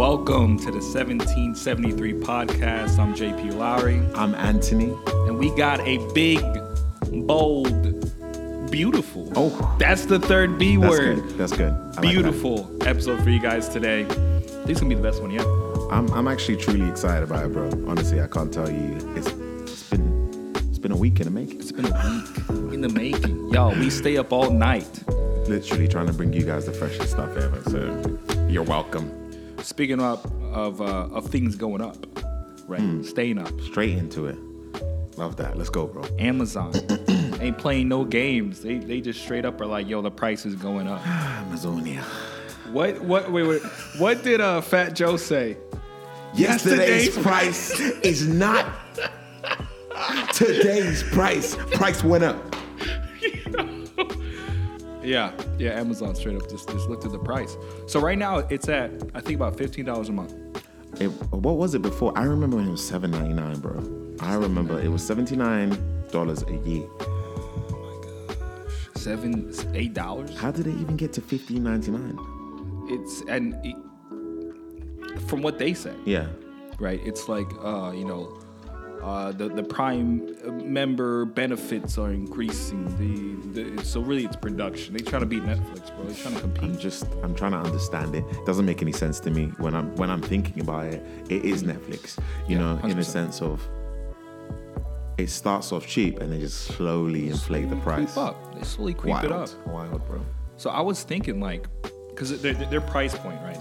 Welcome 0.00 0.56
to 0.60 0.70
the 0.70 0.78
1773 0.80 2.14
podcast. 2.14 2.98
I'm 2.98 3.14
JP 3.14 3.56
Lowry, 3.56 4.00
I'm 4.14 4.34
Anthony. 4.34 4.96
and 5.28 5.38
we 5.38 5.54
got 5.56 5.78
a 5.80 5.98
big, 6.14 6.40
bold, 7.26 7.70
beautiful. 8.70 9.30
Oh. 9.36 9.76
that's 9.78 10.06
the 10.06 10.18
third 10.18 10.58
B 10.58 10.76
That's 10.76 10.90
word. 10.90 11.16
good. 11.16 11.36
That's 11.36 11.52
good. 11.52 11.70
I 11.70 11.76
like 11.76 11.94
that. 11.96 12.00
Beautiful 12.00 12.74
episode 12.88 13.22
for 13.22 13.28
you 13.28 13.40
guys 13.40 13.68
today. 13.68 14.04
This 14.04 14.70
is 14.70 14.80
gonna 14.80 14.88
be 14.88 14.94
the 14.94 15.02
best 15.02 15.20
one 15.20 15.32
yet. 15.32 15.44
I'm, 15.92 16.10
I'm 16.14 16.28
actually 16.28 16.56
truly 16.56 16.88
excited 16.88 17.24
about 17.24 17.44
it, 17.44 17.52
bro. 17.52 17.68
Honestly, 17.86 18.22
I 18.22 18.26
can't 18.26 18.50
tell 18.50 18.70
you. 18.70 18.96
It's, 19.16 19.26
it's 19.26 19.82
been 19.90 20.52
it's 20.70 20.78
been 20.78 20.92
a 20.92 20.96
week 20.96 21.20
in 21.20 21.26
the 21.26 21.30
making. 21.30 21.60
It's 21.60 21.72
been 21.72 21.84
a 21.84 21.90
week 21.90 22.72
in 22.72 22.80
the 22.80 22.88
making. 22.88 23.50
Y'all, 23.50 23.74
we 23.78 23.90
stay 23.90 24.16
up 24.16 24.32
all 24.32 24.50
night. 24.50 25.04
Literally 25.46 25.88
trying 25.88 26.06
to 26.06 26.14
bring 26.14 26.32
you 26.32 26.46
guys 26.46 26.64
the 26.64 26.72
freshest 26.72 27.10
stuff 27.10 27.36
ever. 27.36 27.62
So 27.68 28.18
you're 28.48 28.62
welcome. 28.62 29.20
Speaking 29.62 30.00
up 30.00 30.24
of 30.52 30.80
uh, 30.80 31.08
of 31.12 31.26
things 31.26 31.56
going 31.56 31.80
up, 31.80 31.96
right? 32.66 32.80
Hmm. 32.80 33.02
Staying 33.02 33.38
up. 33.38 33.60
Straight 33.60 33.96
into 33.96 34.26
it. 34.26 34.38
Love 35.16 35.36
that. 35.36 35.56
Let's 35.58 35.70
go, 35.70 35.86
bro. 35.86 36.02
Amazon 36.18 36.72
ain't 37.40 37.58
playing 37.58 37.88
no 37.88 38.04
games. 38.04 38.60
They 38.60 38.78
they 38.78 39.00
just 39.00 39.20
straight 39.22 39.44
up 39.44 39.60
are 39.60 39.66
like, 39.66 39.88
yo, 39.88 40.00
the 40.02 40.10
price 40.10 40.46
is 40.46 40.54
going 40.54 40.88
up. 40.88 41.06
Amazonia. 41.06 42.02
What 42.72 43.00
what 43.02 43.30
wait 43.30 43.46
wait 43.46 43.62
what 43.98 44.22
did 44.22 44.40
uh 44.40 44.60
Fat 44.60 44.94
Joe 44.94 45.16
say? 45.16 45.56
Yesterday's 46.34 47.06
Yesterday's 47.06 47.18
price 47.18 47.80
is 48.02 48.28
not 48.28 48.66
today's 50.32 51.02
price. 51.02 51.56
Price 51.72 52.02
went 52.04 52.24
up. 52.24 52.36
Yeah, 55.02 55.32
yeah, 55.60 55.78
Amazon 55.78 56.14
straight 56.14 56.36
up 56.36 56.48
just, 56.48 56.68
just 56.70 56.88
looked 56.88 57.04
at 57.04 57.12
the 57.12 57.18
price. 57.18 57.56
So 57.86 58.00
right 58.00 58.16
now 58.18 58.38
it's 58.38 58.68
at 58.68 58.90
I 59.14 59.20
think 59.20 59.36
about 59.36 59.56
fifteen 59.56 59.84
dollars 59.84 60.08
a 60.08 60.12
month. 60.12 60.32
It, 61.00 61.08
what 61.30 61.56
was 61.56 61.74
it 61.74 61.82
before? 61.82 62.16
I 62.18 62.24
remember 62.24 62.56
when 62.56 62.66
it 62.66 62.70
was 62.70 62.84
seven 62.86 63.10
ninety 63.10 63.34
nine, 63.34 63.58
bro. 63.60 63.76
I 64.20 64.34
remember 64.34 64.80
it 64.80 64.88
was 64.88 65.06
seventy 65.06 65.36
nine 65.36 65.70
dollars 66.10 66.42
a 66.44 66.52
year. 66.68 66.86
Seven 68.94 69.52
eight 69.74 69.94
dollars. 69.94 70.36
How 70.36 70.50
did 70.50 70.66
it 70.66 70.74
even 70.80 70.96
get 70.96 71.12
to 71.14 71.20
fifteen 71.20 71.62
ninety 71.62 71.90
nine? 71.90 72.18
It's 72.88 73.22
and 73.28 73.54
it, 73.64 73.76
from 75.28 75.42
what 75.42 75.58
they 75.58 75.74
say, 75.74 75.94
Yeah. 76.04 76.26
right? 76.78 77.00
It's 77.04 77.28
like 77.28 77.46
uh 77.62 77.92
you 77.94 78.04
know. 78.04 78.38
Uh, 79.02 79.32
the 79.32 79.48
the 79.48 79.62
prime 79.62 80.36
member 80.72 81.24
benefits 81.24 81.96
are 81.96 82.10
increasing. 82.12 82.84
The, 82.98 83.62
the 83.76 83.84
so 83.84 84.00
really 84.00 84.24
it's 84.26 84.36
production. 84.36 84.92
They 84.94 85.00
trying 85.00 85.20
to 85.22 85.26
beat 85.26 85.42
Netflix, 85.42 85.94
bro. 85.96 86.04
They 86.04 86.14
trying 86.14 86.34
to 86.34 86.40
compete. 86.40 86.64
I'm 86.64 86.78
just 86.78 87.06
I'm 87.22 87.34
trying 87.34 87.52
to 87.52 87.58
understand 87.58 88.14
it. 88.14 88.24
it. 88.30 88.44
Doesn't 88.46 88.66
make 88.66 88.82
any 88.82 88.92
sense 88.92 89.18
to 89.20 89.30
me 89.30 89.46
when 89.58 89.74
I'm 89.74 89.94
when 89.96 90.10
I'm 90.10 90.20
thinking 90.20 90.60
about 90.60 90.86
it. 90.86 91.02
It 91.30 91.44
is 91.44 91.62
Netflix, 91.62 92.18
you 92.46 92.56
Yeah, 92.56 92.76
know, 92.76 92.80
in 92.88 92.98
a 92.98 93.04
sense 93.04 93.40
of 93.40 93.66
it 95.18 95.28
starts 95.28 95.70
off 95.72 95.86
cheap 95.86 96.20
and 96.20 96.32
they 96.32 96.38
just 96.38 96.62
slowly 96.62 97.28
inflate 97.28 97.68
the 97.68 97.76
price. 97.76 98.12
creep 98.14 98.16
up. 98.26 98.54
They 98.54 98.64
slowly 98.64 98.94
creep 98.94 99.12
Wild, 99.12 99.24
it 99.26 99.32
up. 99.32 99.66
wild, 99.66 100.06
bro. 100.06 100.20
So 100.56 100.70
I 100.70 100.80
was 100.80 101.02
thinking 101.02 101.40
like, 101.40 101.66
because 102.08 102.40
their, 102.40 102.54
their 102.54 102.80
price 102.80 103.14
point, 103.16 103.40
right? 103.42 103.58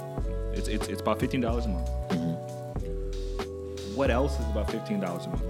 It's 0.54 0.67
it's, 0.67 0.88
it's 0.88 1.02
about 1.02 1.20
fifteen 1.20 1.42
dollars 1.42 1.66
a 1.66 1.70
month. 1.70 1.90
What 3.99 4.11
else 4.11 4.39
is 4.39 4.45
about 4.45 4.71
fifteen 4.71 5.02
dollars 5.02 5.26
a 5.26 5.30
month? 5.30 5.43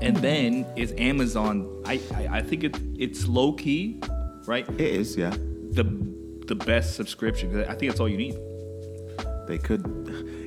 And 0.00 0.16
then 0.16 0.64
is 0.74 0.94
Amazon? 0.96 1.82
I 1.84 2.00
I, 2.14 2.38
I 2.38 2.40
think 2.40 2.64
it, 2.64 2.78
it's 2.96 3.28
low 3.28 3.52
key, 3.52 4.00
right? 4.46 4.66
It 4.70 4.80
is, 4.80 5.14
yeah. 5.14 5.36
The 5.72 5.84
the 6.46 6.54
best 6.54 6.96
subscription. 6.96 7.52
'cause 7.52 7.66
I 7.68 7.74
think 7.74 7.90
that's 7.90 8.00
all 8.00 8.08
you 8.08 8.16
need. 8.16 8.36
They 9.46 9.58
could, 9.58 9.84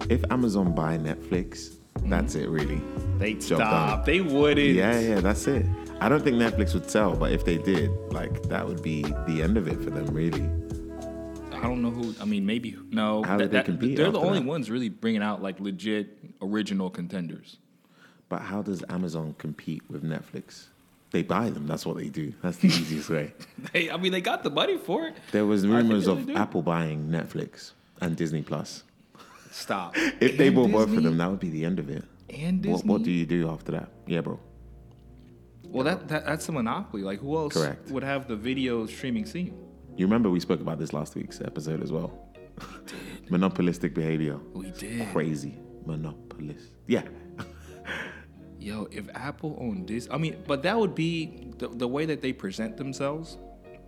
if 0.09 0.23
Amazon 0.31 0.73
buy 0.73 0.97
Netflix, 0.97 1.77
mm-hmm. 1.99 2.09
that's 2.09 2.33
it, 2.33 2.49
really. 2.49 2.81
They 3.19 3.33
Job 3.35 3.59
stop. 3.59 4.05
They 4.05 4.21
wouldn't. 4.21 4.73
Yeah, 4.83 4.99
yeah, 4.99 5.19
that's 5.19 5.45
it. 5.45 5.63
I 5.99 6.09
don't 6.09 6.23
think 6.23 6.37
Netflix 6.37 6.73
would 6.73 6.89
sell, 6.89 7.15
but 7.15 7.31
if 7.31 7.45
they 7.45 7.59
did, 7.59 7.91
like 8.11 8.41
that 8.49 8.67
would 8.67 8.81
be 8.81 9.03
the 9.27 9.43
end 9.43 9.57
of 9.57 9.67
it 9.67 9.79
for 9.83 9.91
them, 9.91 10.07
really. 10.07 10.49
I 11.61 11.65
don't 11.67 11.81
know 11.81 11.91
who. 11.91 12.15
I 12.19 12.25
mean, 12.25 12.45
maybe 12.45 12.75
no. 12.89 13.23
How 13.23 13.37
did 13.37 13.51
they 13.51 13.61
compete 13.63 13.97
They're 13.97 14.11
the 14.11 14.19
only 14.19 14.39
that? 14.39 14.47
ones 14.47 14.69
really 14.71 14.89
bringing 14.89 15.21
out 15.21 15.41
like 15.41 15.59
legit 15.59 16.17
original 16.41 16.89
contenders. 16.89 17.57
But 18.29 18.41
how 18.41 18.61
does 18.61 18.83
Amazon 18.89 19.35
compete 19.37 19.83
with 19.89 20.03
Netflix? 20.03 20.67
They 21.11 21.21
buy 21.23 21.49
them. 21.49 21.67
That's 21.67 21.85
what 21.85 21.97
they 21.97 22.07
do. 22.07 22.33
That's 22.41 22.57
the 22.57 22.67
easiest 22.69 23.09
way. 23.09 23.33
They, 23.73 23.91
I 23.91 23.97
mean, 23.97 24.11
they 24.13 24.21
got 24.21 24.43
the 24.43 24.49
money 24.49 24.77
for 24.77 25.05
it. 25.07 25.15
There 25.31 25.45
was 25.45 25.67
rumors 25.67 26.07
of 26.07 26.25
do. 26.25 26.35
Apple 26.35 26.61
buying 26.61 27.09
Netflix 27.09 27.71
and 27.99 28.15
Disney 28.15 28.41
Plus. 28.41 28.83
Stop. 29.51 29.95
If 30.21 30.37
they 30.37 30.47
And 30.47 30.55
bought 30.55 30.71
both 30.71 30.95
of 30.97 31.03
them, 31.03 31.17
that 31.17 31.29
would 31.29 31.39
be 31.41 31.49
the 31.49 31.65
end 31.65 31.79
of 31.79 31.89
it. 31.89 32.03
and 32.29 32.61
Disney. 32.61 32.73
What, 32.73 32.85
what 32.85 33.03
do 33.03 33.11
you 33.11 33.25
do 33.25 33.49
after 33.49 33.73
that? 33.73 33.89
Yeah, 34.07 34.21
bro. 34.21 34.39
Well, 35.63 35.83
that, 35.83 36.07
that 36.07 36.25
that's 36.25 36.47
a 36.49 36.51
monopoly. 36.53 37.03
Like, 37.03 37.19
who 37.19 37.35
else 37.37 37.53
Correct. 37.53 37.89
would 37.91 38.03
have 38.03 38.27
the 38.27 38.35
video 38.37 38.85
streaming 38.87 39.25
scene? 39.25 39.53
You 39.97 40.05
remember 40.05 40.29
we 40.29 40.39
spoke 40.39 40.61
about 40.61 40.79
this 40.79 40.93
last 40.93 41.15
week's 41.15 41.41
episode 41.41 41.81
as 41.83 41.91
well. 41.91 42.11
Did. 42.85 43.31
Monopolistic 43.31 43.93
behavior. 43.93 44.37
We 44.53 44.71
did. 44.71 45.07
Crazy. 45.11 45.57
Monopolist. 45.85 46.67
Yeah. 46.87 47.03
Yo, 48.59 48.87
if 48.91 49.09
Apple 49.15 49.57
owned 49.59 49.87
this, 49.87 50.07
I 50.11 50.17
mean, 50.17 50.43
but 50.47 50.61
that 50.63 50.77
would 50.79 50.93
be 50.93 51.47
the, 51.57 51.67
the 51.69 51.87
way 51.87 52.05
that 52.05 52.21
they 52.21 52.31
present 52.33 52.77
themselves. 52.77 53.37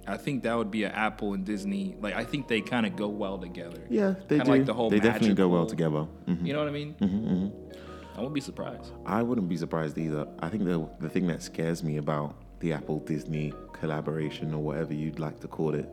I 0.08 0.18
think 0.18 0.44
that 0.44 0.58
would 0.58 0.72
be 0.72 0.84
an 0.84 0.92
Apple 0.92 1.34
and 1.34 1.46
Disney. 1.46 1.96
Like, 2.02 2.16
I 2.16 2.24
think 2.26 2.48
they 2.48 2.60
kind 2.60 2.86
of 2.86 2.96
go 2.96 3.08
well 3.08 3.38
together. 3.38 3.86
Yeah, 3.90 4.16
they 4.28 4.38
Kinda 4.40 4.46
do. 4.46 4.52
like 4.52 4.66
the 4.66 4.74
whole 4.74 4.90
they 4.90 5.00
definitely 5.00 5.36
go 5.36 5.48
well 5.48 5.66
together. 5.66 6.08
Mhm. 6.28 6.46
You 6.46 6.54
know 6.54 6.60
what 6.60 6.68
I 6.68 6.72
mean? 6.72 6.96
Mm-hmm, 7.00 8.16
I 8.16 8.18
wouldn't 8.18 8.34
be 8.34 8.42
surprised. 8.42 8.92
I 9.06 9.22
wouldn't 9.22 9.48
be 9.48 9.56
surprised 9.58 9.98
either. 9.98 10.28
I 10.40 10.50
think 10.50 10.66
the 10.66 10.90
the 11.00 11.08
thing 11.10 11.28
that 11.28 11.42
scares 11.42 11.84
me 11.84 11.98
about 11.98 12.36
the 12.64 12.72
Apple 12.74 13.00
Disney 13.00 13.54
collaboration 13.74 14.54
or 14.54 14.60
whatever 14.64 14.94
you'd 14.94 15.20
like 15.20 15.40
to 15.42 15.48
call 15.50 15.76
it 15.76 15.88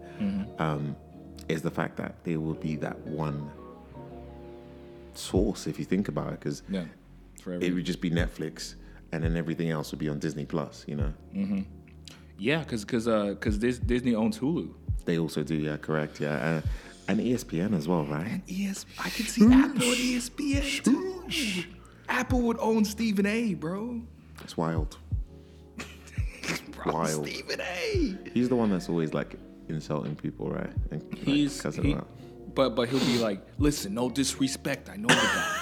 um, 0.60 0.96
is 1.48 1.60
the 1.62 1.70
fact 1.70 1.96
that 1.96 2.14
there 2.24 2.38
will 2.38 2.54
be 2.54 2.76
that 2.76 2.96
one 3.06 3.50
source 5.14 5.66
if 5.66 5.78
you 5.80 5.84
think 5.84 6.06
about 6.08 6.28
it, 6.32 6.38
because 6.40 6.62
Yeah, 6.68 6.84
it 7.60 7.74
would 7.74 7.84
just 7.84 8.00
be 8.00 8.10
Netflix 8.10 8.76
and 9.12 9.24
then 9.24 9.36
everything 9.36 9.70
else 9.70 9.90
would 9.90 9.98
be 9.98 10.08
on 10.08 10.18
Disney 10.20 10.44
Plus. 10.46 10.84
You 10.86 10.96
know, 10.96 11.12
yeah, 12.38 12.60
because 12.60 12.84
because 12.84 13.08
uh, 13.08 13.34
cause 13.40 13.58
this, 13.58 13.78
Disney 13.80 14.14
owns 14.14 14.38
Hulu. 14.38 14.72
they 15.04 15.18
also 15.18 15.42
do. 15.42 15.56
Yeah, 15.56 15.76
correct. 15.76 16.20
Yeah, 16.20 16.34
uh, 16.34 16.60
and 17.08 17.18
ESPN 17.18 17.76
as 17.76 17.88
well, 17.88 18.04
right? 18.04 18.40
ES, 18.48 18.86
I 19.00 19.08
can 19.10 19.26
see 19.26 19.42
Apple 19.44 19.66
and 19.66 19.80
ESPN 19.80 20.84
too. 20.84 21.64
Apple 22.08 22.42
would 22.42 22.58
own 22.60 22.84
Stephen 22.84 23.26
A, 23.26 23.54
bro. 23.54 24.00
It's 24.44 24.56
wild. 24.56 24.98
Bro, 26.84 26.92
Wild. 26.94 27.26
Stephen 27.26 27.60
A. 27.60 28.16
He's 28.32 28.48
the 28.48 28.56
one 28.56 28.70
that's 28.70 28.88
always 28.88 29.12
like 29.14 29.34
insulting 29.68 30.16
people, 30.16 30.50
right? 30.50 30.70
And, 30.90 31.02
like, 31.02 31.18
He's 31.18 31.60
cussing 31.60 31.84
he, 31.84 31.94
them 31.94 32.06
but 32.54 32.70
but 32.74 32.88
he'll 32.88 32.98
be 33.00 33.18
like, 33.18 33.40
listen, 33.58 33.94
no 33.94 34.10
disrespect. 34.10 34.88
I 34.90 34.96
know 34.96 35.08
the 35.08 35.14
guy. 35.14 35.56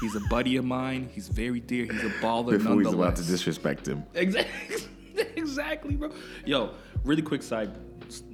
He's 0.00 0.16
a 0.16 0.20
buddy 0.20 0.56
of 0.56 0.64
mine. 0.64 1.08
He's 1.12 1.28
very 1.28 1.60
dear. 1.60 1.84
He's 1.84 2.02
a 2.02 2.10
baller 2.20 2.50
before 2.50 2.56
he's 2.56 2.64
nonetheless. 2.64 2.94
about 2.94 3.16
to 3.16 3.22
disrespect 3.22 3.86
him. 3.86 4.04
Exactly, 4.14 4.76
exactly, 5.36 5.96
bro. 5.96 6.10
Yo, 6.44 6.70
really 7.04 7.22
quick 7.22 7.42
side, 7.42 7.70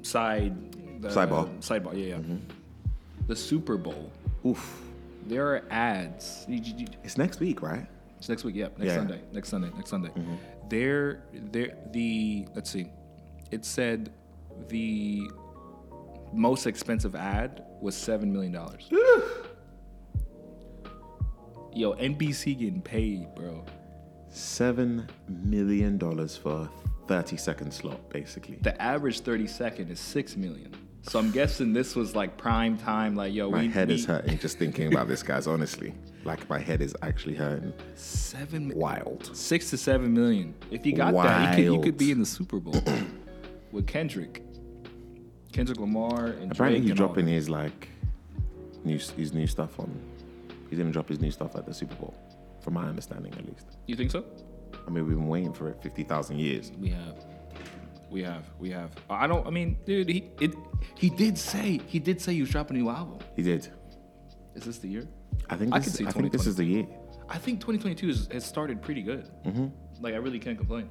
side, 0.03 0.53
uh, 1.05 1.09
Sidebar. 1.09 1.49
sidebar. 1.61 1.93
Yeah, 1.95 2.17
yeah. 2.17 2.37
The 3.27 3.37
Super 3.37 3.77
Bowl. 3.77 4.11
Oof. 4.47 4.81
There 5.27 5.47
are 5.55 5.63
ads. 5.71 6.47
It's 6.49 7.19
next 7.19 7.39
week, 7.41 7.63
right? 7.63 7.87
It's 8.19 8.29
next 8.29 8.43
week. 8.45 8.57
Yeah, 8.57 8.69
next 8.79 8.85
Yeah. 8.85 8.97
Sunday. 8.97 9.21
Next 9.33 9.49
Sunday. 9.51 9.71
Next 9.77 9.91
Sunday. 9.91 10.11
There, 10.71 11.25
there. 11.33 11.77
The 11.93 12.47
let's 12.55 12.71
see. 12.71 12.87
It 13.51 13.65
said 13.65 14.13
the 14.69 15.29
most 16.33 16.67
expensive 16.67 17.17
ad 17.17 17.65
was 17.81 17.97
seven 17.97 18.33
million 18.33 18.53
dollars. 18.53 18.89
Yo, 21.75 21.95
NBC 21.95 22.59
getting 22.59 22.81
paid, 22.81 23.35
bro. 23.35 23.65
Seven 24.29 25.09
million 25.29 25.99
dollars 25.99 26.37
for 26.37 26.53
a 26.53 26.71
thirty 27.09 27.37
second 27.37 27.73
slot, 27.73 28.09
basically. 28.11 28.59
The 28.63 28.81
average 28.81 29.21
thirty 29.21 29.49
second 29.49 29.91
is 29.91 29.99
six 29.99 30.37
million. 30.37 30.73
So 31.03 31.19
I'm 31.19 31.33
guessing 31.33 31.73
this 31.73 31.97
was 31.97 32.15
like 32.15 32.37
prime 32.37 32.77
time. 32.79 33.17
Like, 33.17 33.33
yo, 33.33 33.51
My 33.51 33.63
we 33.63 33.69
head 33.69 33.89
we, 33.89 33.95
is 33.95 34.05
hurting 34.05 34.39
just 34.39 34.59
thinking 34.59 34.93
about 34.93 35.09
this, 35.09 35.23
guys. 35.25 35.49
Honestly, 35.49 35.95
like 36.25 36.49
my 36.49 36.59
head 36.59 36.81
is 36.83 36.95
actually 37.03 37.35
hurting. 37.35 37.73
Seven, 37.95 38.73
Wild. 38.75 39.35
six 39.35 39.71
to 39.71 39.77
seven 39.77 40.13
million. 40.13 40.55
If 40.71 40.85
you 40.85 40.95
got 40.95 41.15
that, 41.15 41.59
you 41.59 41.65
could, 41.65 41.75
you 41.75 41.81
could 41.81 41.99
be 41.99 42.11
in 42.11 42.19
the 42.21 42.27
Super 42.27 42.61
Bowl 42.61 42.83
with 43.73 43.87
Kendrick, 43.87 44.43
Kendrick 45.53 45.79
Lamar, 45.79 46.27
and 46.27 46.53
Apparently, 46.53 46.81
Drake 46.81 46.83
he's 46.83 46.91
and 46.91 46.97
dropping 46.99 47.27
that. 47.27 47.33
his 47.33 47.49
like 47.49 47.89
new 48.85 48.99
his 48.99 49.33
new 49.33 49.47
stuff 49.47 49.79
on. 49.81 49.91
He's 50.69 50.79
gonna 50.79 50.93
drop 50.93 51.09
his 51.09 51.21
new 51.21 51.31
stuff 51.31 51.57
at 51.57 51.67
the 51.67 51.75
Super 51.75 51.95
Bowl, 51.97 52.15
from 52.63 52.75
my 52.75 52.85
understanding 52.85 53.33
at 53.35 53.45
least. 53.47 53.67
You 53.87 53.97
think 53.97 54.11
so? 54.11 54.25
I 54.87 54.91
mean, 54.91 55.07
we've 55.07 55.17
been 55.17 55.27
waiting 55.29 55.53
for 55.53 55.69
it 55.69 55.83
fifty 55.83 56.05
thousand 56.05 56.39
years. 56.39 56.71
We 56.79 56.91
have. 56.91 57.17
We 58.11 58.23
have, 58.25 58.51
we 58.59 58.71
have. 58.71 58.91
I 59.09 59.27
don't. 59.29 59.47
I 59.47 59.51
mean, 59.51 59.77
dude, 59.87 60.09
he 60.09 60.31
it 60.41 60.53
he 60.97 61.11
did 61.11 61.39
say 61.39 61.81
he 61.87 61.99
did 62.01 62.21
say 62.21 62.35
he 62.35 62.41
was 62.41 62.51
dropping 62.51 62.77
a 62.77 62.81
new 62.81 62.91
album. 62.91 63.19
He 63.37 63.43
did. 63.43 63.69
Is 64.57 64.65
this 64.65 64.79
the 64.79 64.89
year? 64.89 65.07
I 65.49 65.57
think 65.57 65.75
I 65.75 65.79
this, 65.79 65.89
could 65.89 65.95
see 65.97 66.07
I 66.07 66.11
think 66.13 66.33
this 66.33 66.47
is 66.47 66.57
the 66.57 66.65
year. 66.65 66.87
I 67.29 67.39
think 67.39 67.61
2022 67.61 68.09
is, 68.09 68.29
has 68.33 68.45
started 68.45 68.83
pretty 68.83 69.03
good. 69.03 69.31
Mm-hmm. 69.47 69.69
Like 70.01 70.15
I 70.15 70.19
really 70.19 70.39
can't 70.39 70.59
complain. 70.59 70.89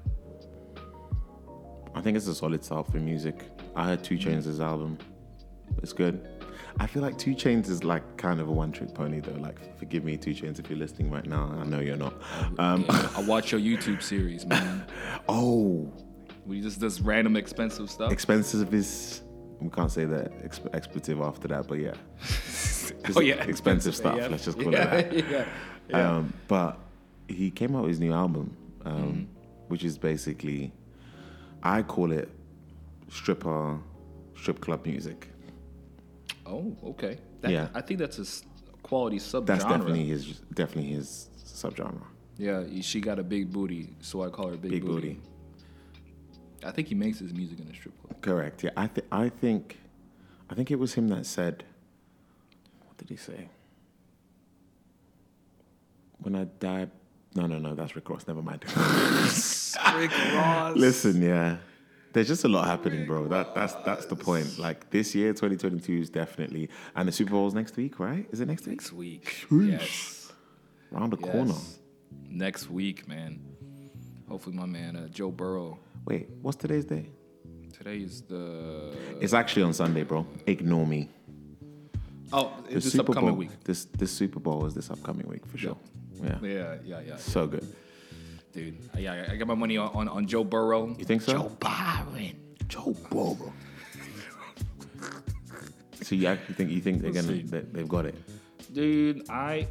I 1.95 2.01
think 2.01 2.15
it's 2.17 2.27
a 2.27 2.35
solid 2.35 2.63
start 2.63 2.87
for 2.91 2.97
music. 2.97 3.45
I 3.75 3.85
heard 3.85 4.03
Two 4.03 4.15
Mm-hmm. 4.15 4.29
Chains' 4.29 4.59
album. 4.59 4.97
It's 5.81 5.93
good. 5.93 6.27
I 6.79 6.87
feel 6.87 7.01
like 7.01 7.17
2 7.17 7.31
Chainz 7.31 7.67
is 7.69 7.83
like 7.83 8.15
kind 8.17 8.39
of 8.39 8.47
a 8.47 8.51
one 8.51 8.71
trick 8.71 8.93
pony 8.93 9.19
though. 9.19 9.39
Like, 9.39 9.77
forgive 9.77 10.03
me, 10.03 10.15
2 10.17 10.31
Chainz, 10.31 10.59
if 10.59 10.69
you're 10.69 10.79
listening 10.79 11.11
right 11.11 11.25
now. 11.25 11.53
I 11.59 11.65
know 11.65 11.79
you're 11.79 11.97
not. 11.97 12.13
Um, 12.57 12.85
Yeah, 12.87 13.09
I 13.17 13.21
watch 13.23 13.51
your 13.51 13.59
YouTube 13.59 14.01
series, 14.01 14.45
man. 14.45 14.85
oh, 15.29 15.91
We 16.45 16.61
just 16.61 16.79
does 16.79 17.01
random 17.01 17.35
expensive 17.35 17.89
stuff. 17.89 18.11
expensive 18.11 18.73
is. 18.73 19.21
We 19.59 19.69
can't 19.69 19.91
say 19.91 20.05
that 20.05 20.31
exp- 20.43 20.73
expletive 20.73 21.19
after 21.21 21.49
that, 21.49 21.67
but 21.67 21.79
yeah. 21.79 21.93
Oh 23.15 23.21
yeah, 23.21 23.43
expensive 23.43 23.95
stuff. 24.01 24.15
Yeah. 24.17 24.27
Let's 24.27 24.45
just 24.45 24.59
call 24.59 24.71
yeah, 24.71 24.93
it 24.95 25.11
that. 25.29 25.29
Yeah, 25.31 25.45
yeah. 25.89 26.11
Um, 26.17 26.33
but 26.47 26.77
he 27.27 27.49
came 27.51 27.75
out 27.75 27.83
with 27.83 27.89
his 27.91 27.99
new 27.99 28.13
album, 28.13 28.55
um, 28.85 28.93
Mm-hmm. 28.93 29.23
which 29.69 29.83
is 29.83 29.97
basically, 29.97 30.71
I 31.63 31.81
call 31.81 32.11
it 32.11 32.29
stripper, 33.09 33.79
strip 34.35 34.59
club 34.61 34.85
music. 34.85 35.27
oh, 36.45 36.75
okay. 36.83 37.17
That, 37.41 37.51
Yeah. 37.51 37.69
I 37.73 37.81
think 37.81 37.99
that's 37.99 38.19
a 38.19 38.77
quality 38.83 39.17
subgenre. 39.17 39.45
That's 39.45 39.63
definitely 39.63 40.05
his, 40.05 40.41
definitely 40.53 40.91
his 40.93 41.29
subgenre. 41.45 42.01
Yeah, 42.37 42.63
she 42.81 43.01
got 43.01 43.19
a 43.19 43.23
big 43.23 43.51
booty, 43.51 43.89
so 44.01 44.23
I 44.23 44.29
call 44.29 44.47
her 44.49 44.57
big, 44.57 44.71
Big 44.71 44.85
booty. 44.85 45.13
booty. 45.13 45.21
I 46.63 46.71
think 46.71 46.87
he 46.87 46.95
makes 46.95 47.19
his 47.19 47.33
music 47.33 47.59
in 47.59 47.67
a 47.69 47.73
strip 47.73 47.99
club. 48.01 48.21
Correct. 48.21 48.63
Yeah, 48.63 48.71
I 48.77 48.87
th- 48.87 49.07
I 49.11 49.29
think, 49.29 49.77
I 50.49 50.55
think 50.55 50.71
it 50.71 50.77
was 50.79 50.93
him 50.93 51.07
that 51.09 51.25
said. 51.25 51.63
What 52.99 53.07
did 53.07 53.17
he 53.17 53.23
say? 53.23 53.47
When 56.17 56.35
I 56.35 56.43
die. 56.43 56.87
No, 57.33 57.45
no, 57.45 57.57
no. 57.57 57.73
That's 57.73 57.95
Rick 57.95 58.09
Ross. 58.09 58.27
Never 58.27 58.41
mind. 58.41 58.65
Rick 59.95 60.11
Ross. 60.35 60.75
Listen, 60.75 61.21
yeah. 61.21 61.57
There's 62.11 62.27
just 62.27 62.43
a 62.43 62.49
lot 62.49 62.67
happening, 62.67 63.05
bro. 63.05 63.29
That 63.29 63.55
that's 63.55 63.73
that's 63.85 64.05
the 64.07 64.17
point. 64.17 64.59
Like 64.59 64.89
this 64.89 65.15
year, 65.15 65.31
2022 65.31 65.93
is 65.93 66.09
definitely, 66.09 66.69
and 66.93 67.07
the 67.07 67.13
Super 67.13 67.31
Bowl's 67.31 67.53
next 67.53 67.77
week, 67.77 68.01
right? 68.01 68.27
Is 68.31 68.41
it 68.41 68.47
next 68.47 68.65
week? 68.65 68.81
Next 68.81 68.91
week. 68.91 69.45
Sheesh. 69.49 69.71
Yes. 69.71 70.31
Around 70.93 71.13
the 71.13 71.19
yes. 71.21 71.31
corner. 71.31 71.55
Next 72.27 72.69
week, 72.69 73.07
man. 73.07 73.39
Hopefully, 74.27 74.57
my 74.57 74.65
man 74.65 74.97
uh, 74.97 75.07
Joe 75.07 75.31
Burrow. 75.31 75.79
Wait, 76.05 76.27
what's 76.41 76.57
today's 76.57 76.83
day? 76.83 77.05
Today 77.71 77.99
is 77.99 78.23
the 78.23 78.93
It's 79.21 79.33
actually 79.33 79.63
on 79.63 79.73
Sunday, 79.73 80.03
bro. 80.03 80.27
Ignore 80.45 80.85
me. 80.85 81.07
Oh 82.31 82.53
The 82.67 82.75
this 82.75 82.91
Super 82.91 83.11
upcoming 83.11 83.29
Bowl. 83.31 83.37
week. 83.39 83.63
This 83.63 83.85
this 83.85 84.11
Super 84.11 84.39
Bowl 84.39 84.65
is 84.65 84.73
this 84.73 84.89
upcoming 84.91 85.27
week 85.27 85.45
for 85.45 85.57
sure. 85.57 85.77
Yeah, 86.21 86.37
Yeah, 86.41 86.75
yeah, 86.85 86.99
yeah, 87.07 87.15
so 87.17 87.47
good. 87.47 87.65
dude. 88.53 88.77
Yeah, 88.97 89.27
I 89.31 89.35
got 89.37 89.47
my 89.47 89.55
money 89.55 89.77
on, 89.77 89.89
on, 89.93 90.07
on 90.09 90.27
Joe 90.27 90.43
Burrow. 90.43 90.95
You 90.97 91.05
think 91.05 91.21
so? 91.21 91.31
Joe 91.33 91.51
Burrow. 91.59 92.29
Joe 92.67 92.95
Burrow. 93.09 93.53
so 96.01 96.15
you 96.15 96.27
actually 96.27 96.55
think 96.55 96.71
you 96.71 96.81
think 96.81 97.01
they're 97.01 97.11
gonna 97.11 97.27
they, 97.43 97.61
they've 97.61 97.87
got 97.87 98.05
it? 98.05 98.15
Dude, 98.73 99.29
I. 99.29 99.67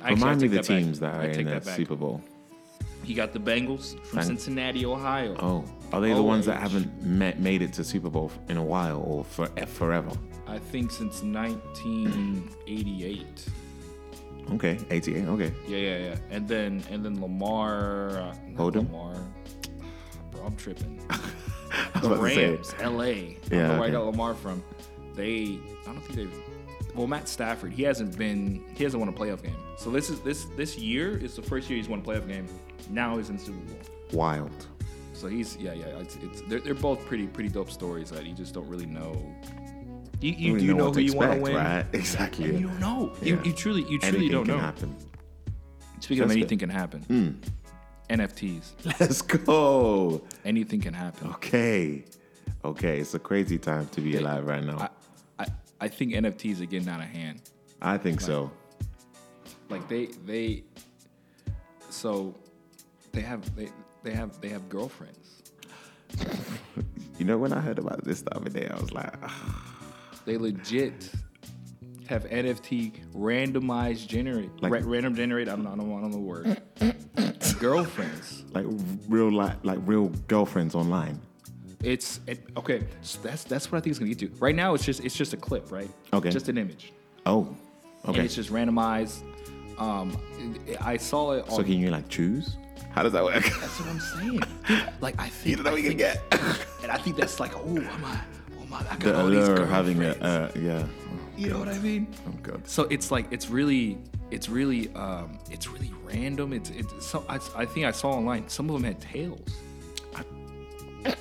Actually, 0.00 0.14
Remind 0.14 0.40
me 0.42 0.48
the 0.48 0.56
that 0.56 0.68
back. 0.68 0.78
teams 0.78 1.00
that 1.00 1.14
I 1.14 1.26
are 1.26 1.30
in 1.30 1.44
the 1.46 1.60
back. 1.60 1.62
Super 1.76 1.96
Bowl. 1.96 2.22
He 3.04 3.14
got 3.14 3.32
the 3.32 3.38
Bengals 3.40 3.98
from 4.06 4.18
Bang- 4.18 4.26
Cincinnati, 4.26 4.84
Ohio. 4.86 5.36
Oh, 5.40 5.64
are 5.92 6.00
they 6.00 6.12
the 6.12 6.22
ones 6.22 6.46
that 6.46 6.60
haven't 6.60 7.02
met, 7.02 7.40
made 7.40 7.62
it 7.62 7.72
to 7.74 7.84
Super 7.84 8.08
Bowl 8.10 8.30
in 8.48 8.56
a 8.56 8.62
while 8.64 9.00
or 9.00 9.24
for 9.24 9.46
forever? 9.66 10.10
I 10.52 10.58
think 10.58 10.90
since 10.90 11.22
1988. 11.22 13.46
Okay, 14.52 14.78
88. 14.90 15.24
Okay, 15.28 15.52
Yeah, 15.66 15.78
yeah, 15.78 15.98
yeah. 15.98 16.16
And 16.30 16.46
then 16.46 16.84
and 16.90 17.02
then 17.04 17.18
Lamar. 17.20 18.10
Uh, 18.18 18.34
Odom? 18.56 18.86
Lamar. 18.92 19.16
Bro, 20.30 20.42
I'm 20.44 20.56
tripping. 20.56 21.00
The 22.02 22.06
about 22.06 22.20
to 22.28 22.34
say 22.34 22.50
Rams, 22.50 22.74
L.A. 22.80 23.10
I 23.10 23.36
Yeah, 23.50 23.68
know 23.68 23.78
where 23.80 23.88
I 23.88 23.90
got 23.90 24.04
Lamar 24.04 24.34
from. 24.34 24.62
They, 25.14 25.58
I 25.82 25.86
don't 25.86 26.00
think 26.02 26.16
they've. 26.16 26.34
Well, 26.94 27.06
Matt 27.06 27.28
Stafford, 27.28 27.72
he 27.72 27.82
hasn't 27.82 28.18
been, 28.18 28.62
he 28.76 28.84
hasn't 28.84 29.00
won 29.00 29.08
a 29.08 29.12
playoff 29.12 29.42
game. 29.42 29.56
So 29.78 29.88
this 29.90 30.10
is 30.10 30.20
this 30.20 30.44
this 30.54 30.76
year 30.76 31.16
is 31.16 31.34
the 31.34 31.40
first 31.40 31.70
year 31.70 31.78
he's 31.78 31.88
won 31.88 32.00
a 32.00 32.02
playoff 32.02 32.28
game. 32.28 32.46
Now 32.90 33.16
he's 33.16 33.30
in 33.30 33.36
the 33.38 33.42
Super 33.42 33.56
Bowl. 33.58 33.78
wild. 34.12 34.66
So 35.14 35.28
he's 35.28 35.56
yeah 35.56 35.72
yeah. 35.72 35.86
It's, 36.00 36.16
it's 36.22 36.42
they're, 36.42 36.60
they're 36.60 36.74
both 36.74 37.02
pretty 37.06 37.26
pretty 37.26 37.48
dope 37.48 37.70
stories 37.70 38.10
that 38.10 38.26
you 38.26 38.34
just 38.34 38.52
don't 38.52 38.68
really 38.68 38.84
know. 38.86 39.14
You, 40.22 40.32
you, 40.32 40.48
do 40.50 40.54
really 40.66 40.74
know, 40.74 40.92
who 40.92 41.00
you 41.00 41.14
want 41.14 41.32
to 41.32 41.38
win, 41.40 41.54
right? 41.56 41.84
Exactly. 41.92 42.44
and 42.50 42.60
you 42.60 42.66
don't 42.68 42.80
know. 42.80 43.12
You, 43.22 43.36
Yeah. 43.36 43.42
you 43.44 43.52
truly 43.52 43.82
you 43.82 43.98
truly 43.98 44.16
Anything 44.18 44.30
don't 44.32 44.44
can 44.46 44.54
know. 44.56 44.60
happen. 44.60 44.96
Speaking 46.00 46.22
of 46.22 46.28
That's 46.28 46.36
anything 46.36 46.58
can 46.58 46.70
happen, 46.70 47.04
mm. 47.08 47.34
NFTs, 48.10 48.72
Let's 49.00 49.22
go. 49.22 50.22
anything 50.44 50.80
can 50.80 50.94
happen. 50.94 51.28
Okay, 51.30 52.04
okay. 52.64 52.98
It's 53.00 53.14
a 53.14 53.18
crazy 53.18 53.58
time 53.58 53.86
to 53.88 54.00
be 54.00 54.16
alive 54.16 54.46
right 54.46 54.62
now. 54.64 54.90
I, 55.38 55.44
I 55.44 55.46
I 55.82 55.88
think 55.88 56.12
NFTs 56.12 56.60
are 56.60 56.66
getting 56.66 56.88
out 56.88 57.00
of 57.00 57.06
hand. 57.06 57.40
I 57.80 57.98
think 57.98 58.20
so. 58.20 58.50
like 59.70 59.88
they 59.88 60.06
they 60.26 60.62
so 61.90 62.34
they 63.12 63.20
have 63.22 63.42
they 63.56 63.68
they 64.02 64.12
have 64.12 64.40
they 64.40 64.48
have 64.48 64.68
girlfriends 64.68 65.42
You 67.18 67.26
know, 67.26 67.38
when 67.38 67.52
I 67.52 67.60
heard 67.60 67.78
about 67.78 68.02
this 68.04 68.22
the 68.22 68.34
other 68.34 68.50
day, 68.50 68.68
I 68.68 68.80
was 68.80 68.92
like, 68.92 69.12
ah, 69.22 69.61
they 70.24 70.36
legit 70.36 71.10
have 72.08 72.24
nft 72.24 72.92
randomized 73.14 74.06
generate 74.06 74.50
Like- 74.62 74.72
ra- 74.72 74.80
random 74.84 75.14
generate 75.14 75.48
i 75.48 75.52
don't 75.52 75.64
know 75.64 75.70
i 75.72 75.76
don't, 75.76 76.00
don't 76.02 76.10
the 76.12 76.18
word 76.18 76.60
girlfriends 77.58 78.44
like 78.52 78.66
real 79.08 79.30
like 79.30 79.56
like 79.64 79.78
real 79.84 80.08
girlfriends 80.28 80.74
online. 80.74 81.20
it's 81.82 82.20
it, 82.26 82.40
okay 82.56 82.86
so 83.02 83.18
that's 83.22 83.44
that's 83.44 83.70
what 83.70 83.78
i 83.78 83.80
think 83.80 83.90
it's 83.92 83.98
gonna 83.98 84.08
get 84.12 84.18
to 84.18 84.28
right 84.40 84.54
now 84.54 84.74
it's 84.74 84.84
just 84.84 85.04
it's 85.04 85.14
just 85.16 85.32
a 85.32 85.36
clip 85.36 85.70
right 85.70 85.90
Okay. 86.12 86.30
just 86.30 86.48
an 86.48 86.58
image 86.58 86.92
Oh, 87.24 87.54
and 88.04 88.16
okay. 88.16 88.24
it's 88.24 88.34
just 88.34 88.50
randomized 88.50 89.22
um 89.78 90.16
i 90.80 90.96
saw 90.96 91.32
it 91.32 91.44
on 91.44 91.50
So 91.56 91.62
can 91.62 91.74
you 91.74 91.90
like 91.90 92.08
choose? 92.08 92.56
How 92.90 93.02
does 93.02 93.12
that 93.12 93.22
work? 93.24 93.42
that's 93.42 93.80
what 93.80 93.88
i'm 93.88 94.00
saying 94.00 94.42
like 95.00 95.14
i 95.20 95.28
think 95.28 95.46
you 95.50 95.56
don't 95.56 95.64
know 95.64 95.72
what 95.72 95.82
you 95.82 95.88
can 95.90 95.98
get. 95.98 96.20
and 96.82 96.90
i 96.90 96.96
think 96.98 97.16
that's 97.16 97.38
like 97.40 97.54
oh 97.56 97.76
I'm 97.76 98.04
oh 98.04 98.20
my 98.72 98.78
i 98.78 98.96
got 98.96 99.00
the 99.00 99.20
all 99.20 99.28
these 99.28 99.46
allure 99.46 99.62
of 99.62 99.68
having 99.68 100.02
a 100.02 100.10
uh, 100.20 100.50
yeah. 100.56 100.86
You 101.36 101.50
know 101.50 101.58
what 101.58 101.68
I 101.68 101.78
mean? 101.78 102.06
Oh 102.26 102.32
god. 102.42 102.66
So 102.68 102.82
it's 102.84 103.10
like 103.10 103.26
it's 103.30 103.48
really, 103.48 103.98
it's 104.30 104.48
really, 104.48 104.92
um, 104.94 105.38
it's 105.50 105.68
really 105.68 105.92
random. 106.04 106.52
It's 106.52 106.70
it's. 106.70 107.06
So 107.06 107.24
I, 107.28 107.38
I 107.56 107.64
think 107.64 107.86
I 107.86 107.90
saw 107.90 108.10
online. 108.10 108.48
Some 108.48 108.68
of 108.68 108.74
them 108.74 108.84
had 108.84 109.00
tails. 109.00 109.48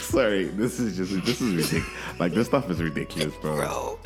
Sorry, 0.00 0.46
this 0.46 0.80
is 0.80 0.96
just 0.96 1.12
this 1.24 1.40
is 1.40 1.54
ridiculous. 1.54 2.18
like 2.18 2.32
this 2.32 2.46
stuff 2.46 2.70
is 2.70 2.82
ridiculous, 2.82 3.34
bro. 3.36 3.56
Bro, 3.56 3.98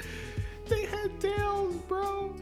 they 0.68 0.84
had 0.86 1.20
tails, 1.20 1.76
bro. 1.88 2.34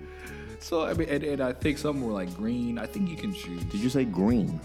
So 0.59 0.85
I 0.87 0.95
mean, 0.95 1.09
and, 1.11 1.23
and 1.23 1.43
I 1.43 1.53
think 1.53 1.77
some 1.79 2.01
were 2.01 2.13
like 2.13 2.35
green. 2.35 2.79
I 2.79 2.87
think 2.87 3.11
you 3.11 3.17
can 3.17 3.35
choose 3.35 3.63
Did 3.65 3.81
you 3.81 3.91
say 3.91 4.05
green? 4.05 4.59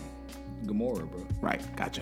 Gamora, 0.63 1.09
bro. 1.09 1.25
Right. 1.41 1.61
Gotcha. 1.75 2.01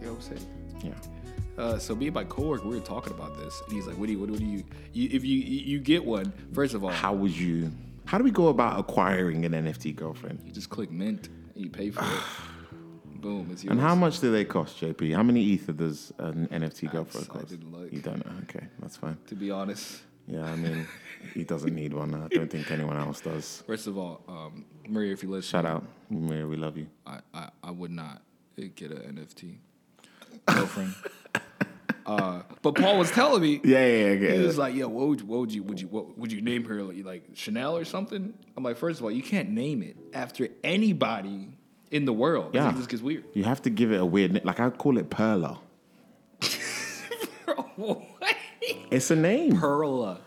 You 0.00 0.06
know 0.06 0.12
what 0.12 0.30
I'm 0.30 0.36
saying? 0.36 0.46
Yeah. 0.84 1.15
Uh, 1.58 1.78
so 1.78 1.94
me 1.94 2.06
and 2.06 2.14
my 2.14 2.24
coworker, 2.24 2.68
we 2.68 2.74
were 2.76 2.84
talking 2.84 3.12
about 3.14 3.36
this, 3.38 3.62
and 3.64 3.72
he's 3.72 3.86
like, 3.86 3.96
"What 3.96 4.06
do 4.06 4.12
you? 4.12 4.18
What 4.18 4.32
do 4.36 4.44
you? 4.44 4.62
you 4.92 5.08
if 5.12 5.24
you 5.24 5.38
you 5.38 5.78
get 5.78 6.04
one, 6.04 6.32
first 6.52 6.74
of 6.74 6.84
all, 6.84 6.90
How 6.90 7.14
would 7.14 7.36
you? 7.36 7.70
How 8.04 8.18
do 8.18 8.24
we 8.24 8.30
go 8.30 8.48
about 8.48 8.78
acquiring 8.78 9.44
an 9.44 9.52
NFT 9.52 9.94
girlfriend? 9.96 10.40
you 10.44 10.52
just 10.52 10.70
click 10.70 10.90
mint 10.90 11.28
and 11.54 11.64
you 11.64 11.70
pay 11.70 11.90
for 11.90 12.02
it. 12.04 12.22
Boom, 13.20 13.48
it's 13.50 13.64
yours. 13.64 13.72
And 13.72 13.80
how 13.80 13.94
much 13.94 14.20
do 14.20 14.30
they 14.30 14.44
cost, 14.44 14.78
JP? 14.80 15.14
How 15.14 15.22
many 15.22 15.40
ether 15.42 15.72
does 15.72 16.12
an 16.18 16.46
NFT 16.52 16.92
girlfriend 16.92 17.26
I 17.30 17.32
cost? 17.32 17.48
didn't 17.48 17.72
look. 17.72 17.90
You 17.92 18.00
don't 18.00 18.24
know. 18.24 18.32
Okay, 18.42 18.66
that's 18.78 18.96
fine. 18.96 19.16
To 19.28 19.34
be 19.34 19.50
honest. 19.50 20.02
Yeah, 20.28 20.44
I 20.44 20.56
mean, 20.56 20.86
he 21.34 21.44
doesn't 21.44 21.74
need 21.74 21.94
one. 21.94 22.12
I 22.14 22.26
don't 22.28 22.50
think 22.50 22.70
anyone 22.70 22.96
else 22.96 23.20
does. 23.20 23.62
First 23.66 23.86
of 23.86 23.96
all, 23.96 24.22
um, 24.28 24.64
Maria, 24.86 25.12
if 25.12 25.22
you 25.22 25.30
listen, 25.30 25.48
Shout 25.48 25.64
out, 25.64 25.84
Maria. 26.10 26.46
We 26.46 26.56
love 26.56 26.76
you. 26.76 26.88
I, 27.06 27.20
I, 27.32 27.48
I 27.62 27.70
would 27.70 27.92
not 27.92 28.22
get 28.74 28.90
an 28.90 29.16
NFT 29.16 29.56
girlfriend. 30.46 30.94
uh, 32.06 32.42
but 32.62 32.74
Paul 32.76 32.98
was 32.98 33.10
telling 33.10 33.42
me, 33.42 33.60
Yeah, 33.64 33.84
yeah, 33.86 34.12
yeah. 34.12 34.32
he 34.34 34.42
was 34.42 34.56
like, 34.56 34.74
"Yeah, 34.74 34.84
what 34.84 35.08
would 35.08 35.20
you, 35.20 35.26
what 35.26 35.40
would 35.40 35.52
you, 35.52 35.62
would 35.64 35.80
you, 35.80 35.88
what 35.88 36.16
would 36.18 36.32
you 36.32 36.40
name 36.40 36.64
her? 36.64 36.82
Like, 36.82 37.04
like 37.04 37.24
Chanel 37.34 37.76
or 37.76 37.84
something?" 37.84 38.32
I'm 38.56 38.62
like, 38.64 38.76
first 38.76 39.00
of 39.00 39.04
all, 39.04 39.10
you 39.10 39.22
can't 39.22 39.50
name 39.50 39.82
it 39.82 39.96
after 40.14 40.48
anybody 40.64 41.58
in 41.90 42.04
the 42.04 42.12
world. 42.12 42.54
Yeah. 42.54 42.70
it 42.70 42.76
just 42.76 42.88
gets 42.88 43.02
weird. 43.02 43.24
You 43.34 43.44
have 43.44 43.60
to 43.62 43.70
give 43.70 43.92
it 43.92 44.00
a 44.00 44.06
weird 44.06 44.32
name. 44.32 44.42
Like 44.44 44.60
I 44.60 44.70
call 44.70 44.98
it 44.98 45.10
Perla. 45.10 45.58
Bro? 47.76 48.02
It's 48.90 49.10
a 49.10 49.16
name. 49.16 49.56
Perla. 49.58 50.20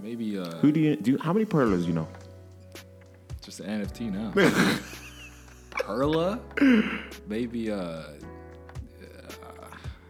Maybe 0.00 0.38
uh, 0.38 0.56
Who 0.58 0.70
do 0.72 0.80
you 0.80 0.96
do? 0.96 1.12
You, 1.12 1.18
how 1.18 1.32
many 1.32 1.44
Perlas 1.44 1.86
you 1.86 1.92
know? 1.92 2.08
just 3.42 3.60
an 3.60 3.82
NFT 3.84 4.12
now. 4.12 4.78
Perla. 5.70 6.38
Maybe 7.26 7.70
uh, 7.70 8.02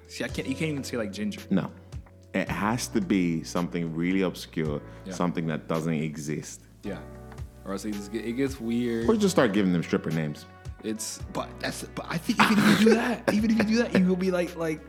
see, 0.09 0.25
I 0.25 0.29
can't. 0.29 0.49
You 0.49 0.55
can't 0.55 0.71
even 0.73 0.85
say 0.85 0.97
like 0.97 1.12
ginger. 1.12 1.41
No. 1.50 1.71
It 2.35 2.49
has 2.49 2.88
to 2.88 3.00
be 3.00 3.43
something 3.43 3.95
really 3.95 4.23
obscure, 4.23 4.83
Yeah. 5.07 5.15
something 5.15 5.47
that 5.47 5.67
doesn't 5.69 5.95
exist. 5.95 6.61
Yeah. 6.83 6.99
Or 7.65 7.73
else 7.73 7.85
it, 7.85 7.93
just 7.93 8.12
it 8.15 8.33
gets 8.33 8.61
weird. 8.61 9.09
Or 9.09 9.17
just 9.17 9.35
start 9.35 9.53
giving 9.53 9.73
them 9.73 9.83
stripper 9.83 10.11
names. 10.11 10.45
It's 10.85 11.21
but 11.33 11.49
that's 11.59 11.83
but 11.95 12.07
I 12.09 12.19
think 12.19 12.41
even 12.43 12.59
if 12.59 12.81
you 12.81 12.87
do 12.87 12.95
that, 12.95 13.33
even 13.35 13.50
if 13.50 13.59
you 13.59 13.65
do 13.65 13.77
that, 13.83 13.99
you 13.99 14.07
will 14.07 14.17
be 14.17 14.31
like 14.31 14.57
like 14.57 14.81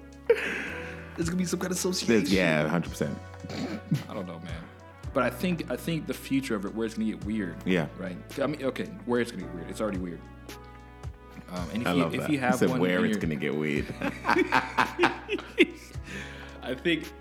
there's 1.15 1.29
gonna 1.29 1.37
be 1.39 1.45
some 1.45 1.59
kind 1.59 1.71
of 1.71 1.77
association. 1.77 2.27
Yeah, 2.27 2.67
hundred 2.67 2.89
percent. 2.89 3.17
I 4.09 4.13
don't 4.13 4.27
know, 4.27 4.39
man. 4.39 4.63
But 5.13 5.23
I 5.23 5.29
think 5.29 5.71
I 5.71 5.75
think 5.75 6.05
the 6.07 6.13
future 6.13 6.55
of 6.55 6.65
it, 6.65 6.75
where 6.75 6.85
it's 6.85 6.95
gonna 6.95 7.09
get 7.09 7.23
weird. 7.25 7.55
Yeah. 7.65 7.87
Right. 7.97 8.17
I 8.41 8.47
mean, 8.47 8.63
okay, 8.63 8.85
where 9.05 9.19
it's 9.21 9.31
gonna 9.31 9.43
get 9.43 9.55
weird. 9.55 9.69
It's 9.69 9.81
already 9.81 9.97
weird. 9.97 10.19
Um, 11.51 11.69
and 11.73 11.81
if 11.81 11.87
I 11.87 11.93
you 11.93 12.03
love 12.03 12.13
if 12.15 12.21
that. 12.21 12.29
you 12.29 12.39
have 12.39 12.55
said 12.55 12.69
one, 12.69 12.79
where 12.79 13.03
it's 13.05 13.17
gonna 13.17 13.35
get 13.35 13.55
weird. 13.55 13.85
I 16.61 16.75
think. 16.75 17.11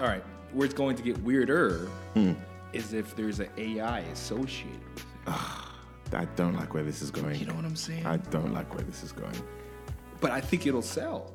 All 0.00 0.06
right, 0.06 0.24
where 0.52 0.64
it's 0.64 0.74
going 0.74 0.96
to 0.96 1.02
get 1.02 1.18
weirder 1.22 1.88
Hmm. 2.14 2.32
is 2.72 2.92
if 2.94 3.14
there's 3.16 3.40
an 3.40 3.48
AI 3.56 4.00
associated 4.00 4.80
with 4.94 5.04
it. 5.26 6.14
I 6.14 6.24
don't 6.36 6.54
like 6.54 6.72
where 6.72 6.84
this 6.84 7.02
is 7.02 7.10
going. 7.10 7.34
You 7.38 7.46
know 7.46 7.54
what 7.54 7.64
I'm 7.66 7.76
saying? 7.76 8.06
I 8.06 8.16
don't 8.16 8.54
like 8.54 8.72
where 8.74 8.84
this 8.84 9.02
is 9.02 9.12
going. 9.12 9.34
but 10.20 10.30
I 10.30 10.40
think 10.40 10.66
it'll 10.66 10.80
sell. 10.82 11.34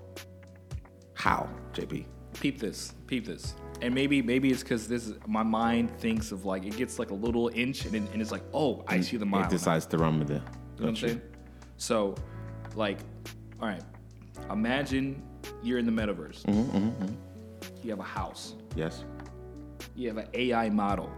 How, 1.13 1.48
JP? 1.74 2.05
peep 2.39 2.57
this, 2.60 2.95
peep 3.05 3.25
this. 3.27 3.53
And 3.81 3.93
maybe 3.93 4.22
maybe 4.22 4.50
it's 4.50 4.63
because 4.63 4.88
this 4.88 5.07
is, 5.07 5.15
my 5.27 5.43
mind 5.43 5.91
thinks 6.00 6.31
of 6.31 6.45
like 6.45 6.65
it 6.65 6.75
gets 6.75 6.98
like 6.98 7.12
a 7.12 7.13
little 7.15 7.50
inch 7.53 7.86
and, 7.86 7.93
it, 7.95 8.03
and 8.12 8.22
it's 8.22 8.31
like 8.31 8.43
oh 8.53 8.83
I 8.88 9.01
see 9.01 9.17
the 9.17 9.25
mile. 9.25 9.43
It 9.43 9.50
decides 9.51 9.86
to 9.88 9.98
run 10.00 10.17
with 10.19 10.31
it. 10.31 10.33
You 10.33 10.39
know 10.39 10.45
what 10.77 10.89
I'm 10.89 10.95
saying? 10.95 11.22
So, 11.84 12.16
like, 12.78 13.00
all 13.62 13.68
right, 13.68 13.84
imagine 14.50 15.22
you're 15.62 15.80
in 15.80 15.86
the 15.86 15.92
metaverse. 15.92 16.42
Mm-hmm, 16.44 17.08
You 17.84 17.90
have 17.90 18.00
a 18.00 18.04
house. 18.04 18.54
Yes. 18.74 19.04
You 19.94 20.08
have 20.08 20.16
an 20.18 20.28
AI 20.34 20.70
model, 20.70 21.12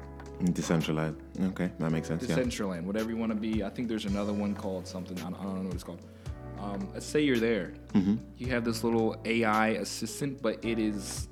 Decentralized. 0.53 1.17
Okay, 1.51 1.69
that 1.77 1.91
makes 1.91 2.07
sense. 2.07 2.27
Yeah. 2.27 2.35
Decentraland, 2.35 2.81
whatever 2.83 3.11
you 3.11 3.15
want 3.15 3.31
to 3.31 3.37
be. 3.37 3.63
I 3.63 3.69
think 3.69 3.87
there's 3.87 4.05
another 4.05 4.33
one 4.33 4.55
called 4.55 4.87
something. 4.87 5.15
I 5.19 5.29
don't, 5.29 5.35
I 5.39 5.43
don't 5.43 5.57
know 5.59 5.65
what 5.65 5.75
it's 5.75 5.83
called. 5.83 6.01
Um, 6.59 6.89
let's 6.95 7.05
say 7.05 7.21
you're 7.21 7.37
there. 7.37 7.73
Mm-hmm. 7.93 8.15
You 8.39 8.47
have 8.47 8.65
this 8.65 8.83
little 8.83 9.15
AI 9.23 9.67
assistant, 9.85 10.41
but 10.41 10.65
it 10.65 10.79
is, 10.79 11.27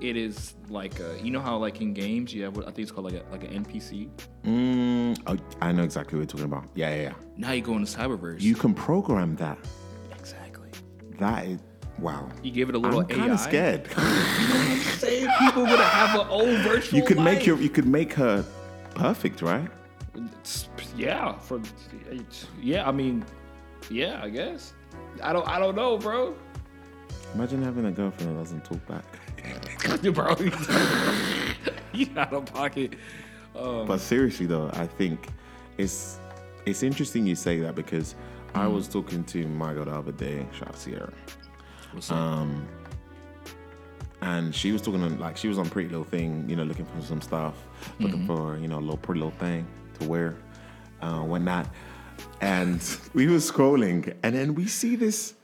it 0.00 0.16
is 0.16 0.54
like 0.68 1.00
a, 1.00 1.18
you 1.22 1.30
know 1.30 1.40
how 1.40 1.56
like 1.56 1.80
in 1.80 1.94
games 1.94 2.32
you 2.34 2.44
have 2.44 2.56
what 2.56 2.64
I 2.66 2.70
think 2.70 2.80
it's 2.80 2.92
called 2.92 3.10
like 3.12 3.22
a 3.22 3.30
like 3.30 3.44
an 3.44 3.64
NPC. 3.64 4.10
Mm, 4.44 5.18
oh, 5.26 5.36
I 5.60 5.72
know 5.72 5.82
exactly 5.82 6.18
what 6.18 6.22
you're 6.32 6.38
talking 6.44 6.44
about. 6.52 6.68
Yeah, 6.74 6.94
yeah, 6.94 7.02
yeah. 7.02 7.12
Now 7.36 7.52
you 7.52 7.62
go 7.62 7.74
into 7.76 7.90
cyberverse. 7.90 8.40
You 8.40 8.54
can 8.54 8.74
program 8.74 9.36
that. 9.36 9.58
exactly. 10.18 10.70
That 11.18 11.46
is 11.46 11.60
wow. 11.98 12.28
You 12.42 12.50
give 12.50 12.68
it 12.68 12.74
a 12.74 12.78
little 12.78 13.00
I'm 13.00 13.06
kind 13.06 13.32
of 13.32 13.40
scared. 13.40 13.90
Saying 14.98 15.28
people 15.40 15.62
would 15.62 15.80
have 15.80 16.20
an 16.20 16.26
old 16.28 16.58
virtual. 16.68 16.98
you 16.98 17.04
could 17.04 17.20
make 17.20 17.46
your 17.46 17.58
you 17.58 17.70
could 17.70 17.86
make 17.86 18.12
her 18.14 18.44
perfect, 18.94 19.42
right? 19.42 19.68
It's- 20.14 20.68
yeah 20.96 21.36
for 21.38 21.60
yeah 22.62 22.88
i 22.88 22.90
mean 22.90 23.22
yeah 23.90 24.18
i 24.22 24.30
guess 24.30 24.72
i 25.22 25.30
don't 25.30 25.46
i 25.46 25.58
don't 25.58 25.76
know 25.76 25.98
bro 25.98 26.34
Imagine 27.34 27.62
having 27.62 27.84
a 27.84 27.92
girlfriend 27.92 28.34
that 28.34 28.38
doesn't 28.40 28.64
talk 28.64 28.86
back. 28.86 29.04
bro 30.12 30.34
you 31.92 32.08
out 32.16 32.32
of 32.32 32.46
pocket 32.46 32.94
um, 33.54 33.86
But 33.86 34.00
seriously 34.00 34.46
though, 34.46 34.68
I 34.74 34.86
think 34.86 35.28
it's 35.78 36.18
it's 36.66 36.82
interesting 36.82 37.26
you 37.26 37.34
say 37.36 37.60
that 37.60 37.74
because 37.74 38.14
Mm. 38.54 38.60
I 38.60 38.66
was 38.68 38.88
talking 38.88 39.22
to 39.24 39.46
my 39.48 39.74
girl 39.74 39.84
the 39.84 39.90
other 39.92 40.12
day, 40.12 40.46
shout 40.56 40.68
out 40.68 40.78
Sierra. 40.78 41.12
what's 41.92 42.10
up? 42.10 42.16
Um, 42.16 42.66
and 44.22 44.54
she 44.54 44.72
was 44.72 44.80
talking 44.80 45.02
on, 45.02 45.18
like 45.18 45.36
she 45.36 45.48
was 45.48 45.58
on 45.58 45.68
Pretty 45.68 45.90
Little 45.90 46.04
Thing, 46.04 46.48
you 46.48 46.56
know, 46.56 46.62
looking 46.64 46.86
for 46.86 47.02
some 47.02 47.20
stuff, 47.20 47.54
looking 48.00 48.20
Mm-hmm. 48.20 48.26
for 48.34 48.56
you 48.56 48.68
know 48.68 48.78
a 48.78 48.80
little 48.80 48.96
pretty 48.96 49.20
little 49.20 49.36
thing 49.38 49.66
to 50.00 50.08
wear, 50.08 50.36
uh, 51.02 51.20
whatnot. 51.20 51.66
And 52.40 52.80
we 53.12 53.26
were 53.26 53.38
scrolling, 53.38 54.14
and 54.22 54.34
then 54.34 54.54
we 54.54 54.66
see 54.68 54.96
this 54.96 55.34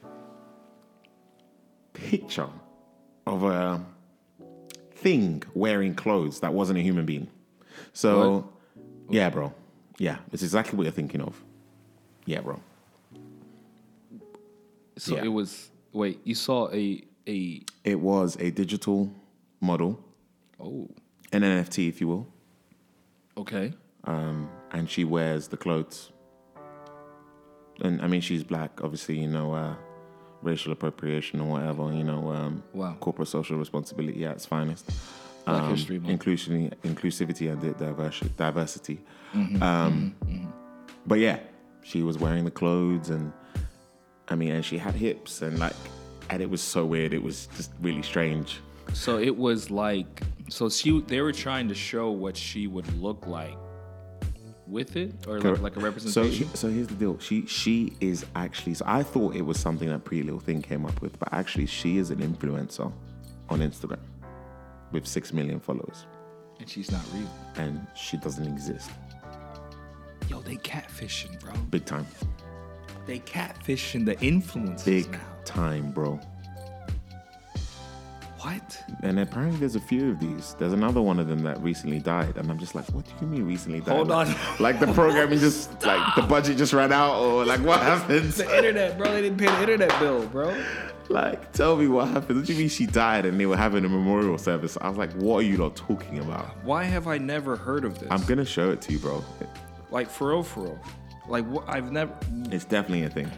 picture 1.92 2.49
of 3.26 3.42
a 3.44 3.85
thing 5.02 5.42
wearing 5.54 5.94
clothes 5.94 6.40
that 6.40 6.52
wasn't 6.54 6.78
a 6.78 6.82
human 6.82 7.04
being. 7.04 7.28
So, 7.92 8.49
yeah, 9.09 9.30
bro, 9.30 9.52
yeah, 9.99 10.18
it's 10.32 10.42
exactly 10.42 10.76
what 10.76 10.85
you're 10.85 10.92
thinking 10.92 11.21
of. 11.21 11.42
Yeah, 12.25 12.40
bro. 12.40 12.61
so 14.97 15.16
yeah. 15.16 15.25
it 15.25 15.28
was 15.28 15.71
wait 15.92 16.21
you 16.25 16.35
saw 16.35 16.71
a 16.73 17.02
a 17.26 17.62
It 17.85 17.99
was 18.00 18.37
a 18.40 18.50
digital 18.50 19.11
model, 19.61 19.99
oh 20.61 20.88
an 21.32 21.42
NFT, 21.42 21.88
if 21.88 22.00
you 22.00 22.09
will. 22.09 22.26
okay 23.37 23.75
um, 24.04 24.49
and 24.73 24.88
she 24.88 25.04
wears 25.04 25.49
the 25.49 25.56
clothes. 25.56 26.11
And 27.80 28.00
I 28.02 28.06
mean, 28.06 28.21
she's 28.21 28.44
black, 28.44 28.82
obviously, 28.82 29.21
you 29.21 29.28
know, 29.28 29.54
uh, 29.54 29.75
racial 30.42 30.72
appropriation 30.72 31.40
or 31.40 31.49
whatever, 31.52 31.92
you 31.92 32.04
know, 32.04 32.30
um, 32.32 32.62
Wow. 32.72 32.96
corporate 33.00 33.28
social 33.28 33.56
responsibility 33.58 34.25
at 34.25 34.32
its 34.37 34.46
finest. 34.46 34.90
Black 35.44 35.62
um, 35.62 35.70
History 35.70 35.99
Month. 35.99 36.20
inclusivity, 36.22 36.72
inclusivity 36.84 37.52
and 37.52 37.61
di- 37.61 37.84
diversi- 37.84 38.37
diversity. 38.37 39.00
Mm-hmm. 39.34 39.62
Um, 39.62 40.14
But 41.06 41.18
yeah, 41.18 41.40
she 41.82 42.02
was 42.02 42.16
wearing 42.18 42.44
the 42.44 42.50
clothes, 42.52 43.11
and 43.11 43.32
I 44.28 44.37
mean, 44.37 44.52
and 44.52 44.64
she 44.64 44.78
had 44.78 44.94
hips, 44.94 45.42
and 45.42 45.58
like, 45.58 45.75
and 46.30 46.40
it 46.40 46.49
was 46.49 46.61
so 46.61 46.84
weird. 46.87 47.12
It 47.12 47.22
was 47.22 47.49
just 47.56 47.72
really 47.80 48.02
strange. 48.02 48.61
so 48.92 49.18
it 49.18 49.37
was 49.37 49.70
like 49.70 50.22
so 50.49 50.68
she 50.68 51.00
they 51.08 51.20
were 51.20 51.32
trying 51.32 51.66
to 51.68 51.75
show 51.75 52.11
what 52.11 52.37
she 52.37 52.66
would 52.68 52.87
look 53.00 53.26
like 53.26 53.56
with 54.73 54.97
it 54.97 55.12
or 55.26 55.38
like, 55.41 55.61
like 55.61 55.76
a 55.76 55.81
So, 55.81 55.85
representation 55.85 56.49
so 56.57 56.69
here's 56.71 56.88
the 56.88 56.95
deal. 56.95 57.19
She 57.19 57.47
she 57.47 57.93
is 58.00 58.25
actually. 58.35 58.75
So 58.75 58.85
I 58.88 59.02
thought 59.02 59.37
it 59.37 59.43
was 59.43 59.59
something 59.59 59.88
that 59.88 60.05
Pretty 60.05 60.23
Little 60.23 60.41
Thing 60.41 60.62
came 60.62 60.87
up 60.87 61.00
with, 61.02 61.19
but 61.19 61.29
actually 61.33 61.67
she 61.67 61.99
is 61.99 62.11
an 62.11 62.19
influencer 62.19 62.91
on 63.49 63.61
Instagram 63.61 64.00
with 64.93 65.07
six 65.07 65.33
million 65.33 65.61
followers, 65.61 66.07
and 66.59 66.69
she's 66.69 66.91
not 66.91 67.02
real 67.14 67.29
and 67.57 67.87
she 67.95 68.17
doesn't 68.17 68.47
exist. 68.47 68.91
yo 70.29 70.41
they 70.41 70.57
catfishing 70.57 71.38
bro 71.41 71.52
Big 71.71 71.85
time, 71.85 72.07
they 73.07 73.19
catfishing 73.21 74.05
the 74.07 74.17
influencers 74.17 74.85
big 74.85 75.12
now 75.12 75.21
time, 75.45 75.93
bro. 75.93 76.19
What 78.42 78.84
And 79.02 79.20
apparently 79.20 79.58
there's 79.58 79.76
a 79.76 79.80
few 79.80 80.11
of 80.11 80.20
these. 80.20 80.54
There's 80.58 80.72
another 80.72 81.00
one 81.00 81.18
of 81.18 81.28
them 81.28 81.42
that 81.42 81.61
recently 81.62 81.99
died, 82.00 82.37
and 82.37 82.50
I'm 82.50 82.58
just 82.58 82.75
like, 82.75 82.87
what 82.90 83.04
do 83.04 83.12
you 83.20 83.26
mean 83.26 83.46
recently 83.46 83.80
died? 83.80 83.94
Hold 83.94 84.08
like, 84.08 84.28
on. 84.28 84.56
like 84.58 84.80
the 84.80 84.88
programming 84.88 85.38
just 85.38 85.82
like 85.84 86.14
the 86.16 86.22
budget 86.22 86.56
just 86.56 86.72
ran 86.72 86.92
out, 86.92 87.16
or 87.22 87.44
like 87.44 87.61
what 87.61 87.80
happened? 87.80 88.32
the 88.32 88.56
internet 88.56 88.99
bro 88.99 89.12
they 89.12 89.22
didn't 89.22 89.38
pay 89.38 89.46
the 89.46 89.61
internet 89.61 89.99
bill 89.99 90.26
bro 90.26 90.54
Like, 91.08 91.52
tell 91.52 91.76
me 91.76 91.88
what 91.88 92.08
happened. 92.08 92.38
What 92.38 92.46
do 92.46 92.52
you 92.52 92.58
mean 92.58 92.68
she 92.68 92.87
died 92.87 93.26
and 93.26 93.38
they 93.38 93.44
were 93.44 93.56
having 93.56 93.84
a 93.84 93.88
memorial 93.88 94.38
service? 94.38 94.78
I 94.80 94.88
was 94.88 94.96
like, 94.96 95.12
what 95.14 95.38
are 95.38 95.46
you 95.46 95.58
not 95.58 95.76
talking 95.76 96.20
about? 96.20 96.46
Why 96.64 96.84
have 96.84 97.06
I 97.06 97.18
never 97.18 97.56
heard 97.56 97.84
of 97.84 97.99
this? 97.99 98.08
I'm 98.11 98.22
gonna 98.25 98.44
show 98.44 98.70
it 98.70 98.80
to 98.82 98.92
you, 98.92 98.99
bro. 98.99 99.22
like 99.90 100.08
for 100.08 100.30
real, 100.30 100.42
for 100.42 100.61
real. 100.62 100.78
Like 101.28 101.44
what? 101.46 101.68
I've 101.68 101.92
never. 101.92 102.12
It's 102.50 102.64
definitely 102.64 103.04
a 103.04 103.11
thing. 103.11 103.30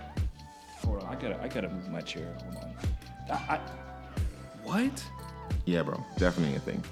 Hold 0.85 1.03
on, 1.03 1.09
I 1.09 1.21
gotta, 1.21 1.43
I 1.43 1.49
gotta 1.49 1.69
move 1.69 1.89
my 1.91 2.01
chair. 2.01 2.37
Hold 2.43 2.65
on. 2.65 2.75
I, 3.31 3.55
I, 3.55 3.61
what? 4.65 5.05
Yeah, 5.67 5.83
bro, 5.83 6.03
definitely 6.19 6.57
a 6.57 6.61
thing. 6.61 6.83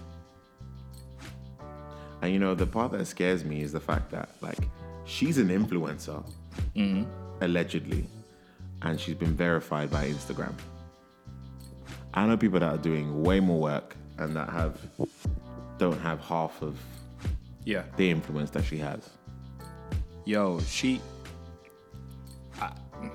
And 2.22 2.32
you 2.32 2.38
know, 2.38 2.54
the 2.54 2.66
part 2.66 2.92
that 2.92 3.04
scares 3.06 3.44
me 3.44 3.62
is 3.62 3.72
the 3.72 3.80
fact 3.80 4.10
that 4.12 4.30
like 4.40 4.68
she's 5.04 5.38
an 5.38 5.48
influencer, 5.48 6.24
mm-hmm. 6.76 7.04
allegedly, 7.42 8.06
and 8.82 8.98
she's 9.00 9.14
been 9.16 9.34
verified 9.34 9.90
by 9.90 10.08
Instagram. 10.08 10.52
I 12.14 12.26
know 12.26 12.36
people 12.36 12.60
that 12.60 12.70
are 12.74 12.78
doing 12.78 13.22
way 13.22 13.40
more 13.40 13.58
work 13.60 13.96
and 14.18 14.36
that 14.36 14.50
have 14.50 14.78
don't 15.78 15.98
have 16.00 16.20
half 16.20 16.60
of 16.62 16.78
Yeah. 17.64 17.82
the 17.96 18.08
influence 18.10 18.50
that 18.50 18.64
she 18.64 18.76
has. 18.78 19.08
Yo, 20.24 20.60
she. 20.60 21.00
I, 22.60 22.72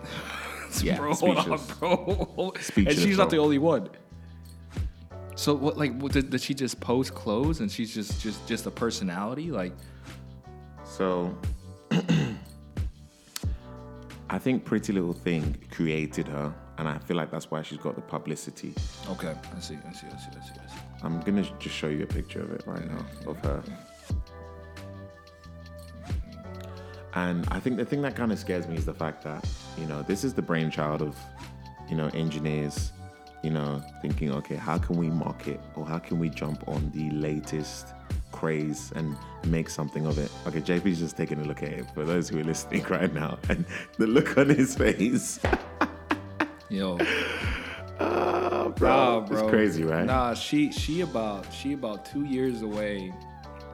Yeah, 0.83 0.97
bro, 0.97 1.13
hold 1.15 1.37
on, 1.37 1.43
speechless. 1.43 1.71
and 2.37 2.63
Speechless, 2.63 2.99
she's 3.01 3.17
not 3.17 3.29
the 3.29 3.37
only 3.37 3.57
one. 3.57 3.89
So 5.37 5.53
what? 5.53 5.77
Like, 5.77 5.97
what, 6.01 6.11
did, 6.11 6.31
did 6.31 6.41
she 6.41 6.55
just 6.55 6.79
post 6.79 7.13
clothes 7.13 7.59
and 7.59 7.71
she's 7.71 7.93
just, 7.93 8.19
just, 8.21 8.45
just 8.47 8.65
a 8.65 8.71
personality? 8.71 9.51
Like, 9.51 9.71
So 10.83 11.37
I 14.31 14.39
think 14.39 14.65
Pretty 14.65 14.91
Little 14.93 15.13
Thing 15.13 15.55
created 15.69 16.27
her, 16.27 16.51
and 16.79 16.87
I 16.87 16.97
feel 16.97 17.15
like 17.15 17.29
that's 17.29 17.51
why 17.51 17.61
she's 17.61 17.77
got 17.77 17.93
the 17.95 18.01
publicity. 18.01 18.73
okay, 19.11 19.35
I 19.55 19.59
see, 19.59 19.77
I 19.87 19.93
see, 19.93 20.07
I 20.07 20.17
see, 20.17 20.27
I 20.27 20.41
see, 20.41 20.59
I 20.65 20.67
see. 20.73 20.81
I'm 21.03 21.21
gonna 21.21 21.47
just 21.59 21.75
show 21.75 21.87
you 21.87 22.03
a 22.03 22.07
picture 22.07 22.41
of 22.41 22.51
it 22.51 22.63
right 22.65 22.89
now 22.89 23.05
of 23.27 23.37
her. 23.45 23.63
And 27.13 27.47
I 27.51 27.59
think 27.59 27.77
the 27.77 27.85
thing 27.85 28.01
that 28.01 28.15
kind 28.15 28.31
of 28.31 28.39
scares 28.39 28.67
me 28.67 28.75
is 28.75 28.85
the 28.85 28.93
fact 28.93 29.23
that, 29.23 29.47
you 29.77 29.85
know, 29.85 30.01
this 30.01 30.23
is 30.23 30.33
the 30.33 30.41
brainchild 30.41 31.03
of, 31.03 31.15
you 31.89 31.95
know, 31.95 32.07
engineers 32.15 32.91
you 33.43 33.49
know, 33.51 33.81
thinking, 34.01 34.31
okay, 34.31 34.55
how 34.55 34.77
can 34.77 34.97
we 34.97 35.09
market 35.09 35.59
or 35.75 35.85
how 35.85 35.99
can 35.99 36.19
we 36.19 36.29
jump 36.29 36.67
on 36.67 36.91
the 36.93 37.09
latest 37.11 37.93
craze 38.31 38.91
and 38.95 39.15
make 39.45 39.69
something 39.69 40.05
of 40.05 40.17
it? 40.17 40.31
Okay, 40.47 40.61
JP's 40.61 40.99
just 40.99 41.15
taking 41.15 41.39
a 41.39 41.43
look 41.43 41.63
at 41.63 41.69
it 41.69 41.85
for 41.93 42.03
those 42.03 42.29
who 42.29 42.39
are 42.39 42.43
listening 42.43 42.83
right 42.89 43.13
now, 43.13 43.37
and 43.49 43.65
the 43.97 44.07
look 44.07 44.37
on 44.37 44.49
his 44.49 44.75
face. 44.75 45.39
Yo, 46.69 46.97
oh, 47.99 48.69
bro, 48.75 48.89
nah, 48.89 49.19
bro, 49.21 49.39
it's 49.39 49.49
crazy, 49.49 49.83
right? 49.83 50.05
Nah, 50.05 50.33
she 50.33 50.69
she 50.71 51.01
about 51.01 51.51
she 51.53 51.73
about 51.73 52.05
two 52.05 52.25
years 52.25 52.61
away, 52.61 53.13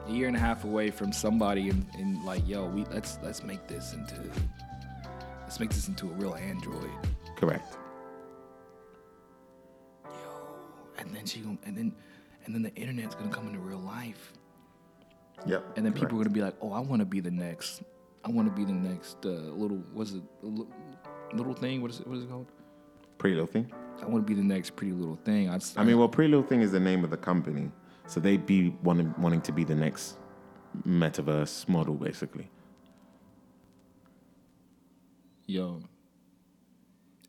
a 0.06 0.10
year 0.12 0.28
and 0.28 0.36
a 0.36 0.40
half 0.40 0.62
away 0.62 0.90
from 0.90 1.12
somebody 1.12 1.70
and, 1.70 1.84
and 1.98 2.22
like, 2.24 2.46
yo, 2.46 2.66
we 2.66 2.84
let's 2.92 3.18
let's 3.20 3.42
make 3.42 3.66
this 3.66 3.94
into 3.94 4.14
let's 5.42 5.58
make 5.58 5.70
this 5.70 5.88
into 5.88 6.06
a 6.06 6.14
real 6.14 6.36
Android. 6.36 6.90
Correct. 7.34 7.76
And 10.98 11.10
then 11.14 11.26
she 11.26 11.40
and 11.40 11.76
then 11.76 11.94
and 12.44 12.54
then 12.54 12.62
the 12.62 12.74
internet's 12.74 13.14
gonna 13.14 13.30
come 13.30 13.46
into 13.46 13.58
real 13.60 13.78
life 13.78 14.32
Yep. 15.46 15.76
and 15.76 15.84
then 15.84 15.92
people 15.92 16.14
are 16.20 16.22
gonna 16.24 16.30
be 16.30 16.40
like 16.42 16.54
oh 16.62 16.72
i 16.72 16.80
want 16.80 17.00
to 17.00 17.06
be 17.06 17.20
the 17.20 17.30
next 17.30 17.82
i 18.24 18.30
want 18.30 18.48
to 18.48 18.54
be 18.54 18.64
the 18.64 18.72
next 18.72 19.18
uh, 19.26 19.28
little 19.28 19.78
what's 19.92 20.12
it 20.12 20.22
little 21.34 21.54
thing 21.54 21.82
what 21.82 21.90
is 21.90 22.00
it 22.00 22.06
what 22.06 22.16
is 22.18 22.24
it 22.24 22.30
called 22.30 22.46
Pretty 23.18 23.34
little 23.36 23.46
thing. 23.50 23.70
i 24.02 24.06
want 24.06 24.26
to 24.26 24.34
be 24.34 24.38
the 24.40 24.46
next 24.46 24.76
pretty 24.76 24.92
little 24.92 25.16
thing 25.24 25.48
i, 25.50 25.58
I 25.76 25.84
mean, 25.84 25.98
well, 25.98 26.08
Pretty 26.08 26.30
Little 26.30 26.46
Thing 26.46 26.60
is 26.62 26.70
the 26.72 26.80
name 26.80 27.04
of 27.04 27.10
the 27.10 27.16
company, 27.16 27.70
so 28.06 28.20
they'd 28.20 28.44
be 28.46 28.76
wanting 28.82 29.14
wanting 29.18 29.40
to 29.42 29.52
be 29.52 29.64
the 29.64 29.74
next 29.74 30.16
metaverse 30.86 31.68
model, 31.68 31.94
basically. 31.94 32.50
yo 35.46 35.80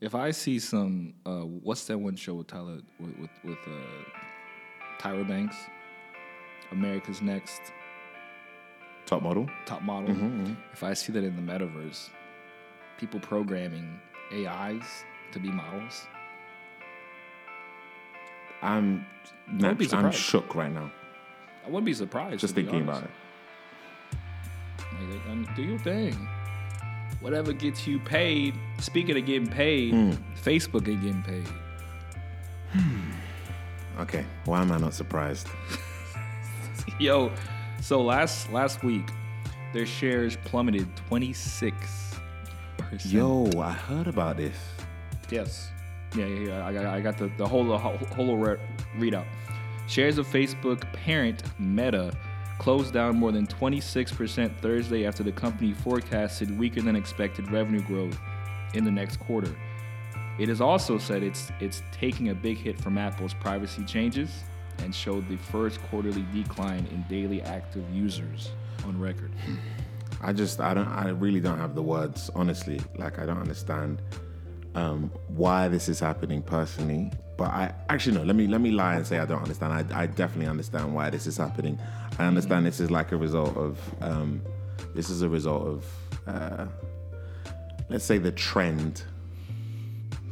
if 0.00 0.14
i 0.14 0.30
see 0.30 0.58
some 0.58 1.14
uh 1.24 1.40
what's 1.40 1.84
that 1.84 1.98
one 1.98 2.16
show 2.16 2.34
with 2.34 2.46
tyler 2.46 2.78
with 3.00 3.18
with, 3.18 3.30
with 3.44 3.58
uh 3.66 5.02
tyra 5.02 5.26
banks 5.26 5.56
america's 6.72 7.22
next 7.22 7.60
Top 9.06 9.22
model. 9.22 9.48
top 9.66 9.82
model 9.82 10.16
if 10.72 10.82
i 10.82 10.92
see 10.92 11.12
that 11.12 11.22
in 11.22 11.36
the 11.36 11.52
metaverse 11.52 12.10
people 12.98 13.20
programming 13.20 14.00
ais 14.32 15.04
to 15.32 15.38
be 15.38 15.50
models 15.50 16.06
I'm 18.62 19.06
be 19.78 19.88
I'm 19.92 20.10
shook 20.12 20.54
right 20.54 20.72
now, 20.72 20.90
I 21.64 21.68
wouldn't 21.68 21.84
be 21.84 21.94
surprised. 21.94 22.40
just 22.40 22.54
thinking 22.54 22.82
about 22.82 23.04
it. 23.04 23.10
Like, 25.28 25.54
do 25.56 25.62
your 25.62 25.78
thing. 25.78 26.28
Whatever 27.20 27.52
gets 27.52 27.86
you 27.86 27.98
paid. 27.98 28.54
Speaking 28.78 29.16
of 29.16 29.24
getting 29.26 29.48
paid, 29.48 29.92
Hmm. 29.92 30.10
Facebook 30.42 30.86
ain't 30.88 31.02
getting 31.02 31.22
paid. 31.22 31.46
Okay, 33.98 34.24
why 34.44 34.60
am 34.60 34.70
I 34.72 34.78
not 34.78 34.92
surprised? 34.94 35.48
Yo, 37.00 37.32
so 37.80 38.02
last 38.02 38.52
last 38.52 38.82
week, 38.84 39.08
their 39.72 39.86
shares 39.86 40.36
plummeted 40.44 40.86
26 41.08 41.74
percent. 42.76 43.04
Yo, 43.06 43.50
I 43.58 43.72
heard 43.72 44.06
about 44.06 44.36
this. 44.36 44.56
Yes. 45.30 45.70
Yeah, 46.16 46.26
yeah, 46.26 46.48
yeah. 46.48 46.66
I 46.66 46.72
got, 46.72 46.86
I 46.86 47.00
got 47.00 47.18
the, 47.18 47.30
the 47.36 47.46
whole, 47.46 47.64
the 47.64 47.76
whole, 47.76 47.96
whole 48.14 48.36
readout. 48.98 49.24
Shares 49.88 50.18
of 50.18 50.26
Facebook 50.26 50.80
parent 50.92 51.42
Meta 51.58 52.12
closed 52.58 52.92
down 52.92 53.16
more 53.16 53.32
than 53.32 53.46
26% 53.46 54.60
Thursday 54.60 55.06
after 55.06 55.22
the 55.22 55.32
company 55.32 55.72
forecasted 55.72 56.56
weaker 56.58 56.80
than 56.80 56.96
expected 56.96 57.50
revenue 57.50 57.82
growth 57.82 58.18
in 58.74 58.84
the 58.84 58.90
next 58.90 59.18
quarter. 59.18 59.54
It 60.38 60.48
has 60.48 60.60
also 60.60 60.98
said 60.98 61.22
it's 61.22 61.50
it's 61.60 61.82
taking 61.92 62.28
a 62.28 62.34
big 62.34 62.58
hit 62.58 62.78
from 62.78 62.98
Apple's 62.98 63.34
privacy 63.34 63.84
changes 63.84 64.30
and 64.82 64.94
showed 64.94 65.26
the 65.28 65.36
first 65.36 65.80
quarterly 65.84 66.26
decline 66.32 66.86
in 66.92 67.04
daily 67.08 67.40
active 67.42 67.84
users 67.90 68.50
on 68.84 68.98
record. 69.00 69.32
I 70.22 70.32
just 70.32 70.60
I 70.60 70.74
don't 70.74 70.88
I 70.88 71.08
really 71.08 71.40
don't 71.40 71.58
have 71.58 71.74
the 71.74 71.82
words 71.82 72.30
honestly 72.34 72.80
like 72.96 73.18
I 73.18 73.26
don't 73.26 73.38
understand 73.38 74.02
um, 74.74 75.10
why 75.28 75.68
this 75.68 75.88
is 75.88 76.00
happening 76.00 76.42
personally 76.42 77.10
but 77.36 77.48
I 77.48 77.74
actually 77.88 78.16
no 78.16 78.24
let 78.24 78.36
me 78.36 78.46
let 78.46 78.60
me 78.60 78.70
lie 78.70 78.96
and 78.96 79.06
say 79.06 79.18
I 79.18 79.26
don't 79.26 79.42
understand 79.42 79.72
I, 79.72 80.02
I 80.02 80.06
definitely 80.06 80.48
understand 80.48 80.94
why 80.94 81.10
this 81.10 81.26
is 81.26 81.36
happening 81.36 81.78
I 82.18 82.24
understand 82.26 82.64
this 82.66 82.80
is 82.80 82.90
like 82.90 83.12
a 83.12 83.16
result 83.16 83.56
of 83.56 83.78
um, 84.00 84.40
this 84.94 85.10
is 85.10 85.22
a 85.22 85.28
result 85.28 85.66
of 85.66 85.84
uh, 86.26 86.66
let's 87.88 88.04
say 88.04 88.18
the 88.18 88.32
trend. 88.32 89.02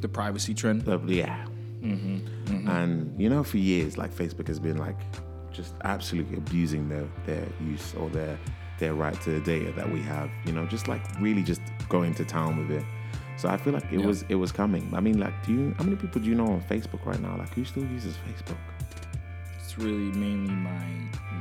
The 0.00 0.08
privacy 0.08 0.54
trend. 0.54 0.84
yeah. 1.08 1.44
And 1.82 3.20
you 3.20 3.28
know 3.28 3.44
for 3.44 3.58
years 3.58 3.98
like 3.98 4.10
Facebook 4.14 4.46
has 4.48 4.58
been 4.58 4.78
like 4.78 4.96
just 5.52 5.74
absolutely 5.84 6.36
abusing 6.38 6.88
their 6.88 7.06
their 7.26 7.46
use 7.60 7.94
or 7.94 8.08
their 8.10 8.38
their 8.78 8.94
right 8.94 9.18
to 9.22 9.30
the 9.30 9.40
data 9.40 9.70
that 9.72 9.88
we 9.90 10.00
have 10.02 10.28
you 10.46 10.52
know 10.52 10.66
just 10.66 10.88
like 10.88 11.02
really 11.20 11.42
just 11.42 11.60
going 11.88 12.14
to 12.14 12.24
town 12.24 12.56
with 12.56 12.70
it. 12.78 12.84
So 13.36 13.48
I 13.48 13.56
feel 13.58 13.72
like 13.74 13.84
it 13.92 14.00
Yeah. 14.00 14.06
was 14.06 14.24
it 14.30 14.36
was 14.36 14.50
coming. 14.52 14.90
I 14.94 15.00
mean 15.00 15.18
like 15.20 15.34
do 15.46 15.52
you 15.52 15.74
how 15.76 15.84
many 15.84 15.96
people 15.96 16.20
do 16.22 16.28
you 16.28 16.34
know 16.34 16.46
on 16.46 16.62
Facebook 16.62 17.04
right 17.04 17.20
now? 17.20 17.36
Like 17.36 17.52
who 17.54 17.64
still 17.66 17.84
uses 17.84 18.16
Facebook 18.26 18.56
It's 19.76 19.82
really 19.84 20.12
mainly 20.18 20.54
my 20.54 20.86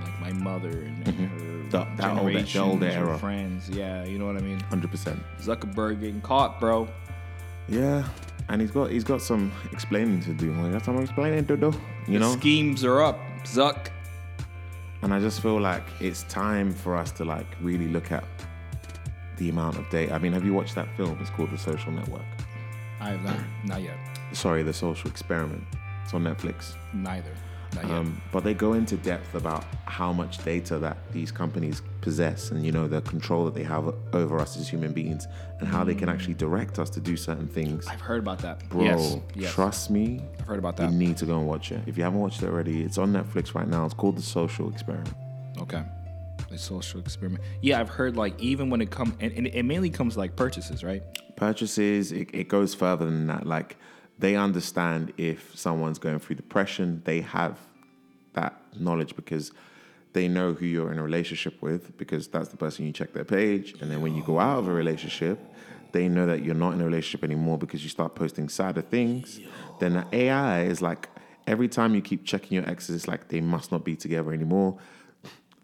like 0.04 0.19
my 0.19 0.34
mother 0.34 0.69
and, 0.69 1.08
and 1.08 1.15
her 1.19 1.38
Mm-hmm. 1.38 1.69
The- 1.69 1.78
that 1.80 1.98
generations 1.98 2.56
older 2.58 2.88
of 2.88 2.93
era. 2.93 3.17
friends. 3.19 3.69
Yeah, 3.69 4.06
you 4.06 4.17
know 4.19 4.26
what 4.28 4.38
I 4.38 4.41
mean. 4.41 4.60
100% 4.72 5.19
Zuckerberg 5.41 6.00
getting 6.02 6.22
caught, 6.22 6.60
bro. 6.60 6.88
yeah 7.67 8.04
and 8.50 8.60
he's 8.60 8.72
got 8.72 8.91
he's 8.91 9.06
got 9.06 9.22
some 9.22 9.50
explaining 9.72 10.19
to 10.22 10.34
do 10.34 10.52
like 10.56 10.74
that's 10.74 10.88
I'm 10.89 11.00
explaining 11.00 11.46
to 11.46 11.56
do 11.56 11.67
you 12.08 12.13
The 12.15 12.19
know 12.19 12.32
schemes 12.34 12.84
are 12.84 13.02
up. 13.02 13.17
Zuck. 13.46 13.88
And 15.02 15.13
I 15.13 15.19
just 15.19 15.41
feel 15.41 15.60
like 15.60 15.84
it's 16.00 16.24
time 16.24 16.74
for 16.74 16.96
us 16.96 17.12
to 17.13 17.26
like 17.26 17.48
really 17.62 17.88
look 17.88 18.12
at 18.12 18.24
the 19.38 19.50
amount 19.50 19.78
of 19.78 19.89
data. 19.89 20.13
I 20.13 20.17
mean, 20.19 20.34
have 20.34 20.46
you 20.46 20.54
watched 20.54 20.76
that 20.76 20.88
film? 20.98 21.17
It's 21.22 21.30
called 21.30 21.52
The 21.52 21.58
Social 21.58 21.91
Network. 21.91 22.22
I 23.02 23.10
have 23.10 23.24
not, 23.24 23.38
not 23.65 23.82
yet. 23.82 23.98
Sorry, 24.34 24.63
The 24.63 24.72
Social 24.74 25.10
Experiment. 25.10 25.63
It's 26.04 26.13
on 26.13 26.24
Netflix. 26.24 26.76
Neither. 26.93 27.34
Um, 27.83 28.21
but 28.31 28.43
they 28.43 28.53
go 28.53 28.73
into 28.73 28.97
depth 28.97 29.36
about 29.36 29.65
how 29.86 30.13
much 30.13 30.43
data 30.43 30.77
that 30.79 30.97
these 31.12 31.31
companies 31.31 31.81
possess 32.01 32.51
and 32.51 32.65
you 32.65 32.71
know 32.71 32.88
the 32.88 33.01
control 33.01 33.45
that 33.45 33.53
they 33.53 33.63
have 33.63 33.93
over 34.13 34.39
us 34.39 34.57
as 34.57 34.67
human 34.67 34.91
beings 34.91 35.27
and 35.59 35.67
how 35.67 35.83
they 35.83 35.95
can 35.95 36.09
actually 36.09 36.33
direct 36.33 36.79
us 36.79 36.89
to 36.91 36.99
do 36.99 37.15
certain 37.15 37.47
things. 37.47 37.88
I've 37.88 38.01
heard 38.01 38.19
about 38.19 38.39
that. 38.39 38.67
Bro, 38.69 38.83
yes. 38.83 39.17
yes. 39.36 39.53
trust 39.53 39.89
me, 39.89 40.21
I've 40.39 40.47
heard 40.47 40.59
about 40.59 40.77
that. 40.77 40.91
you 40.91 40.97
need 40.97 41.17
to 41.17 41.25
go 41.25 41.38
and 41.38 41.47
watch 41.47 41.71
it. 41.71 41.81
If 41.88 41.97
you 41.97 42.03
haven't 42.03 42.19
watched 42.19 42.43
it 42.43 42.47
already, 42.47 42.83
it's 42.83 42.97
on 42.97 43.13
Netflix 43.13 43.53
right 43.53 43.67
now. 43.67 43.86
It's 43.86 43.93
called 43.93 44.17
The 44.17 44.21
Social 44.21 44.69
Experiment. 44.69 45.15
Okay. 45.59 45.83
The 46.49 46.57
social 46.57 46.99
experiment. 46.99 47.43
Yeah, 47.62 47.79
I've 47.79 47.89
heard 47.89 48.15
like 48.15 48.39
even 48.39 48.69
when 48.69 48.81
it 48.81 48.91
comes, 48.91 49.13
and, 49.19 49.31
and 49.33 49.47
it 49.47 49.63
mainly 49.63 49.89
comes 49.89 50.17
like 50.17 50.36
purchases, 50.36 50.83
right? 50.83 51.01
purchases 51.36 52.12
it, 52.12 52.29
it 52.33 52.47
goes 52.47 52.73
further 52.73 53.05
than 53.05 53.27
that 53.27 53.45
like 53.45 53.77
they 54.19 54.36
understand 54.36 55.13
if 55.17 55.58
someone's 55.58 55.99
going 55.99 56.19
through 56.19 56.36
depression 56.36 57.02
they 57.06 57.21
have 57.21 57.60
that 58.34 58.60
knowledge 58.80 59.15
because 59.15 59.52
they 60.13 60.28
know 60.28 60.54
who 60.54 60.65
you're 60.65 60.91
in 60.91 60.99
a 60.99 61.04
relationship 61.04 61.62
with 61.62 61.97
because 61.97 62.28
that's 62.28 62.49
the 62.49 62.58
person 62.58 62.86
you 62.86 62.91
check 62.91 63.13
their 63.13 63.26
page. 63.26 63.73
And 63.82 63.89
then 63.91 64.02
when 64.02 64.15
you 64.15 64.23
go 64.23 64.39
out 64.39 64.60
of 64.60 64.67
a 64.67 64.73
relationship 64.73 65.39
they 65.91 66.08
know 66.10 66.26
that 66.26 66.43
you're 66.43 66.56
not 66.56 66.73
in 66.73 66.82
a 66.82 66.86
relationship 66.86 67.23
anymore 67.23 67.60
because 67.60 67.84
you 67.84 67.89
start 67.89 68.15
posting 68.15 68.49
sadder 68.49 68.82
things. 68.82 69.39
Then 69.80 69.93
the 69.93 70.06
ai 70.12 70.63
is 70.63 70.82
like 70.82 71.08
every 71.45 71.67
time 71.67 71.93
you 71.93 72.02
keep 72.02 72.26
checking 72.26 72.56
your 72.56 72.67
exes 72.67 72.95
it's 72.95 73.08
like 73.08 73.28
they 73.28 73.41
must 73.41 73.71
not 73.71 73.84
be 73.84 73.95
together 73.95 74.34
anymore. 74.34 74.78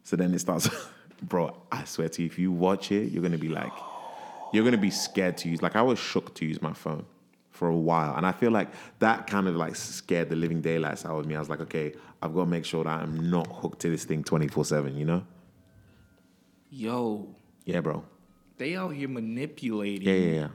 So 0.04 0.16
then 0.16 0.34
it 0.34 0.40
starts 0.40 0.70
bro 1.22 1.54
i 1.70 1.84
swear 1.84 2.08
to 2.08 2.22
you 2.22 2.26
if 2.28 2.40
you 2.40 2.50
watch 2.50 2.94
it 2.94 3.12
you're 3.12 3.22
gonna 3.22 3.38
be 3.38 3.50
like 3.50 3.74
you're 4.54 4.64
gonna 4.64 4.78
be 4.78 4.90
scared 4.90 5.38
to 5.40 5.50
use. 5.50 5.62
Like 5.62 5.76
I 5.76 5.82
was 5.82 6.00
shook 6.00 6.34
to 6.36 6.46
use 6.46 6.62
my 6.62 6.74
phone 6.74 7.06
for 7.60 7.68
a 7.68 7.76
while, 7.90 8.16
and 8.18 8.26
I 8.26 8.32
feel 8.32 8.52
like 8.60 8.70
that 9.00 9.28
kind 9.28 9.48
of 9.50 9.56
like 9.64 9.76
scared 9.76 10.30
the 10.30 10.36
living 10.36 10.62
daylights 10.62 11.06
out 11.06 11.20
of 11.20 11.26
me. 11.28 11.36
I 11.36 11.40
was 11.40 11.50
like, 11.50 11.60
okay, 11.68 11.94
I've 12.22 12.34
got 12.34 12.46
to 12.46 12.50
make 12.50 12.66
sure 12.66 12.84
that 12.86 13.02
I'm 13.04 13.30
not 13.30 13.48
hooked 13.62 13.80
to 13.82 13.90
this 13.90 14.06
thing 14.06 14.24
twenty 14.24 14.48
four 14.48 14.66
seven. 14.66 14.96
You 14.98 15.06
know? 15.06 15.22
Yo, 16.70 17.28
Yeah, 17.66 17.82
bro. 17.82 18.04
they 18.58 18.76
out 18.76 18.90
here 18.94 19.08
manipulating 19.10 20.08
Yeah, 20.08 20.14
yeah, 20.14 20.40
yeah. 20.42 20.48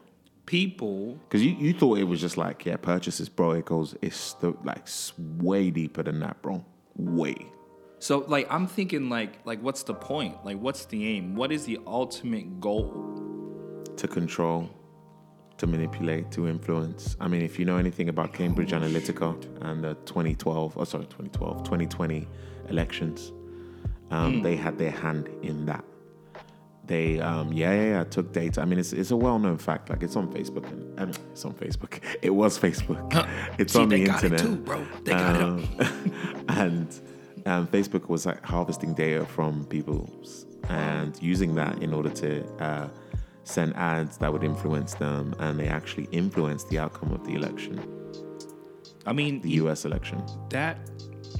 people. 0.47 1.15
Because 1.29 1.45
you, 1.45 1.53
you 1.59 1.73
thought 1.73 1.99
it 1.99 2.05
was 2.05 2.21
just 2.21 2.37
like 2.37 2.65
yeah, 2.65 2.77
purchases, 2.77 3.29
bro. 3.29 3.53
It 3.53 3.65
goes 3.65 3.95
it's 4.01 4.35
the, 4.35 4.55
like 4.65 4.87
way 5.41 5.71
deeper 5.71 6.03
than 6.03 6.21
that, 6.21 6.41
bro. 6.43 6.65
Way. 6.97 7.37
So 7.99 8.19
like 8.29 8.47
I'm 8.51 8.67
thinking 8.67 9.09
like 9.09 9.33
like 9.45 9.61
what's 9.61 9.83
the 9.83 9.95
point? 9.95 10.45
Like 10.45 10.59
what's 10.61 10.85
the 10.87 11.05
aim? 11.07 11.35
What 11.35 11.51
is 11.53 11.65
the 11.67 11.79
ultimate 11.87 12.61
goal? 12.61 13.21
to 13.97 14.09
control, 14.09 14.69
to 15.59 15.67
manipulate, 15.67 16.31
to 16.33 16.49
influence. 16.49 17.17
I 17.21 17.29
mean, 17.29 17.43
if 17.43 17.59
you 17.59 17.65
know 17.65 17.77
anything 17.79 18.09
about 18.09 18.33
Cambridge 18.33 18.73
Analytica 18.73 19.35
and 19.63 19.83
the 19.85 19.95
2012, 20.07 20.77
oh 20.77 20.85
sorry, 20.85 21.05
2012, 21.05 21.59
2020 21.65 22.27
elections, 22.69 23.33
um, 24.11 24.43
they 24.43 24.57
had 24.57 24.79
their 24.79 24.91
hand 24.91 25.29
in 25.43 25.67
that. 25.67 25.85
they 26.87 27.19
um 27.21 27.51
yeah, 27.53 27.73
yeah 27.73 27.89
yeah 27.95 28.05
took 28.05 28.33
data. 28.33 28.61
I 28.61 28.65
mean 28.67 28.79
it's 28.79 28.93
it's 28.93 29.11
a 29.11 29.17
well 29.17 29.39
known 29.39 29.59
fact. 29.59 29.89
Like 29.91 30.03
it's 30.03 30.17
on 30.17 30.29
Facebook 30.33 30.67
and 30.99 31.19
it's 31.33 31.45
on 31.45 31.55
Facebook. 31.55 32.01
It 32.23 32.31
was 32.31 32.59
Facebook. 32.59 33.11
It's 33.59 33.73
See, 33.73 33.81
on 33.83 33.89
they 33.89 34.01
the 34.01 34.07
got 34.07 34.25
it 34.25 34.33
internet. 34.33 34.41
too, 34.41 34.57
bro. 34.57 34.85
They 35.05 35.13
got 35.13 35.37
it. 35.37 35.43
Um, 35.43 36.45
and 36.49 36.89
um, 37.47 37.67
Facebook 37.69 38.09
was 38.09 38.27
like 38.27 38.45
harvesting 38.45 38.93
data 38.95 39.25
from 39.25 39.65
people 39.67 40.11
and 40.69 41.13
using 41.23 41.55
that 41.55 41.83
in 41.83 41.93
order 41.95 42.11
to 42.11 42.45
uh, 42.63 42.89
send 43.45 43.75
ads 43.77 44.17
that 44.19 44.33
would 44.33 44.43
influence 44.45 44.95
them, 44.95 45.35
and 45.39 45.59
they 45.59 45.69
actually 45.69 46.09
influenced 46.13 46.69
the 46.71 46.79
outcome 46.79 47.13
of 47.13 47.25
the 47.27 47.35
election, 47.35 47.81
I 49.07 49.13
mean, 49.13 49.41
the 49.43 49.51
U.S. 49.63 49.85
election. 49.85 50.23
that 50.51 50.79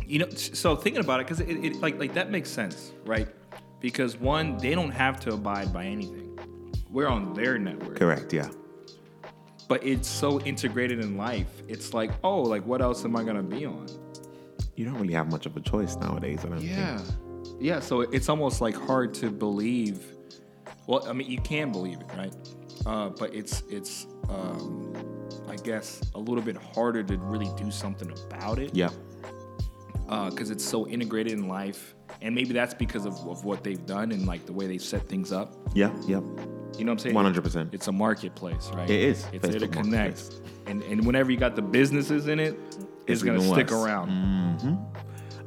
you 0.07 0.19
know 0.19 0.29
so 0.31 0.77
thinking 0.77 1.01
about 1.01 1.21
it 1.21 1.27
because 1.27 1.41
it, 1.41 1.65
it 1.65 1.81
like 1.81 1.99
like 1.99 2.13
that 2.15 2.31
makes 2.31 2.51
sense 2.51 2.93
right 3.07 3.29
because 3.81 4.19
one 4.19 4.59
they 4.59 4.75
don't 4.75 4.91
have 4.91 5.19
to 5.21 5.33
abide 5.33 5.73
by 5.73 5.85
anything 5.87 6.37
we're 6.91 7.07
on 7.09 7.33
their 7.33 7.59
network 7.59 7.97
Correct. 7.99 8.31
Yeah. 8.33 8.49
but 9.67 9.83
it's 9.83 10.07
so 10.09 10.41
integrated 10.43 10.99
in 11.01 11.17
life 11.17 11.49
it's 11.69 11.95
like 11.95 12.11
oh 12.23 12.43
like 12.43 12.67
what 12.67 12.83
else 12.83 13.05
am 13.07 13.17
i 13.17 13.25
gonna 13.25 13.43
be 13.43 13.65
on 13.65 13.87
You 14.77 14.85
don't 14.85 14.99
really 15.01 15.15
have 15.15 15.31
much 15.31 15.47
of 15.47 15.57
a 15.57 15.61
choice 15.61 15.97
nowadays. 15.97 16.41
I 16.45 16.49
don't 16.49 16.61
yeah 16.61 16.99
think. 16.99 17.57
yeah 17.61 17.81
so 17.81 18.03
it's 18.03 18.29
almost 18.29 18.61
like 18.61 18.75
hard 18.77 19.15
to 19.15 19.31
believe 19.31 20.14
well 20.87 21.07
i 21.09 21.13
mean 21.13 21.31
you 21.31 21.41
can 21.41 21.71
believe 21.73 22.01
it 22.01 22.07
right 22.17 22.35
uh, 22.87 23.09
but 23.11 23.35
it's 23.35 23.63
it's 23.69 24.07
um, 24.29 24.93
i 25.49 25.57
guess 25.57 26.01
a 26.15 26.19
little 26.19 26.43
bit 26.43 26.57
harder 26.57 27.03
to 27.03 27.17
really 27.19 27.51
do 27.57 27.71
something 27.71 28.11
about 28.31 28.59
it 28.59 28.75
Yeah. 28.75 28.91
because 30.31 30.51
it's 30.51 30.65
so 30.65 30.87
integrated 30.89 31.33
in 31.33 31.49
life 31.49 31.95
and 32.23 32.35
maybe 32.35 32.53
that's 32.53 32.75
because 32.75 33.07
of, 33.07 33.15
of 33.29 33.45
what 33.45 33.65
they've 33.65 33.85
done 33.87 34.13
and 34.13 34.27
like 34.27 34.47
the 34.47 34.53
way 34.53 34.67
they 34.67 34.79
set 34.79 35.09
things 35.09 35.33
up 35.33 35.55
Yeah. 35.75 35.91
Yeah. 36.07 36.21
you 36.79 36.85
know 36.85 36.93
what 36.93 37.05
i'm 37.07 37.13
saying 37.13 37.15
100%. 37.15 37.73
it's 37.75 37.89
a 37.89 37.93
marketplace 37.93 38.71
right 38.75 38.89
It 38.91 39.01
is. 39.01 39.27
it's 39.33 39.47
Facebook 39.47 39.73
connect 39.73 40.19
marketplace. 40.21 40.41
and 40.67 40.83
and 40.85 41.07
whenever 41.07 41.31
you 41.33 41.39
got 41.39 41.57
the 41.57 41.63
businesses 41.63 42.29
in 42.29 42.39
it 42.39 42.55
it's, 43.07 43.21
It's 43.21 43.23
gonna 43.23 43.41
stick 43.41 43.71
worse. 43.71 43.85
around 43.85 44.09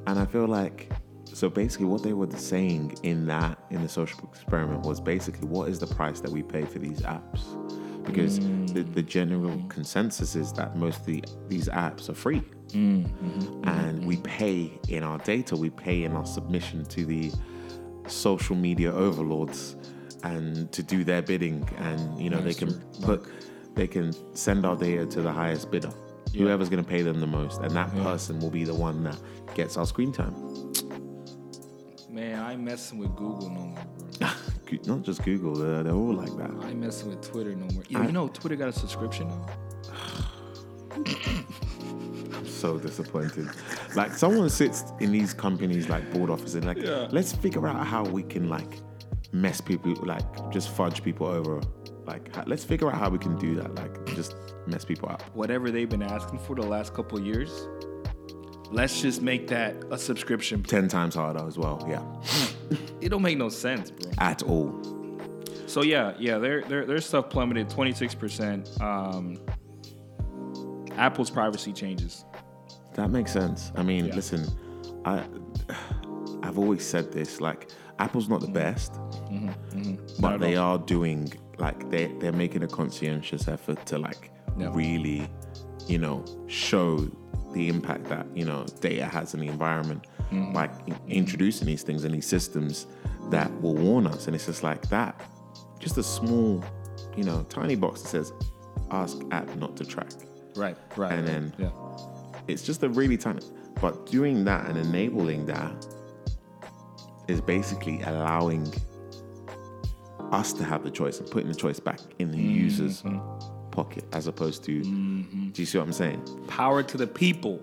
And 0.08 0.17
I 0.19 0.26
feel 0.26 0.47
like 0.47 0.89
so 1.38 1.52
basically 1.52 1.86
what 1.86 2.02
they 2.02 2.13
were 2.13 2.32
saying 2.32 2.97
in 3.04 3.28
that 3.28 3.60
in 3.69 3.84
the 3.84 3.88
social 3.88 4.28
experiment 4.34 4.82
was 4.88 5.00
basically 5.00 5.47
what 5.47 5.69
is 5.69 5.78
the 5.78 5.86
price 5.86 6.19
that 6.21 6.32
we 6.32 6.41
pay 6.41 6.65
for 6.65 6.80
these 6.80 7.02
apps? 7.02 7.43
Because 8.04 8.39
the, 8.73 8.82
the 8.82 9.04
general 9.04 9.63
consensus 9.69 10.36
is 10.36 10.52
that 10.54 10.76
most 10.76 11.02
of 11.02 11.06
the, 11.06 11.23
these 11.47 11.69
apps 11.69 12.10
are 12.10 12.15
free. 12.15 12.41
And 13.65 14.04
we 14.04 14.17
pay 14.17 14.80
in 14.88 15.04
our 15.04 15.19
data, 15.19 15.56
we 15.56 15.69
pay 15.69 16.06
in 16.06 16.13
our 16.13 16.26
submission 16.26 16.86
to 16.86 17.06
the 17.06 17.32
social 18.08 18.56
media 18.56 18.91
overlords 18.91 19.76
and 20.23 20.71
to 20.71 20.82
do 20.82 21.04
their 21.04 21.21
bidding. 21.21 21.69
And 21.78 22.19
you 22.19 22.32
know 22.32 22.41
they 22.41 22.56
can 22.56 22.82
put 23.04 23.30
they 23.76 23.86
can 23.86 24.12
send 24.36 24.65
our 24.65 24.76
data 24.76 25.06
to 25.06 25.21
the 25.21 25.32
highest 25.32 25.69
bidder. 25.69 25.91
Whoever's 26.36 26.69
going 26.69 26.84
to 26.84 26.89
pay 26.89 27.04
them 27.04 27.19
the 27.19 27.28
most. 27.28 27.62
And 27.62 27.76
that 27.76 27.91
person 27.97 28.39
will 28.39 28.50
be 28.50 28.63
the 28.63 28.73
one 28.73 29.04
that 29.04 29.19
gets 29.54 29.78
our 29.78 29.86
screen 29.86 30.12
time 30.12 30.46
man 32.17 32.39
i 32.39 32.53
ain't 32.53 32.62
messing 32.62 32.97
with 32.97 33.15
google 33.15 33.49
no 33.49 33.60
more. 33.71 33.84
Bro 34.19 34.80
not 34.86 35.01
just 35.03 35.23
google 35.23 35.53
they're, 35.56 35.84
they're 35.84 35.93
all 35.93 36.13
like 36.23 36.36
that. 36.38 36.51
I 36.63 36.69
ain't 36.71 36.80
messing 36.80 37.10
with 37.10 37.21
twitter 37.32 37.56
no 37.56 37.67
more. 37.73 37.84
Yeah, 37.89 38.06
you 38.06 38.12
know 38.12 38.27
twitter 38.27 38.56
got 38.56 38.69
a 38.69 38.73
subscription 38.73 39.27
now? 39.30 39.45
So 42.45 42.77
disappointed. 42.80 43.47
Like 43.95 44.13
someone 44.13 44.49
sits 44.49 44.84
in 44.99 45.12
these 45.12 45.32
companies 45.34 45.89
like 45.89 46.12
board 46.12 46.30
office 46.32 46.56
and 46.56 46.65
like 46.65 46.77
Yeah. 46.77 47.08
let's 47.12 47.32
figure 47.32 47.67
out 47.67 47.86
how 47.86 48.03
we 48.03 48.23
can 48.23 48.49
like 48.49 48.80
mess 49.32 49.62
people 49.62 49.93
like 50.03 50.25
just 50.51 50.69
fudge 50.69 51.03
people 51.03 51.27
over. 51.27 51.62
Like 52.06 52.34
ha- 52.36 52.45
let's 52.47 52.63
figure 52.63 52.89
out 52.89 52.95
how 52.97 53.10
we 53.10 53.19
can 53.19 53.38
do 53.38 53.53
that 53.56 53.75
like 53.75 53.93
just 54.15 54.36
mess 54.65 54.84
people 54.86 55.08
up. 55.10 55.21
Whatever 55.36 55.69
they've 55.69 55.89
been 55.89 56.01
asking 56.01 56.39
for 56.39 56.56
the 56.56 56.63
last 56.65 56.93
couple 56.95 57.19
years 57.19 57.51
let's 58.71 59.01
just 59.01 59.21
make 59.21 59.47
that 59.47 59.75
a 59.91 59.97
subscription 59.97 60.62
10 60.63 60.88
times 60.88 61.15
harder 61.15 61.45
as 61.47 61.58
well 61.58 61.84
yeah 61.89 62.03
it 63.01 63.10
don't 63.10 63.21
make 63.21 63.38
no 63.38 63.49
sense 63.49 63.91
bro 63.91 64.12
at 64.19 64.43
all 64.43 64.71
So 65.67 65.84
yeah, 65.84 66.13
yeah, 66.17 66.38
their 66.39 66.62
their 66.63 66.86
their 66.86 67.01
stuff 67.01 67.30
plummeted 67.30 67.67
26%. 67.69 68.82
Um, 68.82 69.38
Apple's 70.95 71.30
privacy 71.30 71.73
changes. 71.73 72.23
That 72.93 73.10
makes 73.12 73.32
sense. 73.34 73.71
I 73.75 73.84
mean, 73.84 74.06
Yeah. 74.06 74.15
listen, 74.15 74.47
I 75.03 75.23
I've 76.43 76.58
always 76.58 76.86
said 76.86 77.12
this. 77.12 77.41
Like, 77.41 77.69
Apple's 77.99 78.30
not 78.30 78.39
the 78.39 78.47
mm-hmm. 78.47 78.53
best, 78.53 78.93
mm-hmm. 78.93 79.49
Mm-hmm. 79.49 80.21
Not 80.21 80.32
but 80.32 80.39
they 80.39 80.56
all. 80.56 80.75
are 80.77 80.80
doing 80.80 81.32
like 81.58 81.89
they 81.89 82.08
they're 82.19 82.32
making 82.45 82.63
a 82.63 82.67
conscientious 82.67 83.47
effort 83.47 83.86
to 83.88 83.97
like 83.97 84.32
really, 84.56 85.27
you 85.88 85.97
know, 85.99 86.23
show 86.47 87.08
the 87.58 87.67
impact 87.70 88.06
that 88.06 88.26
you 88.36 88.46
know 88.46 88.65
data 88.82 89.06
has 89.06 89.34
in 89.34 89.39
the 89.39 89.48
environment 89.48 90.06
Mm-hmm. 90.32 90.52
by 90.52 90.70
introducing 91.08 91.67
these 91.67 91.84
things 91.84 92.04
and 92.04 92.13
these 92.13 92.26
systems 92.28 92.86
that 93.30 93.50
will 93.62 93.76
warn 93.76 94.06
us. 94.06 94.28
And 94.28 94.36
it's 94.36 94.46
just 94.46 94.62
like 94.62 94.82
that, 94.89 95.22
just 95.80 95.98
a 95.98 96.04
small, 96.04 96.62
you 97.15 97.24
know, 97.24 97.46
tiny 97.48 97.76
box 97.78 98.02
that 98.02 98.10
says, 98.10 98.34
"Ask 98.91 99.20
app 99.32 99.48
not 99.56 99.78
to 99.78 99.86
track." 99.86 100.10
Right, 100.54 100.76
right. 100.98 101.13
And 101.13 101.26
then- 101.26 101.54
yeah, 101.58 101.70
It's 102.50 102.62
just 102.62 102.84
a 102.84 102.89
really 102.89 103.15
tiny. 103.15 103.39
But 103.80 104.06
doing 104.08 104.43
that 104.43 104.65
and 104.67 104.78
enabling 104.78 105.46
that 105.46 105.88
is 107.30 107.39
basically 107.39 108.02
allowing 108.02 108.67
us 110.34 110.52
to 110.54 110.63
have 110.65 110.84
the 110.84 110.91
choice 110.91 111.22
and 111.22 111.32
putting 111.32 111.48
the 111.48 111.56
choice 111.56 111.80
back 111.80 112.02
in 112.20 112.32
the 112.32 112.38
user's 112.38 113.02
pocket 113.78 114.04
as 114.12 114.26
opposed 114.28 114.63
to. 114.66 114.74
Do 115.54 115.62
you 115.62 115.66
see 115.68 115.78
what 115.78 115.86
I'm 115.86 115.94
saying? 115.94 116.20
power 116.48 116.82
to 116.92 116.98
the 116.98 117.06
people. 117.24 117.56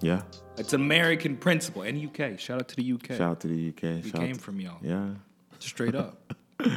Yeah. 0.00 0.22
It's 0.58 0.72
American 0.72 1.36
principle 1.36 1.82
and 1.82 1.94
UK. 2.08 2.38
Shout 2.38 2.58
out 2.60 2.68
to 2.68 2.76
the 2.76 2.92
UK. 2.94 3.06
Shout 3.16 3.20
out 3.32 3.40
to 3.40 3.48
the 3.48 3.68
UK. 3.70 3.82
we 4.04 4.10
shout 4.10 4.20
came 4.20 4.34
to- 4.34 4.40
from 4.40 4.60
y'all. 4.60 4.78
Yeah. 4.82 5.10
Straight 5.60 5.94
up. 5.94 6.12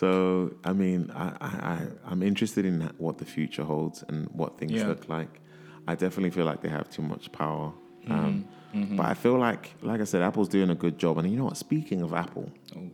So 0.00 0.52
I 0.64 0.72
mean, 0.72 1.12
I, 1.14 1.26
I, 1.40 1.50
I 1.74 1.76
I'm 2.10 2.20
interested 2.30 2.64
in 2.64 2.80
what 2.98 3.18
the 3.18 3.24
future 3.24 3.62
holds 3.62 4.02
and 4.08 4.28
what 4.40 4.58
things 4.58 4.72
Yeah. 4.72 4.88
look 4.88 5.08
like. 5.08 5.40
I 5.86 5.94
definitely 5.94 6.30
feel 6.30 6.44
like 6.44 6.60
they 6.60 6.68
have 6.68 6.90
too 6.90 7.02
much 7.02 7.30
power. 7.32 7.72
Um, 8.08 8.44
Mm-hmm. 8.74 8.96
But 8.96 9.06
I 9.06 9.14
feel 9.14 9.38
like, 9.38 9.64
like 9.80 10.00
I 10.02 10.04
said, 10.04 10.20
Apple's 10.22 10.48
doing 10.50 10.68
a 10.68 10.74
good 10.74 10.98
job. 10.98 11.16
And 11.16 11.30
you 11.30 11.38
know 11.38 11.46
what? 11.46 11.56
Speaking 11.56 12.02
of 12.02 12.12
Apple, 12.12 12.50
oh, 12.76 12.90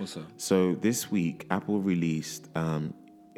what's 0.00 0.16
up? 0.16 0.24
so 0.36 0.74
this 0.80 1.10
week 1.10 1.46
Apple 1.50 1.80
released 1.80 2.48
um, 2.56 2.92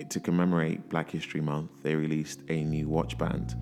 to 0.08 0.18
commemorate 0.20 0.88
Black 0.88 1.10
History 1.10 1.40
Month. 1.40 1.82
They 1.82 1.94
released 1.94 2.40
a 2.48 2.64
new 2.64 2.88
watch 2.88 3.18
band 3.18 3.54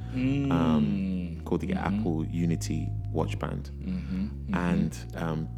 um, 0.53 1.41
called 1.45 1.61
the 1.63 1.73
Apple 1.75 2.25
Unity 2.27 2.89
watch 3.13 3.39
band, 3.39 3.71
and 4.55 4.97
um, 5.17 5.49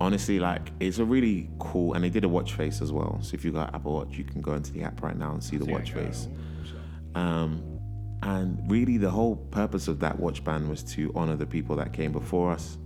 honestly, 0.00 0.38
like 0.38 0.70
it's 0.80 0.98
a 0.98 1.04
really 1.04 1.48
cool. 1.58 1.94
And 1.94 2.02
they 2.04 2.10
did 2.10 2.24
a 2.24 2.28
watch 2.28 2.52
face 2.54 2.80
as 2.82 2.92
well. 2.92 3.18
So 3.22 3.34
if 3.34 3.44
you 3.44 3.52
got 3.52 3.74
Apple 3.74 3.94
Watch, 3.94 4.16
you 4.16 4.24
can 4.24 4.40
go 4.40 4.54
into 4.54 4.72
the 4.72 4.82
app 4.82 5.02
right 5.02 5.16
now 5.16 5.32
and 5.32 5.42
see 5.42 5.56
the 5.56 5.66
watch 5.66 5.92
face. 5.92 6.28
Um, 7.14 7.62
and 8.22 8.68
really, 8.70 8.96
the 8.96 9.10
whole 9.10 9.36
purpose 9.36 9.86
of 9.88 10.00
that 10.00 10.18
watch 10.18 10.42
band 10.44 10.68
was 10.68 10.82
to 10.94 11.12
honor 11.14 11.36
the 11.36 11.46
people 11.46 11.76
that 11.76 11.92
came 11.92 12.12
before 12.12 12.50
us. 12.50 12.76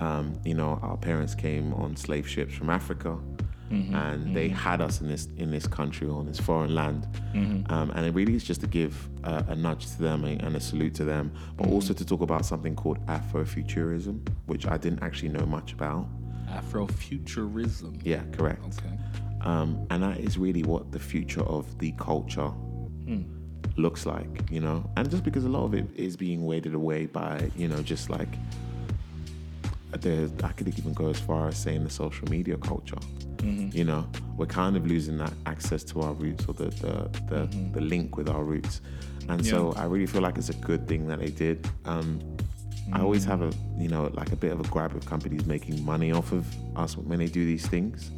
Um, 0.00 0.34
you 0.44 0.54
know, 0.54 0.78
our 0.82 0.96
parents 0.96 1.34
came 1.34 1.74
on 1.74 1.96
slave 1.96 2.28
ships 2.28 2.54
from 2.54 2.70
Africa, 2.70 3.18
and 3.70 4.34
they 4.34 4.48
had 4.48 4.80
us 4.80 5.00
in 5.02 5.08
this 5.08 5.28
in 5.36 5.50
this 5.50 5.66
country 5.66 6.08
or 6.08 6.18
on 6.20 6.26
this 6.26 6.40
foreign 6.40 6.74
land. 6.74 7.06
Um, 7.70 7.90
and 7.94 8.06
it 8.06 8.14
really 8.14 8.34
is 8.34 8.44
just 8.44 8.60
to 8.62 8.66
give 8.66 9.08
uh, 9.24 9.42
a 9.48 9.54
nudge 9.54 9.86
to 9.92 10.02
them 10.02 10.24
and, 10.24 10.56
a 10.56 10.60
salute 10.60 10.94
to 10.94 11.04
them, 11.04 11.32
but 11.56 11.68
also 11.68 11.92
to 11.92 12.04
talk 12.04 12.22
about 12.22 12.46
something 12.46 12.74
called 12.74 13.04
Afrofuturism, 13.06 14.26
which 14.46 14.66
I 14.66 14.78
didn't 14.78 15.02
actually 15.02 15.28
know 15.28 15.44
much 15.44 15.72
about. 15.74 16.06
Afrofuturism. 16.48 18.00
Yeah, 18.04 18.22
correct. 18.32 18.64
Okay. 18.78 18.96
Um, 19.42 19.86
and 19.90 20.02
that 20.02 20.18
is 20.18 20.38
really 20.38 20.62
what 20.62 20.90
the 20.90 20.98
future 20.98 21.42
of 21.42 21.78
the 21.78 21.92
culture 21.92 22.50
looks 23.76 24.06
like, 24.06 24.50
you 24.50 24.60
know. 24.60 24.88
And 24.96 25.10
just 25.10 25.24
because 25.24 25.44
a 25.44 25.48
lot 25.48 25.64
of 25.64 25.74
it 25.74 25.86
is 25.94 26.16
being 26.16 26.44
weighted 26.44 26.74
away 26.74 27.06
by, 27.06 27.50
you 27.56 27.68
know, 27.68 27.82
just 27.82 28.10
like 28.10 28.28
the 29.92 30.30
I 30.44 30.52
could 30.52 30.68
even 30.68 30.92
go 30.92 31.08
as 31.08 31.18
far 31.18 31.48
as 31.48 31.56
saying 31.56 31.84
the 31.84 31.90
social 31.90 32.28
media 32.28 32.56
culture. 32.56 32.98
Mm-hmm. 33.38 33.76
You 33.76 33.84
know, 33.84 34.06
we're 34.36 34.46
kind 34.46 34.76
of 34.76 34.86
losing 34.86 35.18
that 35.18 35.32
access 35.46 35.84
to 35.84 36.00
our 36.02 36.12
roots 36.12 36.46
or 36.46 36.54
the 36.54 36.66
the 36.66 37.20
the, 37.28 37.46
mm-hmm. 37.46 37.72
the 37.72 37.80
link 37.80 38.16
with 38.16 38.28
our 38.28 38.44
roots. 38.44 38.80
And 39.28 39.44
so 39.44 39.74
I 39.76 39.84
really 39.84 40.06
feel 40.06 40.22
like 40.22 40.38
it's 40.38 40.48
a 40.48 40.54
good 40.54 40.88
thing 40.88 41.06
that 41.08 41.18
they 41.18 41.28
did. 41.28 41.68
Um, 41.84 42.20
I 42.92 43.00
always 43.00 43.26
mm-hmm. 43.26 43.42
have 43.42 43.54
a 43.54 43.80
you 43.82 43.88
know 43.88 44.10
like 44.14 44.32
a 44.32 44.36
bit 44.36 44.52
of 44.52 44.60
a 44.60 44.68
grab 44.68 44.92
with 44.92 45.06
companies 45.06 45.46
making 45.46 45.84
money 45.84 46.12
off 46.12 46.32
of 46.32 46.46
us 46.76 46.96
when 46.96 47.18
they 47.18 47.26
do 47.26 47.44
these 47.44 47.66
things, 47.66 48.10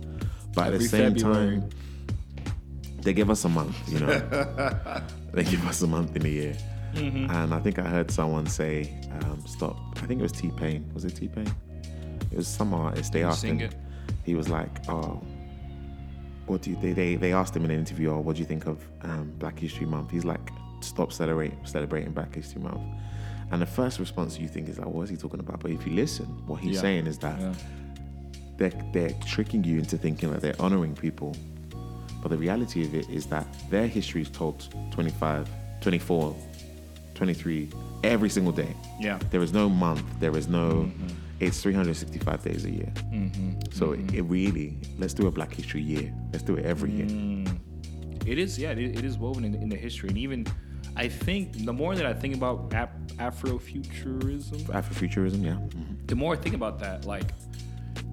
but 0.55 0.73
at 0.73 0.79
the 0.79 0.87
same 0.87 1.15
February. 1.15 1.61
time, 1.61 1.71
they 3.03 3.13
give 3.13 3.31
us 3.31 3.45
a 3.45 3.49
month. 3.49 3.77
You 3.89 4.01
know, 4.01 5.03
they 5.33 5.45
give 5.45 5.67
us 5.67 5.83
a 5.83 5.87
month 5.87 6.15
in 6.17 6.25
a 6.25 6.29
year. 6.29 6.57
Mm-hmm. 6.95 7.31
And 7.31 7.55
I 7.55 7.61
think 7.61 7.79
I 7.79 7.83
heard 7.89 8.11
someone 8.11 8.47
say, 8.47 8.95
um, 9.23 9.43
"Stop." 9.47 9.77
I 10.03 10.07
think 10.07 10.21
it 10.21 10.23
was 10.23 10.33
T 10.33 10.51
Pain. 10.57 10.91
Was 10.95 11.05
it 11.05 11.11
T 11.17 11.29
Pain? 11.29 11.51
It 12.31 12.37
was 12.37 12.49
some 12.49 12.75
artist. 12.75 13.13
They 13.13 13.23
asked 13.25 13.45
him. 13.45 13.61
it. 13.61 13.75
he 14.25 14.35
was 14.35 14.49
like, 14.49 14.89
"Oh, 14.89 15.23
what 16.47 16.63
do 16.63 16.71
you?" 16.71 16.77
They 16.81 16.93
they, 16.93 17.15
they 17.17 17.33
asked 17.33 17.55
him 17.57 17.65
in 17.65 17.71
an 17.71 17.79
interview, 17.79 18.11
"Oh, 18.13 18.19
what 18.21 18.37
do 18.37 18.41
you 18.41 18.47
think 18.47 18.67
of 18.67 18.85
um, 19.03 19.33
Black 19.39 19.59
History 19.59 19.87
Month?" 19.87 20.11
He's 20.11 20.25
like, 20.25 20.51
"Stop 20.81 21.13
celebrate 21.13 21.53
celebrating 21.65 22.13
Black 22.13 22.35
History 22.35 22.61
Month." 22.63 22.81
And 23.53 23.61
the 23.61 23.67
first 23.67 23.99
response 23.99 24.39
you 24.39 24.49
think 24.49 24.69
is 24.69 24.79
like, 24.79 24.89
"What 24.89 25.03
is 25.03 25.11
he 25.11 25.17
talking 25.17 25.41
about?" 25.41 25.61
But 25.61 25.71
if 25.73 25.87
you 25.87 25.93
listen, 25.95 26.27
what 26.47 26.61
he's 26.61 26.77
Yeah. 26.77 26.81
saying 26.83 27.07
is 27.07 27.19
that 27.19 27.41
Yeah. 27.41 27.53
they're 28.57 28.73
they're 28.93 29.15
tricking 29.27 29.65
you 29.65 29.79
into 29.79 29.97
thinking 29.99 30.31
that 30.33 30.41
they're 30.41 30.61
honoring 30.61 30.95
people, 30.95 31.35
but 32.23 32.29
the 32.31 32.37
reality 32.39 32.85
of 32.85 32.95
it 32.95 33.09
is 33.11 33.27
that 33.27 33.47
their 33.71 33.87
history 33.87 34.23
is 34.23 34.31
told 34.31 34.69
25, 34.93 35.49
24, 35.81 36.37
23 37.25 37.69
every 38.03 38.31
single 38.31 38.51
day. 38.51 38.75
Yeah. 38.99 39.19
There 39.31 39.43
is 39.43 39.53
no 39.53 39.69
month. 39.69 40.03
There 40.21 40.35
is 40.39 40.49
no. 40.49 40.85
Mm-hmm. 40.89 41.09
It's 41.39 41.61
365 41.61 42.43
days 42.43 42.65
a 42.65 42.71
year. 42.71 42.91
So 43.73 43.93
it 43.93 44.23
really, 44.23 44.79
let's 44.99 45.13
do 45.13 45.27
a 45.27 45.31
Black 45.31 45.53
History 45.53 45.83
year. 45.83 46.11
Let's 46.33 46.43
do 46.43 46.55
it 46.57 46.65
every 46.65 46.91
year. 46.93 47.07
Mm. 47.07 47.59
It 48.27 48.39
is, 48.39 48.59
yeah, 48.59 48.71
it, 48.71 48.79
it 48.99 49.05
is 49.05 49.19
woven 49.19 49.45
in, 49.45 49.55
in 49.55 49.69
the 49.69 49.77
history, 49.77 50.09
and 50.09 50.17
even 50.19 50.47
I 50.97 51.09
think 51.09 51.65
the 51.67 51.73
more 51.75 51.95
that 51.95 52.07
I 52.07 52.15
think 52.15 52.35
about 52.35 52.73
ap- 52.75 52.97
Afrofuturism, 53.19 54.63
Afrofuturism, 54.69 55.45
yeah. 55.45 55.53
Mhm. 55.79 56.07
the 56.07 56.15
more 56.17 56.33
I 56.35 56.37
think 56.37 56.55
about 56.55 56.79
that, 56.81 57.05
like, 57.07 57.29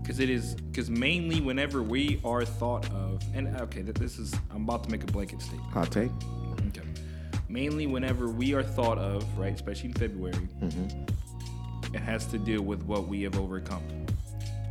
because 0.02 0.20
it 0.20 0.30
is, 0.30 0.56
because 0.56 0.90
mainly 0.90 1.40
whenever 1.42 1.82
we 1.84 2.20
are 2.26 2.44
thought 2.46 2.90
of, 2.92 3.22
and 3.34 3.56
okay, 3.62 3.84
th- 3.84 3.96
this 3.96 4.20
is, 4.20 4.34
I'm 4.52 4.64
about 4.64 4.84
to 4.86 4.90
make 4.90 5.04
a 5.04 5.08
blanket 5.08 5.42
statement. 5.42 5.72
Hot 5.74 5.92
take. 5.92 6.12
Mainly 7.50 7.88
whenever 7.88 8.28
we 8.28 8.54
are 8.54 8.64
thought 8.64 8.98
of, 8.98 9.24
right, 9.38 9.54
especially 9.54 9.90
in 9.90 9.94
February, 9.96 10.48
it 11.94 12.00
has 12.00 12.26
to 12.28 12.38
deal 12.38 12.62
with 12.62 12.84
what 12.84 13.08
we 13.08 13.22
have 13.24 13.38
overcome. 13.40 13.84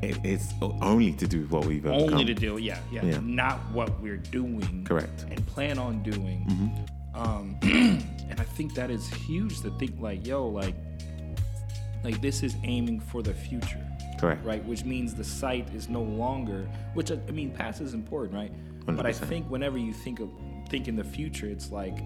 It, 0.03 0.19
it's 0.23 0.53
only 0.61 1.13
to 1.15 1.27
do 1.27 1.41
with 1.41 1.51
what 1.51 1.65
we've 1.65 1.87
overcome. 1.87 2.11
Only 2.15 2.25
to 2.27 2.35
deal, 2.35 2.59
yeah, 2.59 2.79
yeah, 2.93 3.03
Yeah. 3.05 3.21
not 3.23 3.59
what 3.73 3.99
we're 4.01 4.19
doing. 4.19 4.85
Correct. 4.85 5.25
And 5.31 5.45
plan 5.47 5.79
on 5.79 6.03
doing. 6.03 6.45
Mm-hmm. 6.51 7.19
Um, 7.19 7.57
and 7.63 8.39
I 8.39 8.45
think 8.45 8.75
that 8.75 8.91
is 8.91 9.09
huge 9.09 9.63
to 9.63 9.71
think 9.79 9.93
like, 9.99 10.27
yo, 10.27 10.47
like, 10.47 10.75
like 12.05 12.21
this 12.21 12.43
is 12.43 12.57
aiming 12.63 13.01
for 13.01 13.23
the 13.23 13.33
future, 13.33 13.85
Correct. 14.21 14.45
right? 14.45 14.63
Which 14.67 14.85
means 14.85 15.15
the 15.15 15.25
site 15.25 15.67
is 15.75 15.89
no 15.89 16.03
longer, 16.03 16.69
which 16.93 17.11
I 17.11 17.19
I 17.27 17.31
mean, 17.31 17.51
past 17.53 17.81
is 17.81 17.95
important, 17.95 18.35
right? 18.35 18.53
100%. 18.85 18.97
But 18.99 19.07
I 19.07 19.13
think 19.13 19.49
whenever 19.51 19.79
you 19.79 19.95
think 19.95 20.21
of 20.21 20.29
think 20.69 20.89
in 20.89 20.97
the 20.97 21.05
future, 21.05 21.47
it's 21.47 21.73
like, 21.73 21.97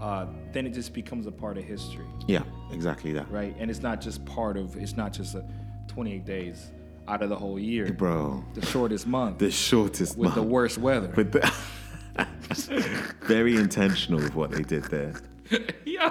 uh, 0.00 0.26
then 0.52 0.66
it 0.66 0.70
just 0.70 0.92
becomes 0.92 1.26
a 1.26 1.32
part 1.32 1.56
of 1.58 1.64
history, 1.64 2.06
Yeah, 2.26 2.42
exactly 2.72 3.12
that. 3.12 3.30
right? 3.30 3.54
And 3.58 3.70
it's 3.70 3.82
not 3.82 4.00
just 4.00 4.24
part 4.24 4.56
of, 4.56 4.76
it's 4.76 4.96
not 4.96 5.12
just 5.12 5.34
a 5.34 5.44
28 5.88 6.24
days 6.24 6.70
out 7.06 7.22
of 7.22 7.28
the 7.28 7.36
whole 7.36 7.58
year, 7.58 7.92
Bro, 7.92 8.44
the 8.54 8.64
shortest 8.66 9.06
month 9.06 9.38
the 9.38 9.50
shortest 9.50 10.16
month. 10.16 10.26
with 10.26 10.34
the 10.34 10.42
worst 10.42 10.78
weather. 10.78 11.12
With 11.14 11.32
the 11.32 11.52
very 13.22 13.56
intentional 13.56 14.20
with 14.20 14.34
what 14.34 14.50
they 14.50 14.62
did 14.62 14.84
there. 14.84 15.14
yo, 15.84 16.10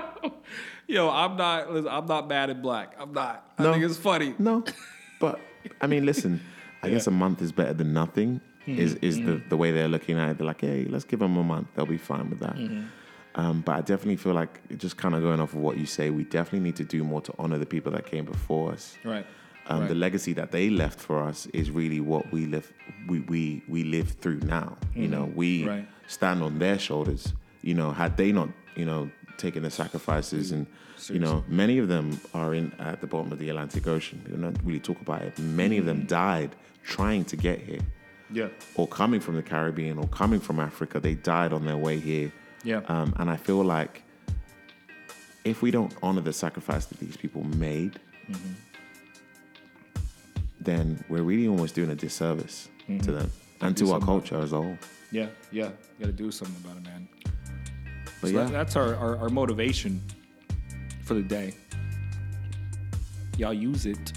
yo, 0.88 1.10
I'm 1.10 1.36
not. 1.38 1.72
listen, 1.72 1.88
I'm 1.90 2.06
not 2.06 2.28
mad 2.28 2.50
at 2.50 2.62
black. 2.62 2.96
I'm 3.00 3.14
not. 3.14 3.52
I 3.58 3.64
No. 3.64 3.74
think 3.74 3.86
it's 3.86 3.98
funny. 3.98 4.36
No, 4.40 4.64
but 5.20 5.40
I 5.82 5.88
mean, 5.88 6.06
listen. 6.06 6.42
I 6.82 6.90
guess 6.90 7.08
a 7.08 7.12
month 7.12 7.42
is 7.42 7.52
better 7.54 7.74
than 7.74 7.94
nothing. 7.94 8.42
Hmm. 8.66 8.78
Is 8.78 8.96
is 8.96 9.16
the, 9.18 9.38
hmm. 9.38 9.50
the 9.50 9.58
way 9.58 9.72
they're 9.72 9.88
looking 9.88 10.18
at 10.20 10.32
it? 10.32 10.38
They're 10.38 10.46
like, 10.48 10.62
hey, 10.62 10.86
let's 10.90 11.06
give 11.06 11.20
them 11.20 11.38
a 11.38 11.44
month. 11.44 11.68
They'll 11.76 11.86
be 11.86 11.98
fine 11.98 12.30
with 12.30 12.40
that. 12.42 12.56
Hmm. 12.58 12.84
Um, 13.36 13.62
but 13.62 13.76
I 13.76 13.82
definitely 13.82 14.18
feel 14.18 14.34
like 14.34 14.78
just 14.78 14.98
kind 14.98 15.16
of 15.16 15.22
going 15.22 15.40
off 15.40 15.54
of 15.54 15.60
what 15.60 15.78
you 15.78 15.86
say, 15.86 16.10
we 16.12 16.24
definitely 16.24 16.60
need 16.60 16.76
to 16.76 16.84
do 16.84 17.04
more 17.04 17.22
to 17.22 17.34
honor 17.40 17.58
the 17.58 17.66
people 17.66 17.92
that 17.94 18.06
came 18.06 18.26
before 18.26 18.72
us. 18.74 18.96
Right. 19.04 19.26
Um, 19.68 19.80
right. 19.82 19.90
The 19.90 19.96
legacy 19.96 20.34
that 20.34 20.52
they 20.52 20.70
left 20.70 21.00
for 21.00 21.24
us 21.24 21.48
is 21.48 21.72
really 21.72 22.00
what 22.02 22.32
we 22.32 22.46
live 22.46 22.72
we 23.08 23.22
we, 23.22 23.64
we 23.68 23.84
live 23.86 24.10
through 24.22 24.42
now. 24.42 24.78
You 24.94 25.08
know, 25.08 25.32
we 25.34 25.66
Right. 25.68 25.88
stand 26.08 26.44
on 26.44 26.60
their 26.60 26.78
shoulders. 26.78 27.34
You 27.62 27.74
know, 27.74 27.92
had 27.92 28.18
they 28.18 28.32
not, 28.32 28.50
you 28.76 28.86
know, 28.86 29.10
taken 29.38 29.64
the 29.64 29.72
sacrifices 29.72 30.52
and 30.52 30.68
you 31.10 31.20
know, 31.20 31.44
many 31.48 31.80
of 31.80 31.88
them 31.88 32.20
are 32.34 32.54
in 32.54 32.72
at 32.80 33.02
the 33.02 33.08
bottom 33.08 33.32
of 33.32 33.40
the 33.40 33.50
Atlantic 33.50 33.88
Ocean. 33.88 34.22
We 34.30 34.38
don't 34.38 34.58
really 34.64 34.80
talk 34.80 35.02
about 35.02 35.22
it. 35.24 35.38
Many 35.40 35.78
of 35.80 35.86
them 35.86 36.06
died 36.06 36.56
trying 36.84 37.26
to 37.26 37.36
get 37.36 37.60
here. 37.62 37.80
yeah. 38.32 38.48
Or 38.76 38.88
coming 38.88 39.20
from 39.20 39.36
the 39.36 39.44
Caribbean 39.44 39.98
or 39.98 40.08
coming 40.08 40.40
from 40.40 40.60
Africa. 40.60 41.00
They 41.00 41.16
died 41.16 41.52
on 41.52 41.66
their 41.66 41.78
way 41.78 42.00
here. 42.00 42.32
Yeah. 42.64 42.82
Um, 42.88 43.14
and 43.18 43.30
I 43.30 43.36
feel 43.38 43.64
like 43.64 44.04
if 45.44 45.62
we 45.62 45.72
don't 45.72 45.94
honor 46.02 46.22
the 46.22 46.32
sacrifice 46.34 46.86
that 46.86 47.00
these 47.00 47.18
people 47.18 47.44
made, 47.44 48.00
then 50.62 51.04
we're 51.10 51.24
really 51.24 51.48
almost 51.48 51.76
doing 51.76 51.90
a 51.90 51.96
disservice 51.96 52.70
to 53.02 53.12
them 53.12 53.32
and 53.62 53.76
to 53.78 53.92
our 53.92 54.00
culture 54.00 54.40
as 54.40 54.54
a 54.54 54.62
whole. 54.62 54.78
yeah. 55.12 55.28
Yeah. 55.52 55.70
Got 56.00 56.06
to 56.08 56.12
do 56.14 56.32
something 56.32 56.56
about 56.64 56.78
it, 56.78 56.84
man. 56.84 57.08
But 58.22 58.28
So 58.30 58.34
yeah, 58.36 58.44
that- 58.46 58.52
that's 58.52 58.76
our, 58.76 58.96
our 58.96 59.18
our 59.18 59.30
motivation 59.30 60.02
for 61.04 61.14
the 61.16 61.22
day. 61.22 61.54
Y'all 63.38 63.54
use 63.54 63.86
it. 63.86 64.14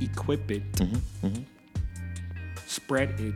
Equip 0.00 0.50
it. 0.50 0.70
Mm-hmm, 0.72 1.42
Spread 2.66 3.18
it. 3.20 3.34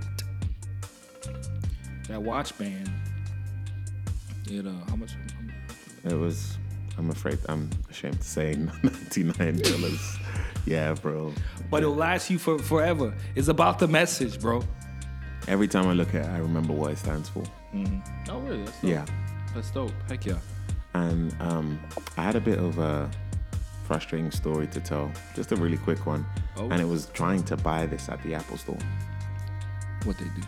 That 2.08 2.22
watch 2.22 2.56
band. 2.58 2.90
It 4.50 4.66
uh, 4.66 4.70
how 4.88 4.96
much? 4.96 5.12
it 6.04 6.14
was. 6.14 6.56
I'm 6.96 7.10
afraid. 7.10 7.38
I'm 7.48 7.70
ashamed 7.90 8.20
to 8.20 8.26
say, 8.28 8.54
ninety 8.82 9.24
nine 9.24 9.58
dollars. 9.58 10.16
yeah, 10.66 10.92
bro. 10.94 11.32
But 11.70 11.82
it'll 11.82 11.94
last 11.94 12.30
you 12.30 12.38
for 12.38 12.58
forever. 12.58 13.14
It's 13.34 13.48
about 13.48 13.78
the 13.78 13.88
message, 13.88 14.40
bro. 14.40 14.62
Every 15.48 15.68
time 15.68 15.88
I 15.88 15.92
look 15.92 16.14
at 16.14 16.24
it, 16.24 16.28
I 16.28 16.38
remember 16.38 16.72
what 16.72 16.92
it 16.92 16.98
stands 16.98 17.28
for. 17.28 17.42
Oh 18.28 18.38
really? 18.40 18.62
That's 18.64 18.80
dope. 18.80 18.90
Yeah. 18.90 19.04
That's 19.54 19.70
dope. 19.70 19.92
Heck 20.08 20.24
yeah. 20.24 20.38
And 20.94 21.34
um, 21.40 21.80
I 22.16 22.22
had 22.22 22.36
a 22.36 22.40
bit 22.40 22.58
of 22.58 22.78
a 22.78 23.10
frustrating 23.86 24.30
story 24.30 24.66
to 24.68 24.80
tell, 24.80 25.10
just 25.34 25.52
a 25.52 25.56
really 25.56 25.76
quick 25.76 26.06
one. 26.06 26.24
Oh. 26.56 26.68
And 26.70 26.80
it 26.80 26.88
was 26.88 27.06
trying 27.06 27.42
to 27.44 27.56
buy 27.56 27.86
this 27.86 28.08
at 28.08 28.22
the 28.22 28.34
Apple 28.34 28.56
Store. 28.56 28.78
What 30.04 30.16
they 30.18 30.24
do? 30.24 30.42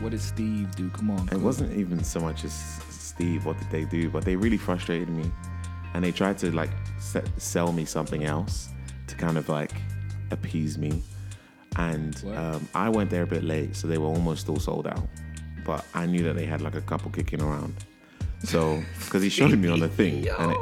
What 0.00 0.10
did 0.10 0.20
Steve 0.20 0.74
do? 0.76 0.90
Come 0.90 1.10
on. 1.10 1.28
It 1.32 1.38
wasn't 1.38 1.72
even 1.76 2.02
so 2.04 2.20
much 2.20 2.44
as 2.44 2.52
Steve, 2.90 3.46
what 3.46 3.58
did 3.58 3.70
they 3.70 3.84
do? 3.84 4.10
But 4.10 4.24
they 4.24 4.36
really 4.36 4.58
frustrated 4.58 5.08
me. 5.08 5.30
And 5.94 6.04
they 6.04 6.12
tried 6.12 6.36
to 6.38 6.50
like 6.54 6.70
se- 7.00 7.24
sell 7.38 7.72
me 7.72 7.84
something 7.86 8.24
else 8.24 8.68
to 9.06 9.14
kind 9.16 9.38
of 9.38 9.48
like 9.48 9.72
appease 10.30 10.76
me. 10.76 11.02
And 11.76 12.22
um, 12.34 12.68
I 12.74 12.88
went 12.88 13.10
there 13.10 13.22
a 13.22 13.26
bit 13.26 13.44
late, 13.44 13.74
so 13.76 13.86
they 13.86 13.98
were 13.98 14.06
almost 14.06 14.48
all 14.48 14.58
sold 14.58 14.86
out. 14.86 15.06
But 15.64 15.84
I 15.94 16.06
knew 16.06 16.22
that 16.24 16.36
they 16.36 16.46
had 16.46 16.60
like 16.60 16.74
a 16.74 16.80
couple 16.82 17.10
kicking 17.10 17.40
around. 17.42 17.74
So, 18.44 18.82
because 19.04 19.22
he 19.22 19.28
showed 19.30 19.56
me 19.58 19.68
on 19.68 19.80
the 19.80 19.88
thing. 19.88 20.28
And, 20.38 20.52
it, 20.52 20.58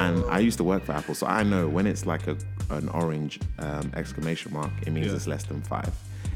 and 0.00 0.24
I 0.30 0.38
used 0.40 0.58
to 0.58 0.64
work 0.64 0.84
for 0.84 0.92
Apple, 0.92 1.14
so 1.14 1.26
I 1.26 1.42
know 1.42 1.68
when 1.68 1.86
it's 1.86 2.04
like 2.06 2.26
a, 2.26 2.36
an 2.70 2.88
orange 2.90 3.40
um, 3.58 3.90
exclamation 3.94 4.52
mark, 4.52 4.70
it 4.86 4.90
means 4.92 5.06
Yeah. 5.08 5.14
it's 5.14 5.26
less 5.26 5.44
than 5.44 5.62
five. 5.62 5.92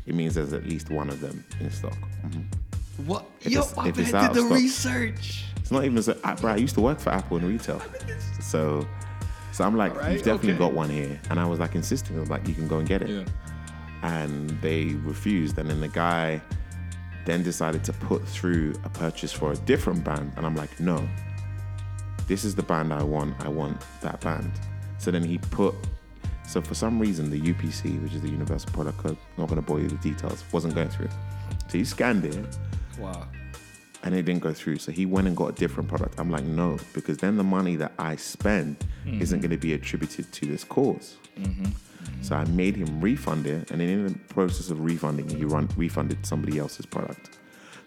It 0.07 0.15
means 0.15 0.35
there's 0.35 0.53
at 0.53 0.67
least 0.67 0.91
one 0.91 1.09
of 1.09 1.21
them 1.21 1.45
in 1.61 1.71
stock. 1.71 1.97
Mhm. 2.27 2.45
What? 3.07 3.25
If 3.41 3.53
Yo, 3.53 3.61
it's- 3.61 3.77
my 3.77 3.89
if 3.89 3.99
it's 3.99 4.11
did 4.13 4.35
the 4.35 4.41
stock. 4.41 4.51
research. 4.53 5.45
It's 5.57 5.71
not 5.71 5.85
even 5.85 6.03
so, 6.03 6.17
I, 6.25 6.35
bro. 6.35 6.53
I 6.53 6.57
used 6.57 6.75
to 6.75 6.81
work 6.81 6.99
for 7.01 7.11
Apple 7.11 7.37
in 7.39 7.47
retail, 7.47 7.81
so 8.41 8.87
so 9.53 9.65
I'm 9.65 9.77
like, 9.77 9.93
Alright, 9.93 10.13
you've 10.15 10.23
definitely 10.23 10.51
okay. 10.53 10.59
got 10.59 10.73
one 10.73 10.89
here, 10.91 11.21
and 11.31 11.39
I 11.39 11.45
was 11.47 11.59
like 11.61 11.75
insisting, 11.75 12.17
I 12.17 12.21
was 12.21 12.31
like, 12.31 12.47
you 12.49 12.55
can 12.55 12.67
go 12.69 12.79
and 12.79 12.89
get 12.89 13.03
it, 13.03 13.11
Yeah. 13.11 13.25
and 14.03 14.51
they 14.63 14.87
refused, 15.05 15.59
and 15.59 15.69
then 15.71 15.81
the 15.81 15.89
guy 15.89 16.41
then 17.27 17.43
decided 17.43 17.85
to 17.85 17.93
put 17.93 18.27
through 18.27 18.75
a 18.85 18.89
purchase 18.89 19.31
for 19.33 19.53
a 19.53 19.57
different 19.57 20.03
band, 20.05 20.33
and 20.37 20.45
I'm 20.47 20.57
like, 20.57 20.81
no, 20.81 21.07
this 22.27 22.45
is 22.45 22.55
the 22.55 22.63
band 22.63 22.93
I 22.93 23.03
want. 23.03 23.35
I 23.45 23.49
want 23.49 23.81
that 24.01 24.21
band. 24.21 24.51
So 24.99 25.11
then 25.11 25.23
he 25.23 25.39
put. 25.39 25.75
So 26.53 26.61
for 26.61 26.75
some 26.75 26.99
reason, 26.99 27.31
the 27.31 27.41
UPC, 27.41 28.03
which 28.03 28.13
is 28.13 28.21
the 28.21 28.29
Universal 28.29 28.73
Product 28.73 28.99
Code, 28.99 29.17
not 29.39 29.49
going 29.49 29.59
to 29.59 29.67
bore 29.67 29.79
you 29.79 29.85
with 29.85 30.03
the 30.03 30.11
details, 30.11 30.45
wasn't 30.53 30.75
going 30.75 30.91
through. 30.91 31.09
So 31.69 31.79
he 31.79 31.83
scanned 31.83 32.27
it, 32.27 32.59
Wow. 32.99 33.27
and 34.03 34.15
it 34.15 34.25
didn't 34.25 34.43
go 34.43 34.53
through. 34.53 34.77
So 34.77 34.93
he 34.93 35.07
went 35.07 35.27
and 35.27 35.35
got 35.35 35.47
a 35.47 35.53
different 35.53 35.89
product. 35.89 36.21
I'm 36.21 36.31
like, 36.31 36.45
no, 36.45 36.79
because 36.93 37.17
then 37.17 37.39
the 37.39 37.43
money 37.43 37.77
that 37.77 37.93
I 37.99 38.17
spend 38.17 38.85
mm-hmm. 39.07 39.23
isn't 39.23 39.41
going 39.41 39.53
to 39.53 39.57
be 39.57 39.73
attributed 39.73 40.31
to 40.31 40.45
this 40.45 40.63
because 40.63 41.17
mm-hmm. 41.39 41.63
mm-hmm. 41.65 42.23
So 42.23 42.37
I 42.37 42.45
made 42.45 42.77
him 42.77 43.01
refund 43.01 43.47
it, 43.47 43.71
and 43.71 43.81
then 43.81 43.89
in 43.89 44.07
the 44.09 44.19
process 44.35 44.69
of 44.69 44.79
refunding, 44.79 45.31
he 45.31 45.47
run, 45.47 45.71
refunded 45.75 46.27
somebody 46.27 46.59
else's 46.59 46.85
product. 46.85 47.39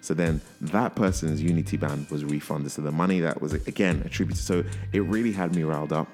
So 0.01 0.15
then 0.15 0.41
that 0.61 0.95
person's 0.95 1.39
Unity 1.39 1.77
band 1.77 2.09
was 2.09 2.25
refunded. 2.25 2.71
So 2.71 2.81
the 2.81 2.91
money 2.91 3.19
that 3.19 3.43
was 3.43 3.53
again 3.53 4.01
attributed. 4.03 4.43
So 4.43 4.63
it 4.91 5.01
really 5.01 5.33
had 5.33 5.55
me 5.55 5.61
riled 5.61 5.93
up. 5.93 6.07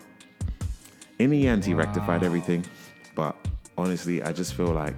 In 1.22 1.30
the 1.30 1.48
end, 1.48 1.64
he 1.64 1.76
rectified 1.76 2.24
everything, 2.24 2.66
but 3.14 3.36
honestly, 3.78 4.24
I 4.24 4.32
just 4.34 4.56
feel 4.56 4.72
like 4.74 4.96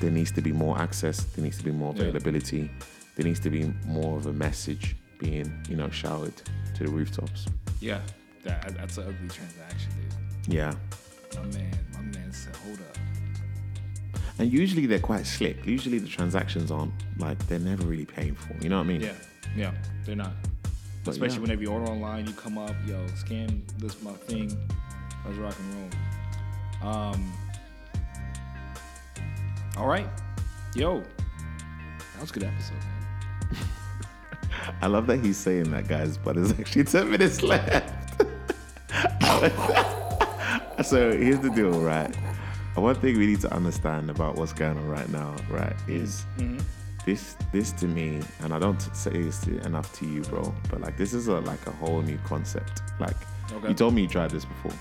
there 0.00 0.10
needs 0.10 0.32
to 0.32 0.40
be 0.40 0.50
more 0.50 0.76
access. 0.76 1.22
There 1.22 1.44
needs 1.44 1.58
to 1.58 1.64
be 1.64 1.70
more 1.70 1.94
Yeah. 1.94 2.02
availability. 2.02 2.68
There 3.14 3.24
needs 3.24 3.38
to 3.40 3.50
be 3.50 3.72
more 3.86 4.16
of 4.18 4.26
a 4.26 4.32
message 4.32 4.96
being, 5.20 5.52
you 5.68 5.76
know, 5.76 5.88
showered 5.88 6.32
to 6.74 6.82
the 6.84 6.90
rooftops. 6.90 7.46
Yeah. 7.80 8.00
That, 8.42 8.74
that's 8.76 8.98
an 8.98 9.04
ugly 9.04 9.28
transaction, 9.28 9.90
dude. 10.00 10.52
Yeah, 10.54 10.74
My 11.36 11.42
man, 11.58 11.78
my 11.92 12.00
man 12.00 12.32
said, 12.32 12.56
hold 12.56 12.80
up. 12.80 12.96
And 14.40 14.50
usually 14.52 14.86
they're 14.86 14.98
quite 14.98 15.26
slick. 15.26 15.64
Usually 15.64 15.98
the 15.98 16.08
transactions 16.08 16.72
aren't 16.72 16.92
like 17.18 17.38
they're 17.46 17.58
never 17.60 17.84
really 17.84 18.06
painful. 18.06 18.56
You 18.60 18.70
know 18.70 18.78
what 18.78 18.84
I 18.86 18.88
mean? 18.88 19.02
Yeah, 19.02 19.12
yeah, 19.54 19.72
they're 20.04 20.16
not. 20.16 20.32
But 21.04 21.12
Especially 21.12 21.36
yeah. 21.36 21.42
whenever 21.42 21.62
you 21.62 21.68
order 21.70 21.86
online, 21.92 22.26
you 22.26 22.32
come 22.32 22.58
up, 22.58 22.74
yo, 22.86 23.06
scan 23.14 23.62
this 23.78 24.02
my 24.02 24.12
thing. 24.12 24.56
Let's 25.24 25.36
rock 25.38 25.54
and 25.58 25.90
roll. 26.82 26.92
Um. 26.92 27.32
All 29.76 29.86
right, 29.86 30.06
yo, 30.74 31.00
that 31.00 32.20
was 32.20 32.30
a 32.30 32.34
good 32.34 32.44
episode. 32.44 32.74
Man. 32.74 33.58
I 34.82 34.86
love 34.88 35.06
that 35.06 35.18
he's 35.24 35.36
saying 35.36 35.70
that, 35.70 35.88
guys, 35.88 36.18
but 36.18 36.36
there's 36.36 36.52
actually 36.58 36.84
10 36.84 37.10
minutes 37.10 37.42
left. 37.50 37.94
so 40.84 41.12
here's 41.16 41.38
the 41.40 41.50
deal, 41.54 41.80
right? 41.80 42.14
One 42.74 42.94
thing 42.94 43.18
we 43.18 43.26
need 43.26 43.40
to 43.42 43.52
understand 43.54 44.10
about 44.10 44.36
what's 44.36 44.52
going 44.52 44.76
on 44.78 44.88
right 44.88 45.08
now, 45.10 45.34
right, 45.50 45.74
is 45.86 46.24
this 47.06 47.36
this 47.52 47.72
to 47.72 47.86
me, 47.86 48.20
and 48.40 48.52
I 48.54 48.58
don't 48.58 48.80
say 48.94 49.10
this 49.10 49.40
to- 49.42 49.60
enough 49.66 49.92
to 49.98 50.06
you, 50.06 50.22
bro, 50.22 50.54
but 50.70 50.80
like 50.80 50.96
this 50.96 51.12
is 51.12 51.28
a 51.28 51.40
like 51.40 51.64
a 51.66 51.72
whole 51.72 52.00
new 52.02 52.18
concept. 52.24 52.82
Like 52.98 53.16
Okay. 53.52 53.68
you 53.68 53.74
told 53.74 53.94
me 53.94 54.02
you 54.02 54.08
tried 54.08 54.30
this 54.30 54.44
before 54.44 54.72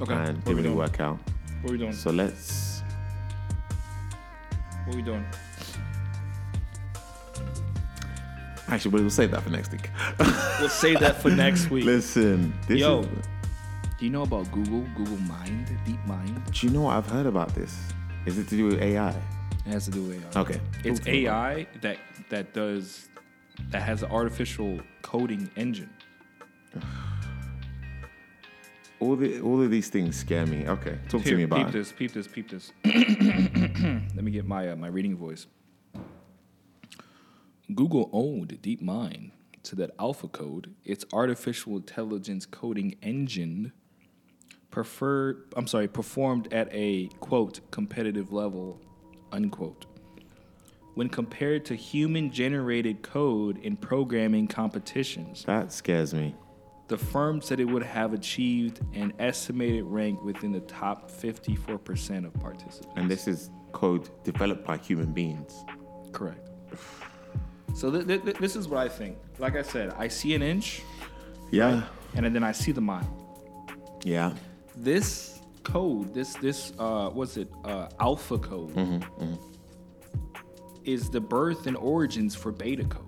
Okay, 0.00 0.12
and 0.12 0.20
what 0.20 0.26
didn't 0.26 0.46
we 0.46 0.52
really 0.54 0.62
doing? 0.64 0.76
work 0.76 1.00
out. 1.00 1.18
What 1.62 1.72
we 1.72 1.78
doing? 1.78 1.92
So 1.92 2.10
let's 2.10 2.82
What 4.86 4.96
we 4.96 5.02
doing? 5.02 5.24
actually 8.68 8.90
we'll 9.00 9.10
save 9.10 9.30
that 9.30 9.42
for 9.42 9.50
next 9.50 9.70
week. 9.72 9.90
We'll 10.60 10.68
save 10.68 11.00
that 11.00 11.20
for 11.20 11.30
next 11.30 11.70
week. 11.70 11.84
Listen, 11.84 12.54
this 12.66 12.80
Yo. 12.80 13.00
is 13.00 13.06
Do 13.98 14.04
you 14.06 14.10
know 14.10 14.22
about 14.22 14.50
Google? 14.50 14.80
Google 14.96 15.16
Mind, 15.18 15.76
Deep 15.84 16.02
Mind. 16.06 16.42
do 16.52 16.66
you 16.66 16.72
know 16.72 16.82
what 16.82 16.96
I've 16.96 17.06
heard 17.08 17.26
about 17.26 17.54
this? 17.54 17.76
Is 18.26 18.38
it 18.38 18.48
to 18.48 18.56
do 18.56 18.66
with 18.66 18.80
AI? 18.80 19.10
It 19.10 19.70
has 19.70 19.84
to 19.86 19.90
do 19.90 20.02
with 20.02 20.24
AI. 20.36 20.40
Okay. 20.40 20.60
It's 20.82 20.98
Talk 21.00 21.06
to 21.06 21.12
me 21.12 21.26
about 21.26 21.56
AI 21.56 21.66
that 21.82 21.98
that 22.30 22.52
does 22.54 23.08
that 23.70 23.82
has 23.82 24.02
an 24.02 24.10
artificial 24.10 24.80
coding 25.02 25.50
engine. 25.56 25.90
All 29.04 29.16
the 29.16 29.40
all 29.40 29.62
of 29.62 29.70
these 29.70 29.90
things 29.90 30.16
scare 30.16 30.46
me. 30.46 30.66
Okay, 30.66 30.98
talk 31.10 31.22
to 31.22 31.28
Here, 31.28 31.36
me 31.36 31.44
peep 31.44 31.52
about 31.52 31.60
it. 31.60 31.64
Peep 31.66 31.72
this, 31.72 31.92
peep 31.92 32.12
this, 32.12 32.26
peep 32.26 32.50
this. 32.50 32.72
Let 34.16 34.24
me 34.24 34.30
get 34.30 34.46
my 34.46 34.70
uh, 34.70 34.76
my 34.76 34.86
reading 34.86 35.14
voice. 35.14 35.46
Google 37.74 38.08
owned 38.12 38.58
DeepMind 38.62 39.30
so 39.62 39.76
that 39.76 39.96
AlphaCode, 39.98 40.70
its 40.84 41.04
artificial 41.12 41.76
intelligence 41.76 42.46
coding 42.46 42.96
engine, 43.02 43.72
preferred 44.70 45.52
I'm 45.54 45.66
sorry, 45.66 45.88
performed 45.88 46.50
at 46.52 46.68
a 46.72 47.08
quote 47.20 47.60
competitive 47.70 48.32
level, 48.32 48.80
unquote. 49.32 49.84
When 50.94 51.10
compared 51.10 51.66
to 51.66 51.74
human 51.74 52.30
generated 52.30 53.02
code 53.02 53.58
in 53.58 53.76
programming 53.76 54.46
competitions. 54.46 55.44
That 55.44 55.72
scares 55.72 56.14
me. 56.14 56.36
The 56.88 56.98
firm 56.98 57.40
said 57.40 57.60
it 57.60 57.64
would 57.64 57.82
have 57.82 58.12
achieved 58.12 58.80
an 58.94 59.12
estimated 59.18 59.84
rank 59.84 60.22
within 60.22 60.52
the 60.52 60.60
top 60.60 61.10
54% 61.10 62.26
of 62.26 62.34
participants. 62.34 62.86
And 62.96 63.10
this 63.10 63.26
is 63.26 63.50
code 63.72 64.10
developed 64.22 64.64
by 64.66 64.76
human 64.76 65.12
beings. 65.12 65.64
Correct. 66.12 66.50
So 67.74 67.90
th- 67.90 68.06
th- 68.06 68.22
th- 68.22 68.36
this 68.36 68.54
is 68.54 68.68
what 68.68 68.78
I 68.80 68.88
think. 68.88 69.16
Like 69.38 69.56
I 69.56 69.62
said, 69.62 69.94
I 69.96 70.08
see 70.08 70.34
an 70.34 70.42
inch 70.42 70.82
Yeah. 71.50 71.84
and 72.14 72.34
then 72.34 72.44
I 72.44 72.52
see 72.52 72.70
the 72.72 72.80
mile. 72.82 73.08
Yeah. 74.04 74.34
This 74.76 75.40
code, 75.62 76.12
this 76.12 76.34
this 76.34 76.72
uh, 76.78 77.08
what's 77.08 77.36
it? 77.38 77.48
Uh, 77.64 77.88
alpha 77.98 78.38
code, 78.38 78.72
is 80.84 81.08
the 81.08 81.20
birth 81.20 81.66
and 81.66 81.76
origins 81.76 82.34
for 82.34 82.52
beta 82.52 82.84
code. 82.84 83.04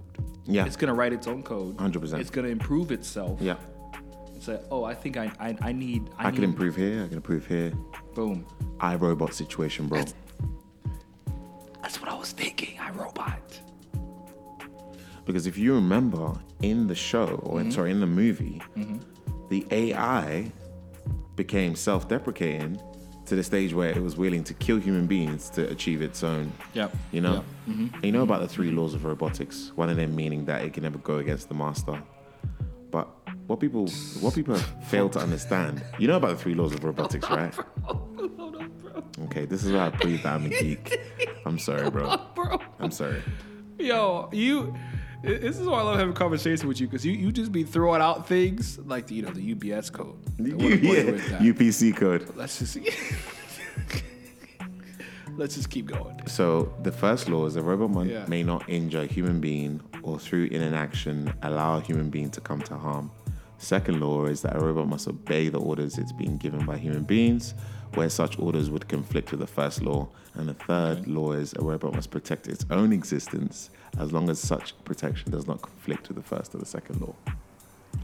Yeah. 0.47 0.67
It's 0.67 0.77
gonna 0.77 0.95
write 0.95 1.13
its 1.13 1.27
own 1.27 1.43
code. 1.43 1.77
100%. 1.77 2.21
It's 2.21 2.31
gonna 2.31 2.49
improve 2.49 2.93
itself. 2.93 3.41
Yeah. 3.41 3.57
And 4.33 4.43
say, 4.43 4.61
oh, 4.71 4.85
I 4.85 4.95
think 4.95 5.17
I 5.17 5.31
I, 5.41 5.57
I 5.61 5.73
need 5.73 6.11
I, 6.19 6.29
I 6.29 6.31
need 6.31 6.37
can 6.37 6.45
improve 6.45 6.77
here. 6.77 7.05
I 7.05 7.09
can 7.09 7.17
improve 7.17 7.47
here. 7.47 7.73
boom. 8.15 8.47
iRobot 8.79 9.33
situation, 9.33 9.89
bro. 9.89 10.05
That's 11.83 12.01
what 12.01 12.11
I 12.11 12.15
was 12.15 12.33
thinking. 12.33 12.79
I 12.81 12.91
robot. 12.91 13.61
Because 15.25 15.47
if 15.47 15.59
you 15.59 15.75
remember 15.75 16.33
in 16.63 16.87
the 16.87 16.95
show, 16.95 17.41
or 17.43 17.61
in, 17.61 17.67
mm-hmm. 17.67 17.75
sorry, 17.75 17.91
in 17.91 18.01
the 18.01 18.07
movie, 18.07 18.63
mm-hmm. 18.77 18.99
the 19.49 19.67
AI 19.71 20.51
became 21.35 21.75
self-deprecating 21.75 22.81
to 23.27 23.37
the 23.37 23.43
stage 23.43 23.75
where 23.75 23.91
it 23.91 24.03
was 24.03 24.17
willing 24.17 24.45
to 24.45 24.55
kill 24.55 24.79
human 24.79 25.07
beings 25.07 25.51
to 25.51 25.69
achieve 25.71 26.03
its 26.03 26.23
own. 26.23 26.53
Yep. 26.75 26.95
You 27.13 27.21
know, 27.21 27.35
Yep. 27.35 27.45
Mm-hmm. 27.69 27.95
And 27.97 28.05
you 28.05 28.13
know 28.13 28.23
about 28.23 28.41
the 28.41 28.49
three 28.49 28.71
laws 28.71 28.95
of 28.95 29.05
robotics. 29.05 29.73
One 29.75 29.91
of 29.91 29.97
them 29.97 30.15
meaning 30.15 30.45
that 30.47 30.63
it 30.63 30.73
can 30.73 30.85
never 30.85 30.99
go 30.99 31.19
against 31.19 31.49
the 31.49 31.55
master. 31.55 32.01
But 32.91 33.09
what 33.49 33.59
people 33.61 33.89
what 34.21 34.35
people 34.35 34.55
fail 34.89 35.09
to 35.11 35.19
understand, 35.19 35.83
you 35.99 36.07
know 36.09 36.17
about 36.17 36.31
the 36.31 36.37
three 36.37 36.55
laws 36.55 36.73
of 36.73 36.85
robotics, 36.85 37.29
right? 37.31 37.55
Okay, 39.25 39.47
this 39.47 39.65
is 39.65 39.73
why 39.73 39.87
I 39.87 39.91
prove 39.91 40.23
that 40.23 40.35
I'm 40.35 40.45
a 40.45 40.49
geek. 40.51 41.01
I'm 41.47 41.59
sorry, 41.59 41.91
bro. 41.91 42.19
Bro. 42.35 42.61
I'm 42.79 42.91
sorry. 42.91 43.23
Yo, 43.79 44.29
you. 44.33 44.75
This 45.23 45.59
is 45.59 45.67
why 45.67 45.81
I 45.81 45.83
love 45.83 45.99
having 45.99 46.15
conversation 46.15 46.69
with 46.69 46.81
you 46.81 46.87
because 46.87 47.05
you, 47.05 47.13
you 47.13 47.33
just 47.33 47.51
be 47.51 47.65
throwing 47.65 48.01
out 48.03 48.29
things 48.29 48.79
like 48.81 49.07
the, 49.09 49.17
you 49.17 49.23
know 49.23 49.31
the 49.31 49.55
UBS 49.55 49.91
code. 49.93 50.15
I 50.39 50.43
wanna 50.43 50.57
bore 50.57 50.69
you 50.97 51.13
with 51.13 51.29
that. 51.31 51.41
UPC 51.41 51.97
code. 51.97 52.31
Let's 52.37 52.59
just 52.59 52.79
let's 55.37 55.55
just 55.55 55.71
keep 55.71 55.87
going. 55.87 56.21
So 56.27 56.73
the 56.83 56.93
first 56.93 57.29
law 57.29 57.47
is 57.47 57.57
a 57.57 57.63
robot 57.63 57.91
mon- 57.91 58.09
Yeah. 58.09 58.25
may 58.29 58.43
not 58.43 58.69
injure 58.69 59.03
a 59.03 59.07
human 59.07 59.41
being 59.41 59.81
or 60.03 60.19
through 60.19 60.45
inaction 60.47 61.33
allow 61.43 61.79
a 61.79 61.81
human 61.81 62.11
being 62.11 62.31
to 62.31 62.41
come 62.41 62.61
to 62.63 62.77
harm. 62.77 63.11
Second 63.59 64.01
law 64.01 64.27
is 64.27 64.43
that 64.43 64.55
a 64.55 64.61
robot 64.61 64.87
must 64.87 65.09
obey 65.09 65.49
the 65.49 65.59
orders 65.59 65.99
it's 65.99 66.13
being 66.13 66.37
given 66.37 66.65
by 66.67 66.77
human 66.77 67.05
beings, 67.05 67.55
where 67.95 68.09
such 68.09 68.39
orders 68.39 68.71
would 68.71 68.89
conflict 68.89 69.31
with 69.31 69.41
the 69.41 69.47
first 69.47 69.83
law. 69.83 70.09
And 70.35 70.49
the 70.49 70.55
third 70.55 71.07
law 71.07 71.33
is 71.33 71.55
a 71.55 71.63
robot 71.63 71.95
must 71.95 72.11
protect 72.11 72.47
its 72.47 72.65
own 72.71 72.93
existence 72.93 73.71
as 73.99 74.13
long 74.13 74.29
as 74.29 74.39
such 74.39 74.75
protection 74.85 75.31
does 75.31 75.47
not 75.47 75.63
conflict 75.63 76.09
with 76.09 76.17
the 76.17 76.23
first 76.23 76.55
or 76.55 76.59
the 76.59 76.67
second 76.67 77.01
law. 77.01 77.15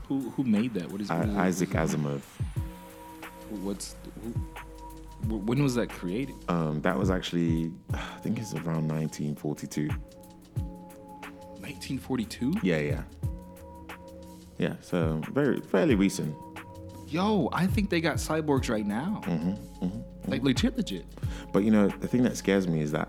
Who 0.09 0.31
who 0.31 0.45
made 0.45 0.75
that? 0.75 0.91
What 0.91 1.01
is, 1.01 1.09
what 1.09 1.29
is 1.29 1.37
Isaac 1.37 1.71
Asimov. 1.71 2.21
What's 3.51 3.97
who, 4.23 5.37
when 5.37 5.63
was 5.63 5.75
that 5.75 5.91
created? 5.91 6.35
Um, 6.49 6.81
that 6.83 6.99
was 6.99 7.11
actually, 7.11 7.73
I 7.93 7.99
think 8.23 8.39
it's 8.39 8.55
around 8.55 8.89
1942. 8.89 9.89
1942. 9.89 12.55
Yeah, 12.63 12.79
yeah. 12.79 13.03
Yeah, 14.59 14.75
so 14.81 15.21
very 15.33 15.61
fairly 15.61 15.95
recent. 15.95 16.35
Yo, 17.13 17.51
I 17.53 17.67
think 17.67 17.91
they 17.91 18.01
got 18.01 18.17
cyborgs 18.17 18.71
right 18.71 18.87
now. 18.87 19.21
Mm-hmm, 19.27 19.51
mm-hmm, 19.51 19.85
mm-hmm. 19.85 20.31
Like 20.31 20.43
legit, 20.43 20.79
legit. 20.79 21.05
But 21.53 21.63
you 21.63 21.71
know, 21.71 21.89
the 21.89 22.09
thing 22.09 22.23
that 22.23 22.39
scares 22.39 22.67
me 22.67 22.81
is 22.81 22.91
that 22.93 23.09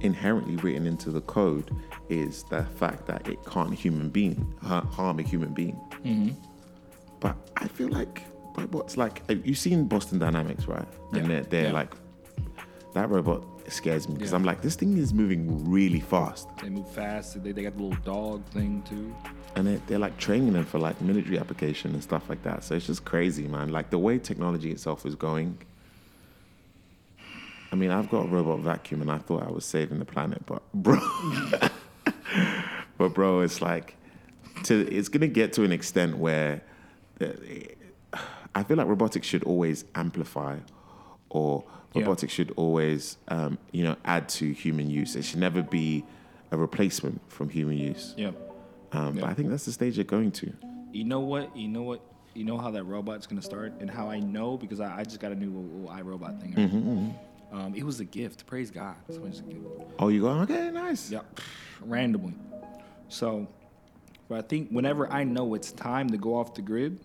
inherently 0.00 0.56
written 0.56 0.84
into 0.84 1.12
the 1.12 1.20
code 1.20 1.70
is 2.08 2.42
the 2.50 2.64
fact 2.64 3.06
that 3.06 3.28
it 3.28 3.38
can't 3.44 3.72
human 3.72 4.08
being 4.08 4.52
harm 4.60 5.20
a 5.20 5.22
human 5.22 5.54
being. 5.54 5.78
But 7.20 7.36
I 7.56 7.68
feel 7.68 7.88
like 7.88 8.22
robots, 8.56 8.96
like 8.96 9.22
you've 9.28 9.58
seen 9.58 9.86
Boston 9.86 10.18
Dynamics, 10.18 10.66
right? 10.66 10.88
And 11.12 11.22
Yeah, 11.22 11.28
they're, 11.28 11.42
they're 11.42 11.64
yeah. 11.66 11.72
like 11.72 11.94
that 12.94 13.08
robot 13.10 13.44
scares 13.72 14.08
me 14.08 14.14
because 14.14 14.30
Yeah. 14.32 14.36
I'm 14.36 14.44
like, 14.44 14.60
this 14.62 14.76
thing 14.76 14.96
is 14.98 15.12
moving 15.14 15.70
really 15.70 16.00
fast, 16.00 16.48
They 16.62 16.68
move 16.68 16.88
fast. 16.90 17.42
They, 17.42 17.52
they 17.52 17.62
got 17.62 17.76
the 17.76 17.82
little 17.82 18.02
dog 18.04 18.44
thing 18.46 18.82
too. 18.88 19.14
and 19.56 19.66
they're, 19.66 19.80
they're 19.86 19.98
like 19.98 20.16
training 20.18 20.52
them 20.52 20.64
for 20.64 20.78
like 20.78 21.00
military 21.00 21.38
application 21.38 21.92
and 21.94 22.02
stuff 22.02 22.28
like 22.28 22.42
that. 22.42 22.64
So 22.64 22.74
it's 22.74 22.86
just 22.86 23.04
crazy, 23.04 23.46
man. 23.48 23.70
Like 23.70 23.90
the 23.90 23.98
way 23.98 24.18
technology 24.18 24.70
itself 24.70 25.06
is 25.06 25.14
going. 25.14 25.58
I 27.72 27.76
mean, 27.76 27.90
I've 27.90 28.08
got 28.08 28.26
a 28.26 28.28
robot 28.28 28.60
vacuum, 28.60 29.00
and 29.02 29.10
I 29.10 29.18
thought 29.18 29.42
I 29.42 29.50
was 29.50 29.64
saving 29.64 29.98
the 29.98 30.04
planet, 30.04 30.44
but 30.46 30.62
bro, 30.74 30.96
but 32.98 33.14
bro, 33.14 33.40
it's 33.40 33.60
like, 33.60 33.96
to 34.64 34.86
it's 34.94 35.08
gonna 35.08 35.26
get 35.26 35.52
to 35.54 35.64
an 35.64 35.72
extent 35.72 36.16
where, 36.18 36.62
uh, 37.20 37.26
I 38.54 38.62
feel 38.62 38.76
like 38.76 38.86
robotics 38.86 39.26
should 39.26 39.42
always 39.44 39.84
amplify, 39.96 40.58
or 41.30 41.64
Yeah. 41.94 42.02
robotics 42.02 42.32
should 42.32 42.52
always, 42.56 43.16
um, 43.28 43.58
you 43.72 43.84
know, 43.84 43.96
add 44.04 44.28
to 44.30 44.52
human 44.52 44.90
use. 44.90 45.14
It 45.16 45.24
should 45.24 45.38
never 45.40 45.62
be 45.62 46.04
a 46.50 46.56
replacement 46.56 47.20
from 47.30 47.48
human 47.48 47.78
use. 47.78 48.14
Yeah. 48.16 48.32
Um, 48.92 49.14
But 49.14 49.24
I 49.24 49.34
think 49.34 49.50
that's 49.50 49.64
the 49.64 49.72
stage 49.72 49.96
you're 49.96 50.04
going 50.04 50.32
to. 50.32 50.52
You 50.92 51.04
know 51.04 51.20
what? 51.20 51.56
You 51.56 51.68
know 51.68 51.82
what? 51.82 52.00
You 52.34 52.44
know 52.44 52.58
how 52.58 52.70
that 52.72 52.84
robot's 52.84 53.26
gonna 53.28 53.42
start, 53.42 53.74
and 53.80 53.88
how 53.88 54.10
I 54.10 54.18
know 54.18 54.56
because 54.56 54.80
I, 54.80 54.98
I 55.00 55.04
just 55.04 55.20
got 55.20 55.30
a 55.32 55.36
new 55.36 55.50
little, 55.50 55.88
iRobot 55.96 56.40
thing. 56.40 56.52
Mm-hmm, 56.54 57.56
Um, 57.56 57.74
it 57.76 57.84
was 57.84 58.00
a 58.00 58.04
gift. 58.04 58.44
Praise 58.46 58.70
God. 58.72 58.96
So 59.08 59.24
it's 59.26 59.38
a 59.38 59.42
gift. 59.42 59.64
Oh, 60.00 60.08
you 60.08 60.20
go, 60.22 60.30
okay, 60.40 60.70
nice. 60.72 61.10
Yep. 61.12 61.40
Randomly. 61.82 62.34
So, 63.08 63.46
but 64.28 64.38
I 64.38 64.42
think 64.42 64.70
whenever 64.70 65.08
I 65.12 65.22
know 65.24 65.54
it's 65.54 65.70
time 65.70 66.10
to 66.10 66.16
go 66.18 66.34
off 66.36 66.54
the 66.54 66.62
grid, 66.62 66.98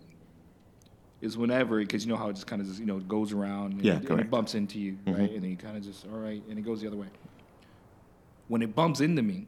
is 1.20 1.36
whenever 1.36 1.78
because 1.78 2.04
you 2.04 2.10
know 2.10 2.16
how 2.16 2.28
it 2.28 2.34
just 2.34 2.46
kind 2.46 2.62
of 2.62 2.68
just 2.68 2.80
you 2.80 2.86
know 2.86 2.98
goes 3.00 3.32
around 3.32 3.72
and, 3.72 3.84
Yeah, 3.84 3.92
it, 3.92 3.96
and 3.98 4.08
correct. 4.08 4.22
it 4.22 4.30
bumps 4.30 4.54
into 4.54 4.78
you 4.78 4.92
mm-hmm. 4.92 5.12
right 5.20 5.30
and 5.30 5.42
then 5.42 5.50
you 5.50 5.56
kind 5.56 5.76
of 5.76 5.82
just 5.82 6.06
all 6.06 6.18
right 6.18 6.42
and 6.48 6.58
it 6.58 6.62
goes 6.62 6.80
the 6.80 6.86
other 6.86 6.96
way. 6.96 7.08
When 8.48 8.62
it 8.62 8.74
bumps 8.74 9.00
into 9.00 9.22
me 9.22 9.46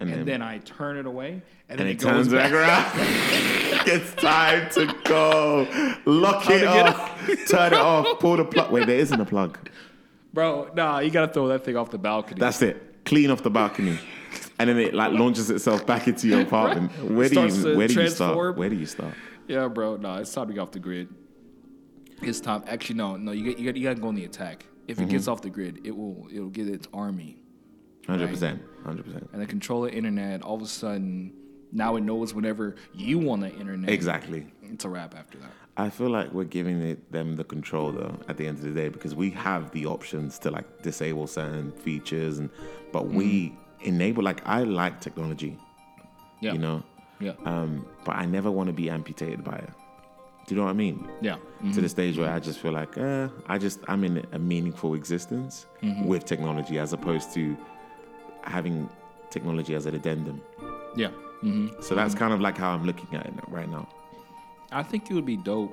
And, 0.00 0.10
and, 0.10 0.26
then, 0.26 0.42
I 0.42 0.58
turn 0.58 0.96
it 0.96 1.06
away 1.06 1.28
and, 1.28 1.42
and 1.68 1.80
then 1.80 1.86
it 1.86 1.90
it, 1.92 1.94
goes 2.00 2.10
turns 2.10 2.28
back 2.28 2.52
around. 2.52 2.90
it's 3.86 4.12
time 4.14 4.68
to 4.70 4.94
go. 5.04 5.66
Lock 6.06 6.44
Time 6.44 6.56
it 6.56 6.58
to 6.60 6.64
get 6.64 6.86
off. 6.88 7.26
Turn 7.48 7.72
it 7.72 7.78
off. 7.78 8.18
Pull 8.20 8.36
the 8.38 8.44
plug. 8.44 8.72
Wait, 8.72 8.86
there 8.86 8.98
isn't 8.98 9.20
a 9.20 9.24
plug. 9.24 9.58
Bro, 10.32 10.70
nah, 10.74 10.98
you 10.98 11.10
gotta 11.10 11.32
throw 11.32 11.48
that 11.48 11.64
thing 11.64 11.76
off 11.76 11.90
the 11.90 11.98
balcony. 11.98 12.40
That's 12.40 12.62
it. 12.62 13.04
Clean 13.04 13.30
off 13.30 13.42
the 13.42 13.50
balcony. 13.50 13.98
And 14.58 14.68
then 14.68 14.78
it 14.78 14.94
like 14.94 15.12
launches 15.12 15.50
itself 15.50 15.86
back 15.86 16.08
into 16.08 16.26
your 16.28 16.40
apartment. 16.48 16.90
Where 17.10 17.28
do 17.28 17.34
Starts 17.34 17.56
you 17.58 17.76
where 17.76 17.88
do 17.88 17.94
you 17.94 18.08
start? 18.08 18.32
transform. 18.34 18.56
Where 18.56 18.68
do 18.68 18.76
you 18.76 18.86
start? 18.86 19.14
Yeah, 19.48 19.68
bro. 19.68 19.96
Nah, 19.96 20.18
it's 20.18 20.32
time 20.32 20.48
to 20.48 20.54
get 20.54 20.60
off 20.60 20.70
the 20.72 20.78
grid. 20.78 21.08
It's 22.22 22.40
time. 22.40 22.62
Actually, 22.66 22.96
no, 22.96 23.16
no. 23.16 23.32
You 23.32 23.50
got, 23.50 23.58
you 23.58 23.66
got, 23.66 23.76
you 23.76 23.82
got 23.88 23.94
to 23.96 24.00
go 24.00 24.08
on 24.08 24.14
the 24.14 24.24
attack. 24.24 24.66
If 24.88 24.98
it 24.98 25.02
Mm-hmm. 25.02 25.10
gets 25.10 25.28
off 25.28 25.42
the 25.42 25.50
grid, 25.50 25.80
it 25.84 25.96
will, 25.96 26.28
it'll 26.32 26.48
get 26.48 26.68
its 26.68 26.86
army 26.92 27.38
Hundred 28.06 28.30
percent. 28.30 28.60
Hundred 28.84 29.04
percent. 29.04 29.28
and 29.32 29.40
then 29.40 29.46
control 29.48 29.82
the 29.82 29.92
internet. 29.92 30.42
All 30.42 30.56
of 30.56 30.62
a 30.62 30.66
sudden, 30.66 31.32
now 31.70 31.94
it 31.96 32.00
knows 32.02 32.34
whenever 32.34 32.74
you 32.92 33.18
want 33.18 33.42
the 33.42 33.52
internet. 33.54 33.90
Exactly. 33.90 34.46
It's 34.62 34.84
a 34.84 34.88
wrap 34.88 35.14
after 35.16 35.38
that. 35.38 35.50
I 35.76 35.88
feel 35.88 36.10
like 36.10 36.32
we're 36.32 36.44
giving 36.44 36.80
it, 36.82 37.10
them 37.12 37.36
the 37.36 37.44
control 37.44 37.92
though 37.92 38.18
at 38.28 38.36
the 38.36 38.46
end 38.46 38.58
of 38.58 38.64
the 38.64 38.72
day 38.72 38.88
because 38.88 39.14
we 39.14 39.30
have 39.30 39.70
the 39.70 39.86
options 39.86 40.38
to 40.40 40.50
like 40.50 40.82
disable 40.82 41.26
certain 41.28 41.70
features 41.72 42.38
and 42.40 42.50
but 42.92 43.06
we 43.06 43.56
enable 43.80 44.22
like 44.24 44.42
I 44.46 44.64
like 44.64 45.00
technology, 45.00 45.56
Yeah. 46.40 46.52
you 46.54 46.58
know, 46.58 46.82
Yeah. 47.22 47.32
um, 47.44 47.86
but 48.04 48.16
I 48.16 48.24
never 48.26 48.50
want 48.50 48.66
to 48.68 48.72
be 48.72 48.90
amputated 48.90 49.42
by 49.44 49.56
it. 49.56 49.70
Do 50.46 50.54
you 50.54 50.60
know 50.60 50.64
what 50.64 50.70
I 50.70 50.74
mean? 50.74 51.08
yeah. 51.20 51.36
To 51.74 51.80
the 51.80 51.88
stage 51.88 52.18
where 52.18 52.30
I 52.32 52.40
just 52.40 52.58
feel 52.58 52.72
like, 52.72 52.98
uh, 52.98 53.28
I 53.46 53.56
just 53.58 53.78
I'm 53.86 54.02
in 54.02 54.26
a 54.32 54.38
meaningful 54.38 54.94
existence 54.94 55.66
with 56.04 56.24
technology 56.24 56.78
as 56.80 56.92
opposed 56.92 57.32
to 57.34 57.56
having 58.42 58.88
technology 59.30 59.74
as 59.76 59.86
an 59.86 59.94
addendum. 59.94 60.42
Yeah. 60.96 61.10
hmm 61.40 61.68
So 61.80 61.94
that's 61.94 62.14
kind 62.14 62.32
of 62.34 62.40
like 62.40 62.58
how 62.58 62.70
I'm 62.74 62.84
looking 62.84 63.14
at 63.18 63.24
it 63.26 63.34
right 63.48 63.70
now. 63.70 63.86
I 64.72 64.82
think 64.82 65.08
it 65.10 65.14
would 65.14 65.26
be 65.26 65.36
dope 65.36 65.72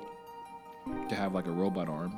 to 1.08 1.14
have 1.16 1.34
like 1.34 1.46
a 1.48 1.52
robot 1.52 1.88
arm. 1.88 2.12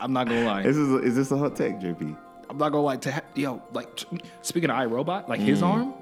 I'm 0.00 0.12
not 0.12 0.28
gonna 0.28 0.44
lie. 0.46 0.62
Is 0.62 0.76
this 0.76 0.88
is 1.04 1.14
this 1.16 1.30
a 1.30 1.36
hot 1.38 1.54
take, 1.56 1.78
JP? 1.78 2.16
I'm 2.48 2.58
not 2.58 2.70
gonna 2.72 2.82
lie. 2.84 2.96
To 2.96 3.12
ha- 3.12 3.20
yo, 3.34 3.62
like 3.72 3.94
t- 3.96 4.20
speaking 4.42 4.70
of 4.70 4.76
iRobot, 4.76 5.28
like 5.28 5.40
his 5.40 5.62
arm, 5.62 5.94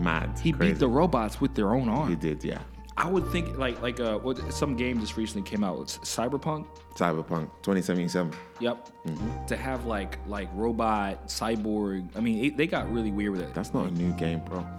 Mad. 0.00 0.38
he 0.42 0.52
Mm. 0.52 0.56
crazy. 0.56 0.72
beat 0.72 0.78
the 0.80 0.88
robots 0.88 1.40
with 1.40 1.54
their 1.54 1.74
own 1.74 1.88
arm. 1.88 2.08
He 2.08 2.16
did, 2.16 2.42
yeah. 2.44 2.58
I 2.96 3.08
would 3.08 3.26
think 3.28 3.56
like 3.56 3.80
like 3.80 3.98
uh, 4.00 4.18
what 4.18 4.52
some 4.52 4.76
game 4.76 5.00
just 5.00 5.16
recently 5.16 5.48
came 5.48 5.64
out. 5.64 5.80
It's 5.80 5.98
Cyberpunk. 5.98 6.66
Cyberpunk 6.96 7.48
2077. 7.62 8.32
Yep. 8.60 8.88
Mm-hmm. 9.06 9.46
To 9.46 9.56
have 9.56 9.86
like 9.86 10.18
like 10.26 10.48
robot 10.54 11.28
cyborg. 11.28 12.08
I 12.16 12.20
mean, 12.20 12.44
it, 12.44 12.56
they 12.58 12.66
got 12.66 12.92
really 12.92 13.10
weird 13.10 13.32
with 13.32 13.40
it. 13.42 13.54
That's 13.54 13.72
not 13.72 13.86
a 13.86 13.90
new 13.92 14.12
game, 14.14 14.40
bro. 14.40 14.66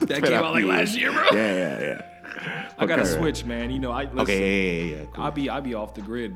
That 0.00 0.22
came 0.22 0.34
out 0.34 0.52
like 0.52 0.64
last 0.64 0.98
year, 0.98 1.12
bro. 1.12 1.22
Yeah, 1.32 1.54
yeah, 1.54 1.80
yeah. 1.80 2.70
I 2.78 2.84
got 2.86 2.96
to 2.96 3.02
Okay, 3.02 3.10
switch, 3.18 3.44
man. 3.44 3.70
You 3.70 3.78
know, 3.78 3.92
I 3.92 4.02
listen, 4.02 4.18
Okay, 4.20 4.80
yeah, 4.80 4.84
yeah, 4.96 5.00
yeah. 5.02 5.06
Cool. 5.14 5.24
I'll 5.24 5.30
be 5.30 5.48
I'll 5.48 5.60
be 5.62 5.74
off 5.74 5.94
the 5.94 6.02
grid. 6.02 6.34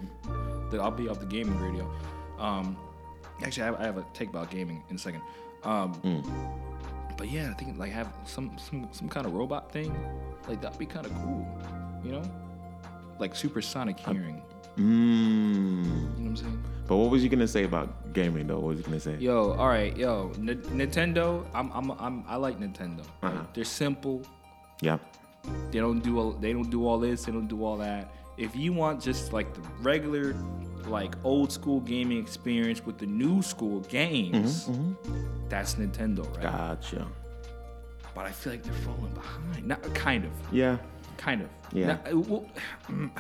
I'll 0.73 0.91
be 0.91 1.09
off 1.09 1.19
the 1.21 1.27
gaming 1.27 1.57
grid, 1.59 1.75
yo. 1.77 1.91
Um, 2.39 2.77
actually, 3.43 3.65
I 3.65 3.67
have, 3.67 3.81
I 3.81 3.85
have 3.85 3.99
a 3.99 4.07
take 4.15 4.29
about 4.31 4.51
gaming 4.51 4.83
in 4.89 4.97
a 4.97 4.99
second. 4.99 5.21
Um, 5.65 5.93
Hmm. 5.95 6.21
But 7.19 7.31
yeah, 7.31 7.51
I 7.51 7.55
think 7.55 7.77
like 7.77 7.91
have 7.93 8.09
some 8.25 8.57
some 8.57 8.89
some 8.93 9.09
kind 9.09 9.27
of 9.27 9.35
robot 9.35 9.71
thing, 9.73 9.93
like 10.49 10.63
that'd 10.63 10.79
be 10.79 10.87
kind 10.87 11.05
of 11.05 11.13
cool, 11.17 11.45
you 12.05 12.13
know, 12.13 12.23
like 13.19 13.35
supersonic 13.35 13.99
hearing. 13.99 14.41
Mm. 14.79 14.79
You 14.79 15.91
know 15.91 16.07
what 16.17 16.27
I'm 16.27 16.37
saying? 16.37 16.65
But 16.87 16.97
what 16.97 17.11
was 17.11 17.25
you 17.25 17.29
gonna 17.29 17.49
say 17.49 17.65
about 17.65 18.13
gaming 18.13 18.47
though? 18.47 18.61
What 18.61 18.69
was 18.69 18.79
you 18.79 18.85
gonna 18.85 19.01
say? 19.01 19.17
Yo, 19.17 19.53
all 19.55 19.67
right, 19.67 19.95
yo, 19.97 20.31
N- 20.37 20.63
Nintendo. 20.71 21.45
I'm 21.53 21.73
I'm 21.73 21.91
I'm 21.99 22.25
I 22.29 22.37
like 22.37 22.61
Nintendo. 22.61 23.05
Uh-huh. 23.23 23.43
They're 23.53 23.65
simple. 23.65 24.23
Yeah. 24.81 24.99
They 25.73 25.81
don't 25.81 26.01
do 26.01 26.19
all, 26.21 26.33
they 26.33 26.53
don't 26.53 26.71
do 26.71 26.87
all 26.87 26.99
this. 27.01 27.25
They 27.25 27.33
don't 27.33 27.49
do 27.49 27.65
all 27.65 27.77
that. 27.79 28.13
If 28.39 28.55
you 28.57 28.73
want 28.73 29.03
just 29.03 29.33
like 29.33 29.53
the 29.53 29.61
regular, 29.83 30.35
like 30.87 31.15
old 31.25 31.53
school 31.53 31.81
gaming 31.81 32.19
experience 32.19 32.85
with 32.87 32.97
the 32.99 33.07
new 33.07 33.43
school 33.43 33.81
games, 33.81 34.71
that's 35.49 35.75
Nintendo, 35.75 36.25
right? 36.37 36.43
Gotcha. 36.43 37.07
But 38.15 38.27
I 38.27 38.31
feel 38.31 38.53
like 38.55 38.63
they're 38.63 38.73
falling 38.75 39.13
behind. 39.13 39.67
Not 39.67 39.83
kind 39.95 40.25
of, 40.25 40.31
Yeah. 40.53 40.79
kind 41.17 41.43
of. 41.43 41.49
Yeah. 41.73 41.87
Not- 41.89 42.13
uh, 42.13 42.19
we'll, 42.19 42.47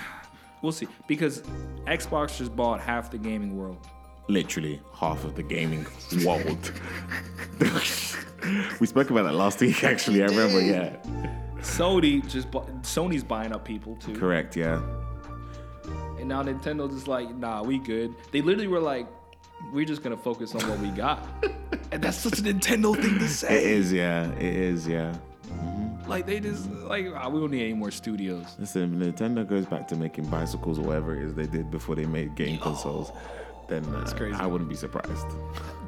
we'll 0.62 0.73
see 0.73 0.89
because 1.07 1.43
Xbox 1.87 2.39
just 2.39 2.55
bought 2.57 2.81
half 2.81 3.11
the 3.11 3.19
gaming 3.19 3.57
world. 3.57 3.79
Literally 4.29 4.81
half 4.95 5.25
of 5.25 5.35
the 5.37 5.43
gaming 5.43 5.87
world. 6.25 6.73
we 8.81 8.87
spoke 8.87 9.11
about 9.11 9.25
that 9.25 9.35
last 9.35 9.61
week, 9.61 9.83
actually. 9.85 10.23
I 10.23 10.27
remember. 10.27 10.61
Yeah. 10.61 10.97
Sony 11.61 12.27
just 12.29 12.51
bought, 12.51 12.69
Sony's 12.83 13.25
buying 13.25 13.53
up 13.53 13.64
people 13.64 13.97
too. 13.97 14.14
Correct. 14.16 14.55
Yeah. 14.57 14.81
And 16.29 16.47
now 16.47 16.53
Nintendo's 16.53 16.93
just 16.93 17.09
like, 17.09 17.35
nah, 17.35 17.62
we 17.62 17.79
good. 17.79 18.14
They 18.33 18.43
literally 18.43 18.68
were 18.68 18.81
like, 18.81 19.07
we're 19.72 19.87
just 19.87 20.03
gonna 20.03 20.16
focus 20.16 20.55
on 20.55 20.68
what 20.68 20.79
we 20.79 20.89
got. 20.89 21.26
and 21.93 22.03
that's 22.03 22.18
such 22.18 22.39
a 22.39 22.43
Nintendo 22.43 22.95
thing 22.95 23.18
to 23.18 23.29
say. 23.29 23.57
It 23.57 23.70
is, 23.70 23.93
Yeah. 23.93 24.31
It 24.33 24.43
is. 24.43 24.87
Yeah. 24.87 25.16
Like 26.07 26.26
they 26.26 26.41
just 26.41 26.70
like 26.70 27.07
ah, 27.14 27.29
we 27.31 27.41
don't 27.41 27.51
need 27.51 27.62
any 27.62 27.72
more 27.72 27.91
studios. 27.91 28.57
Listen, 28.59 29.01
if 29.03 29.14
Nintendo 29.14 29.47
goes 29.47 29.64
back 29.64 29.89
to 29.89 29.97
making 29.97 30.26
bicycles 30.26 30.79
or 30.79 30.83
whatever 30.83 31.16
it 31.16 31.22
is 31.22 31.35
they 31.35 31.47
did 31.47 31.70
before 31.70 31.95
they 31.95 32.07
made 32.07 32.35
game 32.35 32.59
consoles, 32.59 33.11
then 33.68 33.85
uh, 33.95 34.11
crazy. 34.14 34.35
I 34.35 34.47
wouldn't 34.47 34.68
be 34.68 34.76
surprised. 34.76 35.26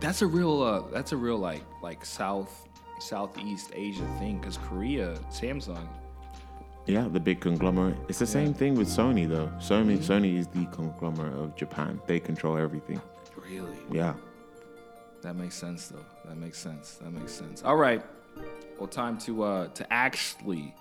That's 0.00 0.22
a 0.22 0.26
real 0.26 0.62
uh 0.62 0.82
that's 0.90 1.12
a 1.12 1.16
real 1.16 1.38
like 1.38 1.64
like 1.82 2.04
South 2.04 2.66
Southeast 2.98 3.72
Asia 3.74 4.06
thing 4.18 4.38
because 4.38 4.56
Korea, 4.56 5.18
Samsung. 5.30 5.86
Yeah, 6.90 7.06
the 7.08 7.20
big 7.20 7.40
conglomerate. 7.40 7.96
It's 8.08 8.18
the 8.18 8.26
same 8.26 8.52
thing 8.52 8.74
with 8.74 8.88
Sony 8.88 9.28
though. 9.28 9.46
Sony 9.58 9.98
Sony 9.98 10.38
is 10.38 10.48
the 10.48 10.66
conglomerate 10.66 11.34
of 11.34 11.54
Japan. 11.54 12.00
They 12.06 12.18
control 12.18 12.56
everything. 12.56 13.00
Really? 13.36 13.76
Yeah. 13.92 14.14
That 15.22 15.36
makes 15.36 15.54
sense 15.54 15.88
though. 15.88 16.04
That 16.24 16.36
makes 16.36 16.58
sense. 16.58 16.94
That 17.02 17.12
makes 17.12 17.32
sense. 17.32 17.62
All 17.62 17.76
right. 17.76 18.02
Well, 18.78 18.88
time 18.88 19.18
to 19.18 19.42
uh 19.44 19.68
to 19.68 19.92
actually 19.92 20.74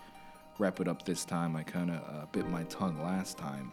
wrap 0.57 0.79
it 0.79 0.87
up 0.87 1.05
this 1.05 1.25
time. 1.25 1.55
I 1.55 1.61
kind 1.63 1.91
of 1.91 1.97
uh, 1.97 2.25
bit 2.31 2.49
my 2.49 2.63
tongue 2.63 2.99
last 3.03 3.37
time. 3.37 3.71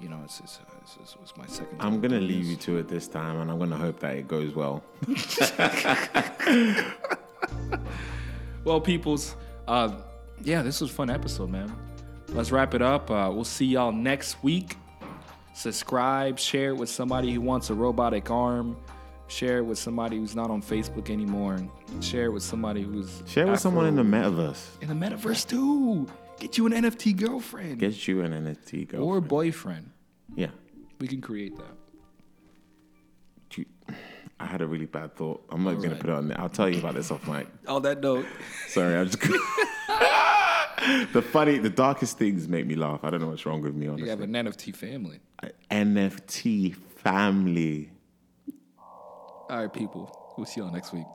You 0.00 0.08
know, 0.08 0.20
it's 0.24 0.40
it's, 0.40 0.58
uh, 0.58 0.74
it's, 0.82 0.96
it's, 1.00 1.16
it's 1.22 1.36
my 1.36 1.46
second. 1.46 1.80
I'm 1.80 2.00
gonna 2.00 2.18
leave 2.18 2.42
this. 2.42 2.50
you 2.50 2.56
to 2.56 2.78
it 2.78 2.88
this 2.88 3.06
time, 3.06 3.40
and 3.40 3.48
I'm 3.50 3.58
gonna 3.60 3.76
hope 3.76 4.00
that 4.00 4.16
it 4.16 4.26
goes 4.26 4.52
well. 4.52 4.82
Well, 8.64 8.80
peoples, 8.80 9.34
uh, 9.66 9.92
yeah, 10.44 10.62
this 10.62 10.80
was 10.80 10.90
a 10.90 10.94
fun 10.94 11.10
episode, 11.10 11.50
man. 11.50 11.72
Let's 12.28 12.50
wrap 12.50 12.74
it 12.74 12.82
up. 12.82 13.10
Uh, 13.10 13.30
we'll 13.32 13.44
see 13.44 13.66
y'all 13.66 13.92
next 13.92 14.42
week. 14.42 14.76
Subscribe, 15.54 16.38
share 16.38 16.70
it 16.70 16.76
with 16.76 16.88
somebody 16.88 17.32
who 17.32 17.40
wants 17.40 17.70
a 17.70 17.74
robotic 17.74 18.30
arm. 18.30 18.76
Share 19.28 19.58
it 19.58 19.64
with 19.64 19.78
somebody 19.78 20.16
who's 20.18 20.34
not 20.34 20.50
on 20.50 20.62
Facebook 20.62 21.10
anymore. 21.10 21.58
Share 22.00 22.26
it 22.26 22.32
with 22.32 22.42
somebody 22.42 22.82
who's 22.82 23.22
Share 23.26 23.46
with 23.46 23.60
someone 23.60 23.86
in 23.86 23.96
the 23.96 24.02
metaverse. 24.02 24.80
in 24.82 24.88
the 24.88 24.94
metaverse 24.94 25.46
too. 25.46 26.06
Get 26.38 26.58
you 26.58 26.66
an 26.66 26.72
NFT 26.72 27.16
girlfriend 27.16 27.78
Get 27.78 28.08
you 28.08 28.22
an 28.22 28.32
NFT 28.32 28.88
girlfriend 28.88 29.04
or 29.04 29.20
boyfriend. 29.20 29.90
yeah. 30.34 30.48
We 30.98 31.06
can 31.08 31.20
create 31.20 31.56
that. 31.56 31.66
I 34.40 34.46
had 34.46 34.60
a 34.60 34.66
really 34.66 34.86
bad 34.86 35.14
thought. 35.14 35.44
I'm 35.50 35.62
not 35.62 35.74
gonna 35.76 35.90
right. 35.90 36.00
put 36.00 36.10
it 36.10 36.16
on 36.16 36.26
there. 36.28 36.40
I'll 36.40 36.48
tell 36.48 36.68
you 36.68 36.80
about 36.80 36.94
this 36.94 37.12
off 37.12 37.28
mic. 37.28 37.46
On 37.68 37.80
that 37.82 38.00
note, 38.00 38.26
Sorry, 38.66 38.96
I'm 38.96 39.06
just. 39.06 39.22
the 41.12 41.22
funny, 41.22 41.58
the 41.58 41.70
darkest 41.70 42.18
things 42.18 42.48
make 42.48 42.66
me 42.66 42.74
laugh. 42.74 43.00
I 43.04 43.10
don't 43.10 43.20
know 43.20 43.28
what's 43.28 43.46
wrong 43.46 43.60
with 43.60 43.74
me. 43.74 43.86
Honestly, 43.86 44.04
you 44.04 44.10
have 44.10 44.20
an 44.20 44.32
NFT 44.32 44.74
family. 44.74 45.20
NFT 45.70 46.74
family. 46.74 47.90
All 48.78 49.46
right, 49.50 49.72
people. 49.72 50.34
We'll 50.36 50.46
see 50.46 50.60
y'all 50.60 50.72
next 50.72 50.92
week. 50.92 51.06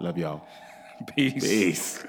Love 0.00 0.18
y'all. 0.18 0.46
Peace. 1.16 1.42
Peace. 1.42 2.04